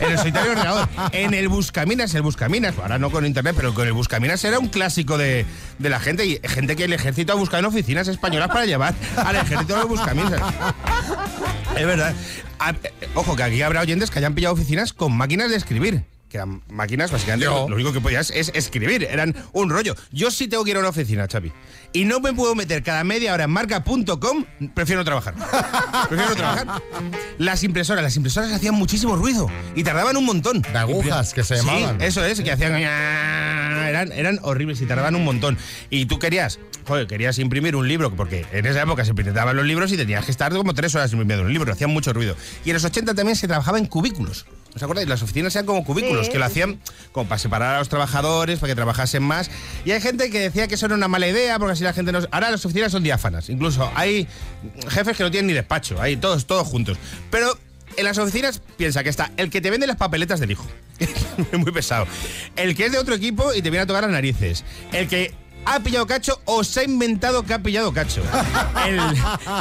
En 0.00 0.12
el 0.12 0.18
solitario 0.18 0.52
ordenador. 0.52 0.88
En 1.12 1.34
el 1.34 1.48
Buscaminas, 1.48 2.14
el 2.14 2.22
Buscaminas. 2.22 2.74
Ahora 2.78 2.98
no 2.98 3.10
con 3.10 3.24
internet, 3.26 3.54
pero 3.56 3.74
con 3.74 3.86
el 3.86 3.92
Buscaminas 3.92 4.44
era 4.44 4.58
un 4.58 4.68
clásico 4.68 5.18
de, 5.18 5.46
de 5.78 5.88
la 5.88 6.00
gente. 6.00 6.26
Y 6.26 6.40
gente 6.44 6.76
que 6.76 6.84
el 6.84 6.92
ejército 6.92 7.32
ha 7.32 7.36
buscado 7.36 7.60
en 7.60 7.66
oficinas 7.66 8.08
españolas 8.08 8.48
para 8.48 8.66
llevar 8.66 8.94
al 9.16 9.36
ejército 9.36 9.76
de 9.78 9.84
Buscaminas. 9.84 10.40
Es 11.76 11.86
verdad. 11.86 12.14
Ah, 12.58 12.74
eh, 12.82 12.92
Ojo, 13.14 13.36
que 13.36 13.42
aquí 13.42 13.62
habrá 13.62 13.80
oyentes 13.80 14.10
que 14.10 14.18
hayan 14.18 14.34
pillado 14.34 14.54
oficinas 14.54 14.92
con 14.92 15.16
máquinas 15.16 15.50
de 15.50 15.56
escribir. 15.56 16.04
Que 16.30 16.36
eran 16.36 16.62
máquinas, 16.70 17.10
básicamente, 17.10 17.44
Yo. 17.46 17.66
lo 17.68 17.74
único 17.74 17.92
que 17.92 18.00
podías 18.00 18.30
es 18.30 18.52
escribir. 18.54 19.02
Eran 19.02 19.34
un 19.52 19.68
rollo. 19.68 19.96
Yo 20.12 20.30
sí 20.30 20.46
tengo 20.46 20.62
que 20.64 20.70
ir 20.70 20.76
a 20.76 20.80
una 20.80 20.90
oficina, 20.90 21.26
Xavi. 21.30 21.52
Y 21.92 22.04
no 22.04 22.20
me 22.20 22.32
puedo 22.32 22.54
meter 22.54 22.84
cada 22.84 23.02
media 23.02 23.34
hora 23.34 23.44
en 23.44 23.50
marca.com, 23.50 24.44
prefiero 24.72 25.00
no 25.00 25.04
trabajar. 25.04 25.34
Prefiero 26.08 26.30
no 26.30 26.36
trabajar. 26.36 26.82
Las 27.38 27.64
impresoras, 27.64 28.04
las 28.04 28.14
impresoras 28.16 28.52
hacían 28.52 28.74
muchísimo 28.76 29.16
ruido 29.16 29.48
y 29.74 29.82
tardaban 29.82 30.16
un 30.16 30.24
montón. 30.24 30.62
De 30.62 30.78
agujas, 30.78 31.34
que 31.34 31.42
se 31.42 31.56
Sí, 31.58 31.66
llamaban. 31.66 32.00
eso 32.00 32.24
es, 32.24 32.40
que 32.40 32.52
hacían. 32.52 32.74
Eran, 32.76 34.12
eran 34.12 34.38
horribles 34.42 34.80
y 34.82 34.86
tardaban 34.86 35.16
un 35.16 35.24
montón. 35.24 35.58
Y 35.90 36.06
tú 36.06 36.20
querías, 36.20 36.60
joder, 36.86 37.08
querías 37.08 37.40
imprimir 37.40 37.74
un 37.74 37.88
libro, 37.88 38.14
porque 38.14 38.46
en 38.52 38.66
esa 38.66 38.82
época 38.82 39.04
se 39.04 39.14
printaban 39.14 39.56
los 39.56 39.66
libros 39.66 39.90
y 39.90 39.96
tenías 39.96 40.24
que 40.24 40.30
estar 40.30 40.52
como 40.52 40.74
tres 40.74 40.94
horas 40.94 41.12
imprimiendo 41.12 41.44
un 41.44 41.52
libro, 41.52 41.72
hacían 41.72 41.90
mucho 41.90 42.12
ruido. 42.12 42.36
Y 42.64 42.70
en 42.70 42.74
los 42.74 42.84
80 42.84 43.14
también 43.14 43.34
se 43.34 43.48
trabajaba 43.48 43.78
en 43.78 43.86
cubículos. 43.86 44.46
¿Os 44.74 44.82
acordáis? 44.82 45.08
Las 45.08 45.22
oficinas 45.22 45.54
eran 45.56 45.66
como 45.66 45.84
cubículos, 45.84 46.26
Sí, 46.26 46.32
que 46.32 46.38
lo 46.38 46.44
hacían 46.44 46.80
como 47.12 47.28
para 47.28 47.38
separar 47.38 47.76
a 47.76 47.78
los 47.78 47.88
trabajadores, 47.88 48.58
para 48.58 48.70
que 48.70 48.76
trabajasen 48.76 49.22
más. 49.22 49.50
Y 49.84 49.90
hay 49.90 50.00
gente 50.00 50.30
que 50.30 50.38
decía 50.40 50.68
que 50.68 50.76
eso 50.76 50.86
era 50.86 50.94
una 50.94 51.08
mala 51.08 51.28
idea, 51.28 51.58
porque 51.58 51.72
así 51.72 51.84
la 51.84 51.92
gente 51.92 52.12
no... 52.12 52.20
Ahora 52.30 52.50
las 52.50 52.64
oficinas 52.64 52.92
son 52.92 53.02
diáfanas. 53.02 53.48
Incluso 53.48 53.90
hay 53.94 54.28
jefes 54.88 55.16
que 55.16 55.22
no 55.22 55.30
tienen 55.30 55.48
ni 55.48 55.52
despacho, 55.54 56.00
hay 56.00 56.16
todos, 56.16 56.46
todos 56.46 56.66
juntos. 56.66 56.98
Pero 57.30 57.58
en 57.96 58.04
las 58.04 58.18
oficinas 58.18 58.62
piensa 58.76 59.02
que 59.02 59.08
está 59.08 59.32
el 59.36 59.50
que 59.50 59.60
te 59.60 59.70
vende 59.70 59.86
las 59.86 59.96
papeletas 59.96 60.40
del 60.40 60.52
hijo. 60.52 60.66
Es 61.52 61.58
muy 61.58 61.72
pesado. 61.72 62.06
El 62.56 62.76
que 62.76 62.86
es 62.86 62.92
de 62.92 62.98
otro 62.98 63.14
equipo 63.14 63.52
y 63.54 63.62
te 63.62 63.70
viene 63.70 63.80
a 63.82 63.86
tocar 63.86 64.02
las 64.02 64.12
narices. 64.12 64.64
El 64.92 65.08
que 65.08 65.34
ha 65.64 65.80
pillado 65.80 66.06
cacho 66.06 66.40
o 66.44 66.64
se 66.64 66.80
ha 66.80 66.84
inventado 66.84 67.44
que 67.44 67.54
ha 67.54 67.62
pillado 67.62 67.92
cacho. 67.92 68.22
El, 68.86 69.00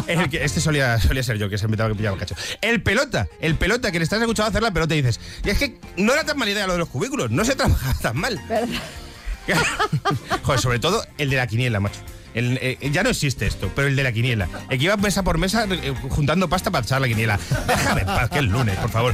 el 0.08 0.30
que, 0.30 0.44
este 0.44 0.62
solía, 0.62 1.00
solía 1.00 1.24
ser 1.24 1.38
yo 1.38 1.50
que 1.50 1.58
se 1.58 1.66
ha 1.66 1.68
inventado 1.68 1.90
que 1.90 1.96
pillaba 1.96 2.18
cacho. 2.18 2.36
El 2.62 2.82
pelota, 2.82 3.28
el 3.42 3.56
pelota 3.56 3.92
que 3.92 4.00
le 4.00 4.04
estás 4.04 4.22
escuchando 4.22 4.50
hacer 4.50 4.64
la 4.64 4.72
pelota 4.72 4.96
y 4.96 5.02
dices, 5.02 5.20
y 5.44 5.50
es 5.50 5.58
que 5.58 5.78
no 5.98 6.14
era 6.14 6.24
tan 6.24 6.38
mala 6.38 6.52
idea 6.52 6.68
lo 6.68 6.74
de 6.74 6.80
los 6.80 6.90
cubículos, 6.90 7.32
no 7.32 7.44
se 7.46 7.56
trabajaba 7.56 7.94
tan 8.00 8.18
mal. 8.18 8.40
Joder, 10.44 10.60
sobre 10.60 10.80
todo 10.80 11.04
el 11.18 11.30
de 11.30 11.38
la 11.38 11.48
quiniela, 11.48 11.80
macho. 11.80 12.00
El- 12.34 12.60
eh, 12.62 12.78
ya 12.92 13.02
no 13.04 13.10
existe 13.10 13.48
esto, 13.48 13.72
pero 13.76 13.88
el 13.88 13.96
de 13.96 14.04
la 14.04 14.12
quiniela. 14.12 14.48
El 14.70 14.78
que 14.78 14.86
iba 14.86 14.98
mesa 14.98 15.24
por 15.24 15.38
mesa 15.38 15.66
eh, 15.70 15.94
juntando 16.10 16.48
pasta 16.50 16.70
para 16.72 16.84
echar 16.86 17.02
la 17.02 17.08
quiniela. 17.08 17.40
Déjame 17.68 18.02
en 18.02 18.08
paz, 18.08 18.30
que 18.30 18.38
es 18.40 18.44
lunes, 18.46 18.76
por 18.78 18.90
favor. 18.92 19.14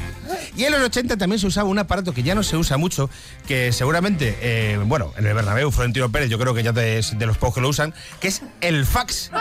Y 0.58 0.64
en 0.66 0.72
los 0.74 0.82
80 0.82 1.18
también 1.18 1.40
se 1.40 1.48
usaba 1.48 1.70
un 1.70 1.80
aparato 1.80 2.14
que 2.14 2.24
ya 2.24 2.36
no 2.36 2.44
se 2.44 2.58
usa 2.58 2.78
mucho, 2.78 3.10
que 3.48 3.72
seguramente, 3.72 4.38
eh, 4.42 4.80
bueno, 4.86 5.14
en 5.18 5.26
el 5.26 5.34
Bernabéu, 5.34 5.72
Florentino 5.72 6.10
Pérez, 6.12 6.30
yo 6.30 6.38
creo 6.40 6.54
que 6.54 6.64
ya 6.64 6.72
de, 6.72 7.02
de 7.18 7.26
los 7.26 7.38
pocos 7.38 7.56
que 7.56 7.62
lo 7.62 7.70
usan, 7.70 7.94
que 8.20 8.28
es 8.28 8.42
el 8.62 8.86
fax. 8.86 9.32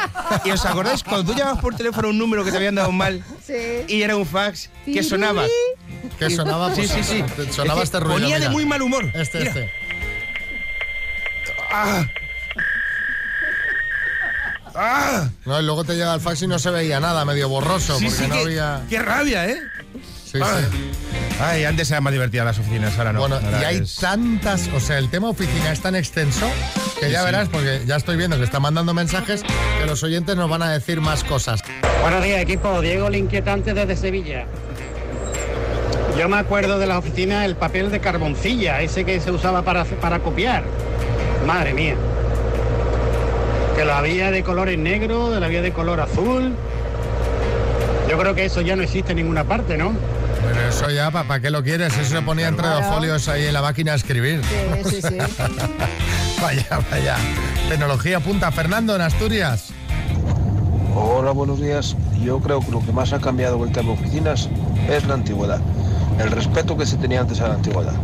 ¿Y 0.44 0.50
os 0.50 0.64
acordáis 0.66 1.02
cuando 1.02 1.30
tú 1.32 1.36
llamabas 1.38 1.60
por 1.60 1.76
teléfono 1.76 2.08
un 2.08 2.18
número 2.18 2.44
que 2.44 2.50
te 2.50 2.56
habían 2.56 2.74
dado 2.76 2.92
mal 2.92 3.22
Sí. 3.46 3.54
y 3.88 4.02
era 4.02 4.16
un 4.16 4.26
fax 4.26 4.70
que 4.84 5.02
sonaba? 5.02 5.44
Que 6.18 6.30
sonaba, 6.30 6.74
Sí, 6.74 6.82
pues, 6.88 7.06
sí, 7.06 7.22
sí. 7.24 7.52
sonaba 7.52 7.80
Es 7.80 7.84
este 7.86 8.00
ruido. 8.00 8.14
Ponía 8.20 8.38
de 8.38 8.48
muy 8.50 8.64
mal 8.66 8.82
humor. 8.82 9.10
Este, 9.14 9.38
Mira. 9.38 9.50
este. 9.50 9.70
Ah. 11.70 12.06
¡Ah! 14.74 15.28
No, 15.44 15.60
y 15.60 15.64
luego 15.64 15.84
te 15.84 15.94
llega 15.94 16.14
el 16.14 16.20
fax 16.20 16.42
y 16.42 16.46
no 16.46 16.58
se 16.58 16.70
veía 16.70 16.98
nada, 17.00 17.24
medio 17.24 17.48
borroso, 17.48 17.98
Sí, 17.98 18.06
porque 18.06 18.22
sí, 18.22 18.28
no 18.28 18.34
qué, 18.34 18.40
había. 18.42 18.80
qué 18.90 18.98
rabia, 19.00 19.48
¿eh? 19.48 19.58
Sí, 20.24 20.38
Ay. 20.42 20.64
sí. 20.70 20.90
Ay, 21.40 21.64
antes 21.64 21.90
eran 21.90 22.02
más 22.04 22.12
divertidas 22.12 22.46
las 22.46 22.58
oficinas, 22.58 22.96
ahora 22.98 23.12
no. 23.12 23.20
Bueno, 23.20 23.36
Ahora 23.44 23.60
y 23.60 23.64
hay 23.64 23.76
es- 23.78 23.96
tantas, 23.96 24.68
o 24.74 24.80
sea, 24.80 24.98
el 24.98 25.10
tema 25.10 25.28
oficina 25.28 25.72
es 25.72 25.80
tan 25.80 25.94
extenso 25.96 26.46
que 26.98 27.06
Sí, 27.06 27.12
ya 27.12 27.20
sí. 27.20 27.24
verás, 27.26 27.48
porque 27.48 27.82
ya 27.86 27.96
estoy 27.96 28.16
viendo 28.16 28.36
que 28.36 28.44
están 28.44 28.62
mandando 28.62 28.94
mensajes 28.94 29.42
que 29.80 29.86
los 29.86 30.02
oyentes 30.02 30.34
nos 30.36 30.48
van 30.50 30.62
a 30.62 30.70
decir 30.72 31.00
más 31.00 31.22
cosas. 31.24 31.60
Buenos 32.02 32.22
días, 32.22 32.40
equipo. 32.40 32.80
Diego, 32.80 33.08
el 33.08 33.16
inquietante 33.16 33.74
desde 33.74 33.96
Sevilla. 33.96 34.46
Yo 36.18 36.28
me 36.28 36.36
acuerdo 36.36 36.78
de 36.78 36.86
la 36.86 36.98
oficina 36.98 37.44
el 37.44 37.56
papel 37.56 37.90
de 37.90 38.00
carboncilla, 38.00 38.80
ese 38.80 39.04
que 39.04 39.20
se 39.20 39.30
usaba 39.32 39.62
para, 39.62 39.84
para 39.84 40.20
copiar. 40.20 40.62
Madre 41.46 41.74
mía. 41.74 41.96
Que 43.76 43.84
lo 43.84 43.94
había 43.94 44.30
de 44.30 44.42
colores 44.42 44.78
negro, 44.78 45.38
lo 45.38 45.44
había 45.44 45.62
de 45.62 45.72
color 45.72 46.00
azul. 46.00 46.54
Yo 48.08 48.18
creo 48.18 48.34
que 48.34 48.44
eso 48.44 48.60
ya 48.60 48.76
no 48.76 48.82
existe 48.82 49.12
en 49.12 49.16
ninguna 49.16 49.44
parte, 49.44 49.76
¿no? 49.76 49.92
Pero 50.46 50.68
eso 50.68 50.90
ya, 50.90 51.10
¿para 51.10 51.40
qué 51.40 51.50
lo 51.50 51.62
quieres? 51.62 51.96
Eso 51.96 52.16
se 52.16 52.22
ponía 52.22 52.48
entre 52.48 52.68
dos 52.68 52.84
folios 52.86 53.28
ahí 53.28 53.46
en 53.46 53.52
la 53.52 53.62
máquina 53.62 53.92
a 53.92 53.94
escribir. 53.96 54.42
Sí, 54.84 54.90
sí, 54.90 55.02
sí. 55.02 55.18
vaya, 56.42 56.80
vaya. 56.90 57.16
Tecnología 57.68 58.20
punta. 58.20 58.52
Fernando, 58.52 58.94
en 58.94 59.02
Asturias. 59.02 59.70
Hola, 60.94 61.32
buenos 61.32 61.60
días. 61.60 61.96
Yo 62.22 62.38
creo 62.38 62.60
que 62.60 62.70
lo 62.70 62.80
que 62.80 62.92
más 62.92 63.12
ha 63.12 63.20
cambiado 63.20 63.58
con 63.58 63.68
el 63.68 63.74
tema 63.74 63.88
de 63.88 63.94
oficinas 63.94 64.48
es 64.88 65.04
la 65.06 65.14
antigüedad. 65.14 65.60
El 66.20 66.30
respeto 66.30 66.76
que 66.76 66.86
se 66.86 66.96
tenía 66.96 67.22
antes 67.22 67.40
a 67.40 67.48
la 67.48 67.54
antigüedad. 67.54 67.94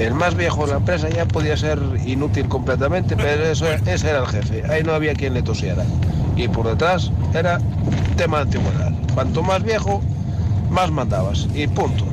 El 0.00 0.14
más 0.14 0.34
viejo 0.34 0.64
de 0.64 0.72
la 0.72 0.78
empresa 0.78 1.10
ya 1.10 1.26
podía 1.26 1.58
ser 1.58 1.78
inútil 2.06 2.48
completamente, 2.48 3.18
pero 3.18 3.44
eso, 3.44 3.70
ese 3.70 4.08
era 4.08 4.20
el 4.20 4.26
jefe. 4.26 4.62
Ahí 4.70 4.82
no 4.82 4.94
había 4.94 5.12
quien 5.12 5.34
le 5.34 5.42
tosiera. 5.42 5.84
Y 6.36 6.48
por 6.48 6.66
detrás 6.66 7.12
era 7.34 7.60
tema 8.16 8.38
de 8.38 8.42
antigüedad. 8.44 8.92
Cuanto 9.12 9.42
más 9.42 9.62
viejo, 9.62 10.00
más 10.70 10.90
mandabas. 10.90 11.48
Y 11.54 11.66
punto. 11.66 12.06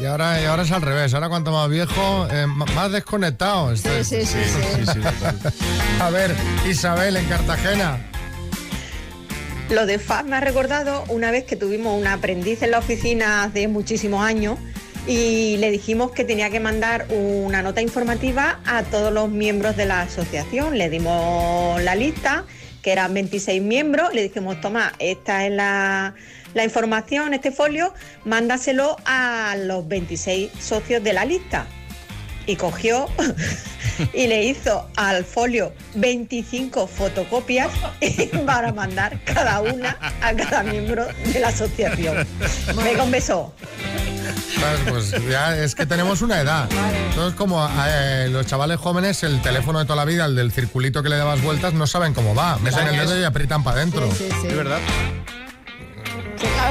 Y 0.00 0.06
ahora, 0.06 0.42
y 0.42 0.46
ahora 0.46 0.64
es 0.64 0.72
al 0.72 0.82
revés. 0.82 1.14
Ahora 1.14 1.28
cuanto 1.28 1.52
más 1.52 1.68
viejo, 1.68 2.26
eh, 2.28 2.48
más 2.48 2.90
desconectado. 2.90 3.76
Sí, 3.76 3.88
sí, 4.02 4.26
sí. 4.26 4.38
A 6.00 6.10
ver, 6.10 6.34
Isabel, 6.68 7.16
en 7.16 7.26
Cartagena. 7.26 7.98
Lo 9.68 9.86
de 9.86 10.00
FAB 10.00 10.24
me 10.24 10.36
ha 10.36 10.40
recordado 10.40 11.04
una 11.06 11.30
vez 11.30 11.44
que 11.44 11.54
tuvimos 11.54 11.96
un 11.96 12.08
aprendiz 12.08 12.62
en 12.62 12.72
la 12.72 12.78
oficina 12.78 13.44
hace 13.44 13.68
muchísimos 13.68 14.24
años 14.24 14.58
y 15.10 15.56
le 15.56 15.72
dijimos 15.72 16.12
que 16.12 16.22
tenía 16.22 16.50
que 16.50 16.60
mandar 16.60 17.08
una 17.10 17.62
nota 17.62 17.82
informativa 17.82 18.60
a 18.64 18.84
todos 18.84 19.12
los 19.12 19.28
miembros 19.28 19.76
de 19.76 19.84
la 19.84 20.02
asociación. 20.02 20.78
Le 20.78 20.88
dimos 20.88 21.82
la 21.82 21.96
lista, 21.96 22.44
que 22.80 22.92
eran 22.92 23.12
26 23.12 23.60
miembros, 23.60 24.14
le 24.14 24.22
dijimos, 24.22 24.60
toma, 24.60 24.92
esta 25.00 25.46
es 25.46 25.52
la, 25.52 26.14
la 26.54 26.62
información, 26.62 27.34
este 27.34 27.50
folio, 27.50 27.92
mándaselo 28.24 28.96
a 29.04 29.56
los 29.58 29.88
26 29.88 30.52
socios 30.60 31.02
de 31.02 31.12
la 31.12 31.24
lista. 31.24 31.66
Y 32.50 32.56
cogió 32.56 33.08
y 34.12 34.26
le 34.26 34.42
hizo 34.42 34.88
al 34.96 35.24
folio 35.24 35.72
25 35.94 36.88
fotocopias 36.88 37.70
para 38.46 38.72
mandar 38.72 39.20
cada 39.24 39.60
una 39.60 39.96
a 40.20 40.34
cada 40.34 40.64
miembro 40.64 41.06
de 41.32 41.38
la 41.38 41.48
asociación. 41.48 42.26
Venga, 42.74 43.04
un 43.04 43.12
beso. 43.12 43.54
Pues 44.88 45.12
ya 45.28 45.56
es 45.56 45.76
que 45.76 45.86
tenemos 45.86 46.22
una 46.22 46.40
edad. 46.40 46.68
Entonces, 47.10 47.38
como 47.38 47.68
eh, 47.86 48.28
los 48.32 48.46
chavales 48.46 48.80
jóvenes, 48.80 49.22
el 49.22 49.40
teléfono 49.42 49.78
de 49.78 49.84
toda 49.84 49.96
la 49.96 50.04
vida, 50.04 50.24
el 50.26 50.34
del 50.34 50.50
circulito 50.50 51.04
que 51.04 51.08
le 51.08 51.16
dabas 51.16 51.40
vueltas, 51.42 51.72
no 51.72 51.86
saben 51.86 52.14
cómo 52.14 52.34
va. 52.34 52.58
Meten 52.58 52.88
el 52.88 52.96
dedo 52.96 53.18
y 53.18 53.22
aprietan 53.22 53.62
para 53.62 53.76
adentro. 53.76 54.10
Sí, 54.10 54.24
sí, 54.28 54.36
sí. 54.42 54.46
Es 54.48 54.56
verdad 54.56 54.80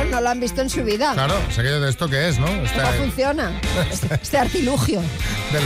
no 0.05 0.21
lo 0.21 0.29
han 0.29 0.39
visto 0.39 0.61
en 0.61 0.69
su 0.69 0.83
vida. 0.83 1.13
Claro, 1.13 1.35
o 1.47 1.51
sea, 1.51 1.63
de 1.63 1.89
esto 1.89 2.07
que 2.07 2.29
es, 2.29 2.39
¿no? 2.39 2.47
Este, 2.47 2.81
no 2.81 2.87
funciona. 2.93 3.61
Este, 3.91 4.13
este, 4.15 4.37
artilugio. 4.37 5.01
Del, 5.51 5.63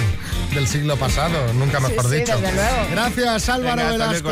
del, 0.54 0.68
siglo 0.68 0.96
pasado, 0.98 1.54
nunca 1.54 1.80
mejor 1.80 2.10
dicho. 2.10 2.34
Gracias, 2.92 3.50
Álvaro 3.50 3.90
Velasco. 3.90 4.32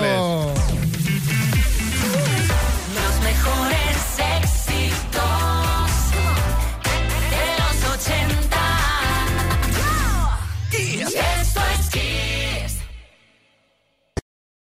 Los 2.93 3.23
mejores. 3.23 3.90